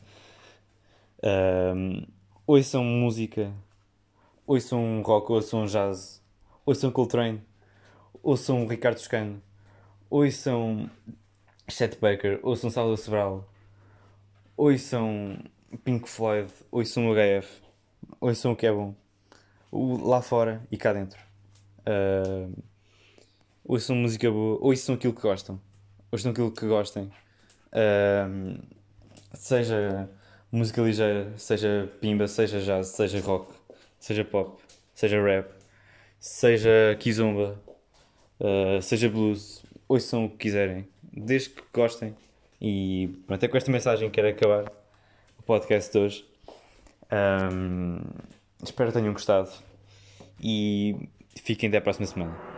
Um, 1.22 2.06
ouçam 2.46 2.82
música, 2.82 3.52
ouçam 4.46 5.02
rock, 5.02 5.30
ouçam 5.30 5.66
jazz, 5.66 6.22
ouçam 6.64 6.90
Coltrane, 6.90 7.42
ouçam 8.22 8.66
Ricardo 8.66 8.96
Toscano, 8.96 9.42
ouçam 10.08 10.90
Chet 11.68 11.98
Baker, 12.00 12.40
ouçam 12.42 12.70
Salvador 12.70 12.98
Sobral, 12.98 13.48
ouçam 14.56 15.38
Pink 15.84 16.08
Floyd, 16.08 16.50
ouçam 16.72 17.04
HF, 17.12 17.62
ouçam 18.20 18.52
o 18.52 18.56
que 18.56 18.66
é 18.66 18.72
bom. 18.72 18.94
O, 19.70 20.08
lá 20.08 20.22
fora 20.22 20.66
e 20.70 20.76
cá 20.76 20.92
dentro. 20.92 21.20
Uh, 21.80 22.62
ouçam 23.64 23.96
música 23.96 24.30
boa, 24.30 24.58
ouçam 24.60 24.94
aquilo 24.94 25.12
que 25.12 25.22
gostam. 25.22 25.60
Ouçam 26.10 26.32
aquilo 26.32 26.50
que 26.50 26.66
gostem. 26.66 27.10
Uh, 27.72 28.58
seja 29.34 30.08
música 30.50 30.82
ligeira, 30.82 31.32
seja 31.36 31.90
pimba, 32.00 32.26
seja 32.26 32.60
jazz, 32.60 32.88
seja 32.88 33.20
rock, 33.20 33.52
seja 33.98 34.24
pop, 34.24 34.60
seja 34.94 35.22
rap, 35.22 35.50
seja 36.18 36.96
kizomba, 36.98 37.60
uh, 38.40 38.82
seja 38.82 39.08
blues, 39.08 39.62
ouçam 39.88 40.24
o 40.24 40.30
que 40.30 40.38
quiserem, 40.38 40.88
desde 41.12 41.50
que 41.50 41.62
gostem. 41.72 42.16
E 42.60 43.08
pronto, 43.26 43.42
é 43.42 43.48
com 43.48 43.56
esta 43.56 43.70
mensagem 43.70 44.10
que 44.10 44.14
quero 44.16 44.28
acabar 44.28 44.72
o 45.38 45.42
podcast 45.42 45.92
de 45.92 45.98
hoje. 45.98 46.29
Um, 47.12 48.00
espero 48.62 48.90
que 48.90 48.98
tenham 48.98 49.12
gostado 49.12 49.50
e 50.40 51.08
fiquem 51.42 51.68
até 51.68 51.78
a 51.78 51.82
próxima 51.82 52.06
semana. 52.06 52.49